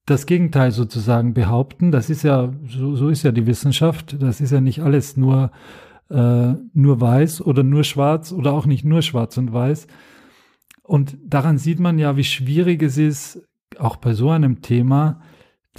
das 0.07 0.25
Gegenteil 0.25 0.73
sozusagen 0.73 1.35
behaupten. 1.35 1.93
Das 1.93 2.09
ist 2.09 2.23
ja, 2.23 2.51
so, 2.67 2.97
so 2.97 3.11
ist 3.11 3.25
ja 3.25 3.33
die 3.33 3.47
Wissenschaft. 3.47 4.17
Das 4.23 4.41
ist 4.41 4.53
ja 4.53 4.63
nicht 4.63 4.81
alles 4.81 5.19
nur, 5.19 5.51
äh, 6.09 6.55
nur 6.73 7.01
weiß 7.01 7.43
oder 7.43 7.63
nur 7.63 7.85
schwarz 7.85 8.33
oder 8.33 8.55
auch 8.55 8.65
nicht 8.65 8.85
nur 8.85 9.03
schwarz 9.03 9.37
und 9.37 9.53
weiß. 9.53 9.87
Und 10.83 11.19
daran 11.23 11.59
sieht 11.59 11.79
man 11.79 11.99
ja, 11.99 12.17
wie 12.17 12.25
schwierig 12.25 12.83
es 12.83 12.97
ist, 12.97 13.47
auch 13.79 13.97
bei 13.97 14.15
so 14.15 14.31
einem 14.31 14.63
Thema, 14.63 15.21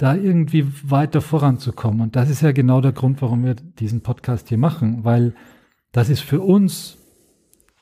da 0.00 0.14
irgendwie 0.14 0.66
weiter 0.82 1.20
voranzukommen. 1.20 2.00
Und 2.00 2.16
das 2.16 2.30
ist 2.30 2.40
ja 2.40 2.52
genau 2.52 2.80
der 2.80 2.92
Grund, 2.92 3.20
warum 3.20 3.44
wir 3.44 3.54
diesen 3.54 4.00
Podcast 4.00 4.48
hier 4.48 4.56
machen, 4.56 5.04
weil 5.04 5.34
das 5.92 6.08
ist 6.08 6.20
für 6.20 6.40
uns 6.40 6.96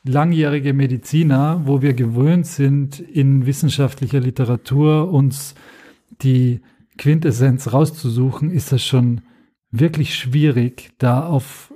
langjährige 0.02 0.72
Mediziner, 0.72 1.62
wo 1.64 1.80
wir 1.80 1.94
gewöhnt 1.94 2.46
sind, 2.46 2.98
in 2.98 3.46
wissenschaftlicher 3.46 4.18
Literatur 4.18 5.12
uns 5.12 5.54
die 6.22 6.60
Quintessenz 6.96 7.72
rauszusuchen, 7.72 8.50
ist 8.50 8.72
das 8.72 8.84
schon 8.84 9.20
wirklich 9.70 10.16
schwierig, 10.16 10.90
da 10.98 11.24
auf 11.24 11.72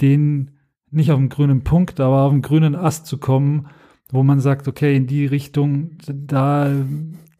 den, 0.00 0.52
nicht 0.90 1.10
auf 1.10 1.18
den 1.18 1.28
grünen 1.28 1.62
Punkt, 1.62 2.00
aber 2.00 2.22
auf 2.22 2.32
den 2.32 2.40
grünen 2.40 2.74
Ast 2.74 3.06
zu 3.06 3.18
kommen, 3.18 3.66
wo 4.10 4.22
man 4.22 4.40
sagt, 4.40 4.66
okay, 4.66 4.96
in 4.96 5.06
die 5.06 5.26
Richtung, 5.26 5.98
da, 6.06 6.72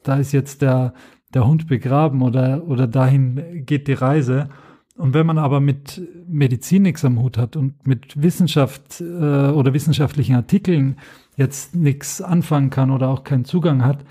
da 0.02 0.16
ist 0.16 0.32
jetzt 0.32 0.60
der, 0.60 0.92
der 1.34 1.46
Hund 1.46 1.66
begraben 1.66 2.22
oder, 2.22 2.64
oder 2.66 2.86
dahin 2.86 3.64
geht 3.66 3.88
die 3.88 3.92
Reise. 3.92 4.48
Und 4.96 5.14
wenn 5.14 5.26
man 5.26 5.38
aber 5.38 5.60
mit 5.60 6.02
Medizin 6.26 6.82
nichts 6.82 7.04
am 7.04 7.20
Hut 7.20 7.38
hat 7.38 7.54
und 7.54 7.86
mit 7.86 8.20
Wissenschaft 8.20 9.00
äh, 9.00 9.04
oder 9.04 9.72
wissenschaftlichen 9.72 10.34
Artikeln 10.34 10.96
jetzt 11.36 11.76
nichts 11.76 12.20
anfangen 12.20 12.70
kann 12.70 12.90
oder 12.90 13.08
auch 13.08 13.22
keinen 13.22 13.44
Zugang 13.44 13.84
hat, 13.84 14.04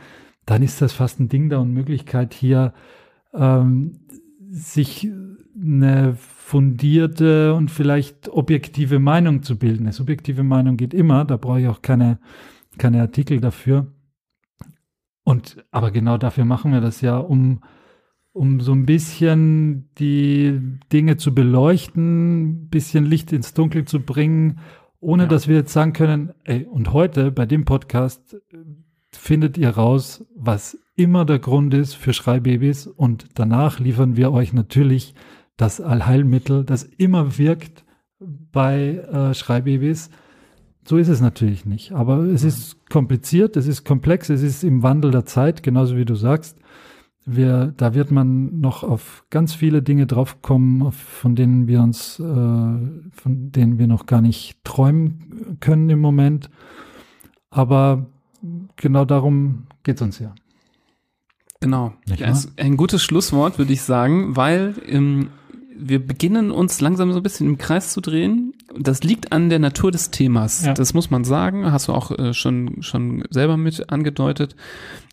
dann 0.46 0.64
ist 0.64 0.82
das 0.82 0.94
fast 0.94 1.20
ein 1.20 1.28
Ding 1.28 1.50
der 1.50 1.60
Unmöglichkeit, 1.60 2.34
hier 2.34 2.74
ähm, 3.34 4.00
sich 4.50 5.10
eine 5.62 6.16
fundierte 6.16 7.54
und 7.54 7.70
vielleicht 7.70 8.30
objektive 8.30 9.00
Meinung 9.00 9.44
zu 9.44 9.58
bilden. 9.58 9.84
Eine 9.84 9.92
subjektive 9.92 10.44
Meinung 10.44 10.78
geht 10.78 10.94
immer, 10.94 11.26
da 11.26 11.36
brauche 11.36 11.60
ich 11.60 11.68
auch 11.68 11.82
keine, 11.82 12.20
keine 12.78 13.02
Artikel 13.02 13.42
dafür. 13.42 13.88
Und 15.28 15.58
aber 15.72 15.92
genau 15.92 16.18
dafür 16.18 16.46
machen 16.46 16.72
wir 16.72 16.80
das 16.80 17.02
ja, 17.02 17.18
um, 17.18 17.60
um 18.32 18.62
so 18.62 18.72
ein 18.72 18.86
bisschen 18.86 19.90
die 19.98 20.58
Dinge 20.94 21.18
zu 21.18 21.36
beleuchten, 21.36 22.44
ein 22.44 22.70
bisschen 22.70 23.04
Licht 23.04 23.34
ins 23.34 23.54
Dunkel 23.54 23.84
zu 23.84 24.00
bringen, 24.00 24.60
ohne 25.02 25.24
ja. 25.24 25.28
dass 25.28 25.50
wir 25.50 25.58
jetzt 25.58 25.74
sagen 25.74 25.92
können, 25.92 26.32
ey, 26.46 26.64
und 26.64 26.94
heute 26.94 27.30
bei 27.32 27.46
dem 27.46 27.66
Podcast 27.66 28.38
findet 29.12 29.58
ihr 29.58 29.72
raus, 29.72 30.26
was 30.34 30.80
immer 30.96 31.26
der 31.26 31.40
Grund 31.40 31.74
ist 31.74 31.96
für 31.96 32.14
Schreibabys 32.14 32.88
und 32.88 33.28
danach 33.34 33.80
liefern 33.80 34.16
wir 34.16 34.32
euch 34.32 34.54
natürlich 34.54 35.14
das 35.58 35.82
Allheilmittel, 35.82 36.64
das 36.64 36.84
immer 36.84 37.38
wirkt 37.38 37.84
bei 38.18 39.00
äh, 39.12 39.34
Schreibabys 39.34 40.10
so 40.88 40.98
ist 40.98 41.10
es 41.10 41.20
natürlich 41.20 41.66
nicht. 41.66 41.92
Aber 41.92 42.20
es 42.20 42.44
ist 42.44 42.90
kompliziert, 42.90 43.58
es 43.58 43.68
ist 43.68 43.84
komplex, 43.84 44.30
es 44.30 44.42
ist 44.42 44.64
im 44.64 44.84
Wandel 44.84 45.12
der 45.12 45.26
Zeit, 45.26 45.62
genauso 45.62 45.98
wie 45.98 46.06
du 46.06 46.16
sagst. 46.16 46.58
Wir, 47.26 47.74
da 47.76 47.94
wird 47.94 48.10
man 48.10 48.62
noch 48.62 48.84
auf 48.84 49.26
ganz 49.30 49.54
viele 49.54 49.82
Dinge 49.82 50.08
draufkommen, 50.08 50.94
von 50.94 51.36
denen 51.36 51.68
wir 51.68 51.82
uns, 51.82 52.20
äh, 52.20 52.24
von 52.24 53.52
denen 53.52 53.80
wir 53.80 53.88
noch 53.88 54.06
gar 54.06 54.22
nicht 54.22 54.64
träumen 54.64 55.58
können 55.60 55.90
im 55.90 56.00
Moment. 56.00 56.50
Aber 57.50 58.06
genau 58.78 59.04
darum 59.04 59.68
geht 59.84 59.98
es 59.98 60.02
uns 60.02 60.20
ja. 60.20 60.34
Genau. 61.60 61.94
Ja, 62.06 62.34
ein 62.58 62.78
gutes 62.78 63.04
Schlusswort, 63.04 63.58
würde 63.58 63.74
ich 63.74 63.82
sagen, 63.82 64.38
weil 64.38 64.76
ähm, 64.86 65.32
wir 65.76 66.06
beginnen 66.06 66.50
uns 66.52 66.80
langsam 66.80 67.12
so 67.12 67.18
ein 67.20 67.24
bisschen 67.24 67.48
im 67.48 67.58
Kreis 67.58 67.92
zu 67.92 68.00
drehen. 68.00 68.54
Das 68.80 69.04
liegt 69.04 69.32
an 69.32 69.50
der 69.50 69.60
Natur 69.60 69.92
des 69.92 70.12
Themas. 70.12 70.66
Ja. 70.66 70.74
Das 70.74 70.94
muss 70.94 71.10
man 71.10 71.24
sagen. 71.24 71.72
Hast 71.72 71.88
du 71.88 71.94
auch 71.94 72.12
äh, 72.18 72.34
schon, 72.34 72.82
schon 72.82 73.24
selber 73.30 73.58
mit 73.58 73.90
angedeutet. 73.92 74.56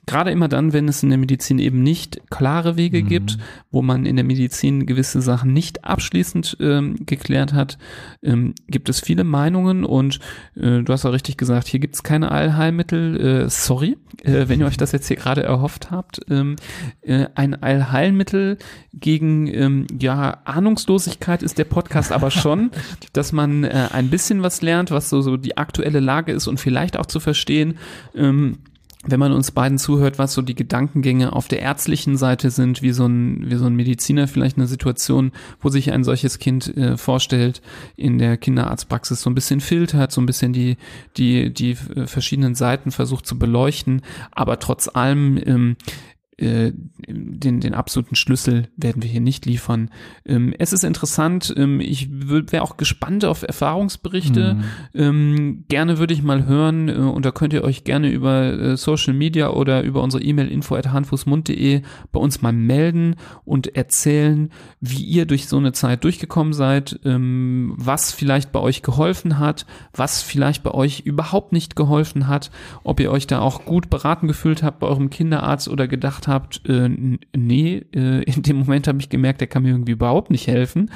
gerade 0.07 0.31
immer 0.31 0.49
dann, 0.49 0.75
wenn 0.75 0.87
es 0.87 1.03
in 1.03 1.09
der 1.09 1.17
Medizin 1.17 1.59
eben 1.59 1.83
nicht 1.83 2.21
klare 2.31 2.77
Wege 2.77 3.03
Mhm. 3.03 3.09
gibt, 3.09 3.39
wo 3.71 3.81
man 3.81 4.05
in 4.05 4.17
der 4.17 4.25
Medizin 4.27 4.85
gewisse 4.85 5.23
Sachen 5.23 5.55
nicht 5.55 5.85
abschließend 5.87 6.59
ähm, 6.61 6.97
geklärt 7.07 7.55
hat, 7.55 7.79
ähm, 8.23 8.55
gibt 8.69 8.91
es 8.91 9.01
viele 9.01 9.25
Meinungen 9.25 9.83
und 9.83 10.21
äh, 10.57 10.83
du 10.83 10.93
hast 10.93 11.05
ja 11.05 11.11
richtig 11.11 11.39
gesagt, 11.39 11.69
hier 11.69 11.81
gibt 11.81 11.95
es 11.95 12.03
keine 12.03 12.31
Allheilmittel. 12.33 13.45
Äh, 13.47 13.49
sorry, 13.49 13.97
äh, 14.23 14.47
wenn 14.47 14.61
ihr 14.61 14.67
euch 14.67 14.77
das 14.77 14.93
jetzt 14.93 15.09
hier 15.09 15.17
gerade 15.17 15.43
erhofft 15.43 15.91
habt. 15.91 16.21
Ähm, 16.29 16.57
äh, 17.01 17.29
ein 17.35 17.63
Allheilmittel 17.63 18.59
gegen 18.93 19.47
ähm, 19.47 19.87
ja 19.99 20.39
Ahnungslosigkeit 20.45 21.43
ist 21.43 21.57
der 21.57 21.65
Podcast 21.65 22.13
aber 22.13 22.31
schon, 22.31 22.71
dass 23.15 23.33
man 23.33 23.54
äh, 23.63 23.89
ein 23.93 24.11
bisschen 24.11 24.43
was 24.43 24.63
lernt, 24.63 24.91
was 24.91 25.09
so, 25.09 25.23
so 25.23 25.37
die 25.37 25.57
aktuelle 25.57 26.01
Lage 26.01 26.33
ist 26.33 26.49
und 26.49 26.59
vielleicht 26.59 26.99
auch 26.99 27.07
zu 27.07 27.21
verstehen, 27.21 27.79
ähm, 28.17 28.59
wenn 29.07 29.21
man 29.21 29.33
uns 29.33 29.51
beiden 29.51 29.79
zuhört, 29.79 30.19
was 30.19 30.33
so 30.33 30.43
die 30.43 30.55
Gedankengänge 30.55 31.33
auf 31.33 31.49
der 31.49 31.61
ärztlichen 31.61 32.17
Seite 32.17 32.51
sind, 32.51 32.83
wie 32.83 32.93
so 32.93 33.07
ein, 33.07 33.51
wie 33.51 33.57
so 33.57 33.67
ein 33.67 33.77
Mediziner 33.77 34.29
vielleicht 34.29 34.57
eine 34.57 34.67
Situation, 34.67 35.33
wo 35.61 35.69
sich 35.69 35.93
ein 35.93 36.05
solches 36.05 36.39
Kind 36.39 36.75
äh, 36.77 36.97
vorstellt, 36.97 37.61
in 37.97 38.19
der 38.19 38.37
Kinderarztpraxis 38.37 39.21
so 39.21 39.31
ein 39.31 39.35
bisschen 39.35 39.61
filtert, 39.61 40.11
so 40.11 40.21
ein 40.21 40.27
bisschen 40.27 40.53
die, 40.53 40.77
die, 41.17 41.53
die 41.53 41.73
äh, 41.95 42.07
verschiedenen 42.07 42.55
Seiten 42.55 42.91
versucht 42.91 43.27
zu 43.27 43.39
beleuchten, 43.39 44.03
aber 44.33 44.59
trotz 44.59 44.89
allem 44.89 45.39
ähm, 45.45 45.77
äh, 45.77 46.14
den, 46.37 47.61
den 47.61 47.75
absoluten 47.75 48.17
Schlüssel 48.17 48.69
werden 48.77 49.03
wir 49.03 49.11
hier 49.11 49.21
nicht 49.21 49.47
liefern. 49.47 49.91
Ähm, 50.27 50.53
es 50.59 50.73
ist 50.73 50.83
interessant, 50.83 51.55
ähm, 51.57 51.81
ich 51.81 52.09
wäre 52.11 52.63
auch 52.63 52.77
gespannt 52.77 53.25
auf 53.25 53.43
Erfahrungsberichte. 53.43 54.55
Mhm. 54.55 54.65
Ähm, 54.95 55.65
gerne 55.69 55.99
würde 55.99 56.13
ich 56.13 56.23
mal 56.23 56.47
hören, 56.47 56.89
äh, 56.89 56.93
und 56.93 57.25
da 57.25 57.31
könnt 57.31 57.53
ihr 57.53 57.63
euch 57.63 57.85
gerne 57.85 58.11
über 58.11 58.53
äh, 58.53 58.77
Social 58.77 59.15
Media 59.15 59.51
oder 59.51 59.83
über 59.83 60.03
unsere 60.03 60.25
E-Mail 60.25 60.49
info 60.49 60.75
at 60.75 60.91
handfußmund.de 60.91 61.83
bei 62.11 62.21
uns 62.21 62.43
mal 62.43 62.53
melden 62.53 63.15
und 63.45 63.77
erzählen, 63.77 64.51
wie 64.81 65.05
ihr 65.05 65.27
durch 65.27 65.47
so 65.47 65.57
eine 65.59 65.73
Zeit 65.73 66.05
durchgekommen 66.05 66.53
seid, 66.53 66.99
was 67.05 68.13
vielleicht 68.13 68.53
bei 68.53 68.61
euch 68.61 68.83
geholfen 68.83 69.39
hat, 69.39 69.67
was 69.93 70.23
vielleicht 70.23 70.63
bei 70.63 70.73
euch 70.73 71.01
überhaupt 71.01 71.53
nicht 71.53 71.77
geholfen 71.77 72.29
hat, 72.29 72.51
ob 72.83 73.01
ihr 73.01 73.11
euch 73.11 73.27
da 73.27 73.41
auch 73.41 73.65
gut 73.65 73.91
beraten 73.91 74.29
gefühlt 74.29 74.63
habt 74.63 74.81
bei 74.81 74.87
eurem 74.87 75.11
Kinderarzt 75.11 75.69
oder 75.69 75.89
gedacht 75.89 76.24
habt, 76.29 76.69
äh, 76.69 76.89
nee, 76.89 77.85
äh, 77.95 78.23
in 78.23 78.43
dem 78.43 78.57
Moment 78.57 78.89
habe 78.89 78.99
ich 78.99 79.09
gemerkt, 79.09 79.41
der 79.41 79.49
kann 79.49 79.63
mir 79.63 79.71
irgendwie 79.71 79.93
überhaupt 79.93 80.31
nicht 80.31 80.47
helfen. 80.47 80.91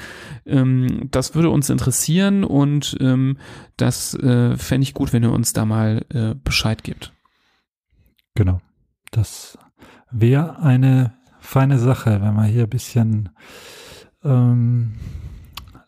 Ähm, 0.47 1.09
das 1.11 1.35
würde 1.35 1.51
uns 1.51 1.71
interessieren 1.71 2.45
und 2.45 2.97
ähm, 3.01 3.39
das 3.77 4.15
äh, 4.15 4.57
fände 4.57 4.83
ich 4.83 4.95
gut, 4.95 5.13
wenn 5.13 5.23
ihr 5.23 5.33
uns 5.33 5.53
da 5.53 5.65
mal 5.65 6.05
äh, 6.11 6.35
Bescheid 6.43 6.83
gibt. 6.85 7.13
Genau. 8.35 8.61
Das 9.11 9.59
wäre 10.11 10.61
eine 10.61 11.15
feine 11.41 11.79
Sache, 11.79 12.21
wenn 12.21 12.35
wir 12.35 12.45
hier 12.45 12.65
ein 12.65 12.71
bisschen 12.71 13.31
ähm, 14.23 14.95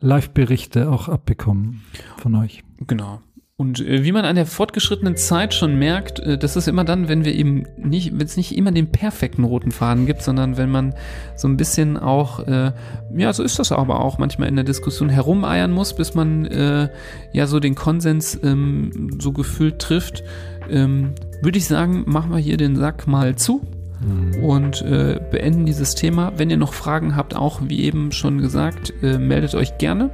Live-Berichte 0.00 0.90
auch 0.90 1.08
abbekommen 1.08 1.82
von 2.16 2.34
euch. 2.34 2.64
Genau. 2.86 3.20
Und 3.60 3.86
äh, 3.86 4.04
wie 4.04 4.12
man 4.12 4.24
an 4.24 4.36
der 4.36 4.46
fortgeschrittenen 4.46 5.16
Zeit 5.16 5.52
schon 5.52 5.78
merkt, 5.78 6.18
äh, 6.18 6.38
das 6.38 6.56
ist 6.56 6.66
immer 6.66 6.82
dann, 6.82 7.10
wenn 7.10 7.26
wir 7.26 7.34
eben 7.34 7.66
nicht, 7.76 8.10
wenn 8.18 8.24
es 8.24 8.38
nicht 8.38 8.56
immer 8.56 8.72
den 8.72 8.90
perfekten 8.90 9.44
roten 9.44 9.70
Faden 9.70 10.06
gibt, 10.06 10.22
sondern 10.22 10.56
wenn 10.56 10.70
man 10.70 10.94
so 11.36 11.46
ein 11.46 11.58
bisschen 11.58 11.98
auch, 11.98 12.40
äh, 12.46 12.72
ja, 13.14 13.30
so 13.34 13.42
ist 13.42 13.58
das 13.58 13.70
aber 13.70 14.00
auch 14.00 14.16
manchmal 14.16 14.48
in 14.48 14.56
der 14.56 14.64
Diskussion 14.64 15.10
herumeiern 15.10 15.72
muss, 15.72 15.92
bis 15.92 16.14
man 16.14 16.46
äh, 16.46 16.88
ja 17.34 17.46
so 17.46 17.60
den 17.60 17.74
Konsens 17.74 18.40
ähm, 18.42 19.18
so 19.20 19.32
gefühlt 19.32 19.78
trifft, 19.78 20.24
ähm, 20.70 21.12
würde 21.42 21.58
ich 21.58 21.66
sagen, 21.66 22.04
machen 22.06 22.30
wir 22.30 22.38
hier 22.38 22.56
den 22.56 22.76
Sack 22.76 23.06
mal 23.06 23.36
zu 23.36 23.60
und 24.40 24.80
äh, 24.80 25.20
beenden 25.30 25.66
dieses 25.66 25.94
Thema. 25.94 26.32
Wenn 26.38 26.48
ihr 26.48 26.56
noch 26.56 26.72
Fragen 26.72 27.14
habt, 27.14 27.36
auch 27.36 27.60
wie 27.64 27.82
eben 27.82 28.10
schon 28.12 28.38
gesagt, 28.38 28.94
äh, 29.02 29.18
meldet 29.18 29.54
euch 29.54 29.76
gerne. 29.76 30.08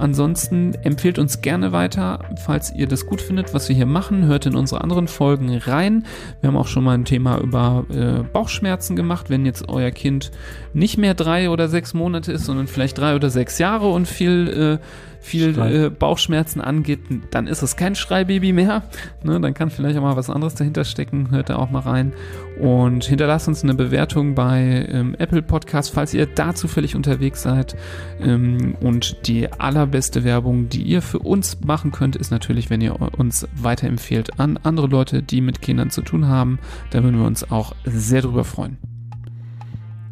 Ansonsten 0.00 0.72
empfehlt 0.82 1.18
uns 1.18 1.42
gerne 1.42 1.72
weiter, 1.72 2.20
falls 2.42 2.72
ihr 2.74 2.86
das 2.86 3.04
gut 3.04 3.20
findet, 3.20 3.52
was 3.52 3.68
wir 3.68 3.76
hier 3.76 3.84
machen. 3.84 4.24
Hört 4.24 4.46
in 4.46 4.54
unsere 4.54 4.80
anderen 4.80 5.08
Folgen 5.08 5.54
rein. 5.58 6.06
Wir 6.40 6.48
haben 6.48 6.56
auch 6.56 6.68
schon 6.68 6.84
mal 6.84 6.94
ein 6.94 7.04
Thema 7.04 7.38
über 7.38 7.84
äh, 7.90 8.22
Bauchschmerzen 8.22 8.96
gemacht. 8.96 9.28
Wenn 9.28 9.44
jetzt 9.44 9.68
euer 9.68 9.90
Kind 9.90 10.30
nicht 10.72 10.96
mehr 10.96 11.12
drei 11.12 11.50
oder 11.50 11.68
sechs 11.68 11.92
Monate 11.92 12.32
ist, 12.32 12.46
sondern 12.46 12.66
vielleicht 12.66 12.96
drei 12.96 13.14
oder 13.14 13.28
sechs 13.28 13.58
Jahre 13.58 13.90
und 13.90 14.08
viel, 14.08 14.80
äh, 14.80 15.09
viel 15.20 15.58
äh, 15.58 15.90
Bauchschmerzen 15.90 16.60
angeht, 16.60 17.00
dann 17.30 17.46
ist 17.46 17.62
es 17.62 17.76
kein 17.76 17.94
Schreibaby 17.94 18.52
mehr. 18.52 18.84
Ne, 19.22 19.40
dann 19.40 19.54
kann 19.54 19.70
vielleicht 19.70 19.98
auch 19.98 20.02
mal 20.02 20.16
was 20.16 20.30
anderes 20.30 20.54
dahinter 20.54 20.84
stecken. 20.84 21.30
Hört 21.30 21.50
da 21.50 21.56
auch 21.56 21.70
mal 21.70 21.80
rein. 21.80 22.12
Und 22.58 23.04
hinterlasst 23.04 23.46
uns 23.46 23.62
eine 23.62 23.74
Bewertung 23.74 24.34
bei 24.34 24.86
ähm, 24.90 25.14
Apple 25.18 25.42
Podcast, 25.42 25.92
falls 25.92 26.14
ihr 26.14 26.26
da 26.26 26.54
zufällig 26.54 26.96
unterwegs 26.96 27.42
seid. 27.42 27.76
Ähm, 28.20 28.74
und 28.80 29.26
die 29.28 29.52
allerbeste 29.52 30.24
Werbung, 30.24 30.68
die 30.68 30.82
ihr 30.82 31.02
für 31.02 31.18
uns 31.18 31.60
machen 31.60 31.90
könnt, 31.92 32.16
ist 32.16 32.30
natürlich, 32.30 32.70
wenn 32.70 32.80
ihr 32.80 32.96
uns 33.18 33.46
weiterempfehlt 33.54 34.40
an 34.40 34.58
andere 34.62 34.86
Leute, 34.86 35.22
die 35.22 35.40
mit 35.40 35.60
Kindern 35.60 35.90
zu 35.90 36.02
tun 36.02 36.28
haben. 36.28 36.58
Da 36.90 37.02
würden 37.02 37.18
wir 37.18 37.26
uns 37.26 37.50
auch 37.50 37.74
sehr 37.84 38.22
drüber 38.22 38.44
freuen. 38.44 38.78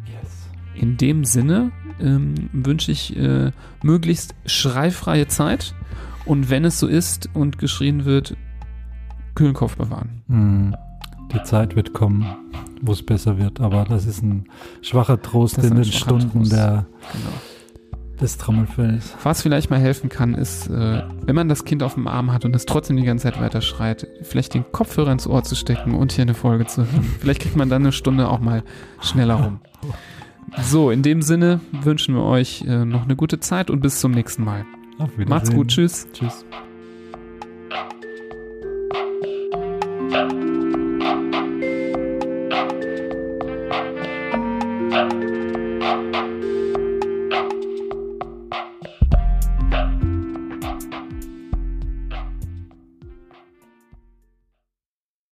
Yes. 0.05 0.49
In 0.75 0.97
dem 0.97 1.25
Sinne 1.25 1.71
ähm, 2.01 2.49
wünsche 2.53 2.91
ich 2.91 3.15
äh, 3.17 3.51
möglichst 3.83 4.35
schreifreie 4.45 5.27
Zeit. 5.27 5.73
Und 6.25 6.49
wenn 6.49 6.65
es 6.65 6.79
so 6.79 6.87
ist 6.87 7.29
und 7.33 7.57
geschrien 7.57 8.05
wird, 8.05 8.35
kühlen 9.35 9.53
Kopf 9.53 9.77
bewahren. 9.77 10.21
Hm. 10.27 10.75
Die 11.33 11.43
Zeit 11.43 11.75
wird 11.75 11.93
kommen, 11.93 12.25
wo 12.81 12.91
es 12.91 13.05
besser 13.05 13.37
wird, 13.37 13.59
aber 13.59 13.83
das 13.83 14.05
ist 14.05 14.23
ein 14.23 14.45
schwacher 14.81 15.21
Trost 15.21 15.59
in 15.59 15.75
den 15.75 15.85
Stunden 15.85 16.31
Trost. 16.39 16.51
der, 16.51 16.85
Genau. 17.13 18.19
des 18.19 18.37
Trommelfells. 18.37 19.15
Was 19.23 19.41
vielleicht 19.43 19.69
mal 19.69 19.79
helfen 19.79 20.09
kann, 20.09 20.33
ist, 20.33 20.67
äh, 20.67 21.03
wenn 21.25 21.35
man 21.35 21.47
das 21.49 21.65
Kind 21.65 21.83
auf 21.83 21.93
dem 21.93 22.07
Arm 22.07 22.33
hat 22.33 22.45
und 22.45 22.55
es 22.55 22.65
trotzdem 22.65 22.97
die 22.97 23.03
ganze 23.03 23.23
Zeit 23.23 23.39
weiter 23.39 23.61
schreit, 23.61 24.07
vielleicht 24.23 24.55
den 24.55 24.65
Kopfhörer 24.71 25.11
ins 25.11 25.27
Ohr 25.27 25.43
zu 25.43 25.55
stecken 25.55 25.93
und 25.93 26.11
hier 26.11 26.23
eine 26.23 26.33
Folge 26.33 26.65
zu 26.65 26.81
hören. 26.91 27.05
Vielleicht 27.19 27.41
kriegt 27.41 27.55
man 27.55 27.69
dann 27.69 27.83
eine 27.83 27.91
Stunde 27.91 28.27
auch 28.27 28.39
mal 28.39 28.63
schneller 29.01 29.35
rum. 29.35 29.59
So, 30.61 30.91
in 30.91 31.01
dem 31.01 31.21
Sinne 31.21 31.59
wünschen 31.71 32.15
wir 32.15 32.23
euch 32.23 32.63
äh, 32.67 32.85
noch 32.85 33.03
eine 33.05 33.15
gute 33.15 33.39
Zeit 33.39 33.69
und 33.69 33.81
bis 33.81 33.99
zum 33.99 34.11
nächsten 34.11 34.43
Mal. 34.43 34.65
Auf 34.97 35.11
Wiedersehen. 35.13 35.29
Macht's 35.29 35.53
gut, 35.53 35.69
tschüss. 35.69 36.07
Tschüss. 36.13 36.45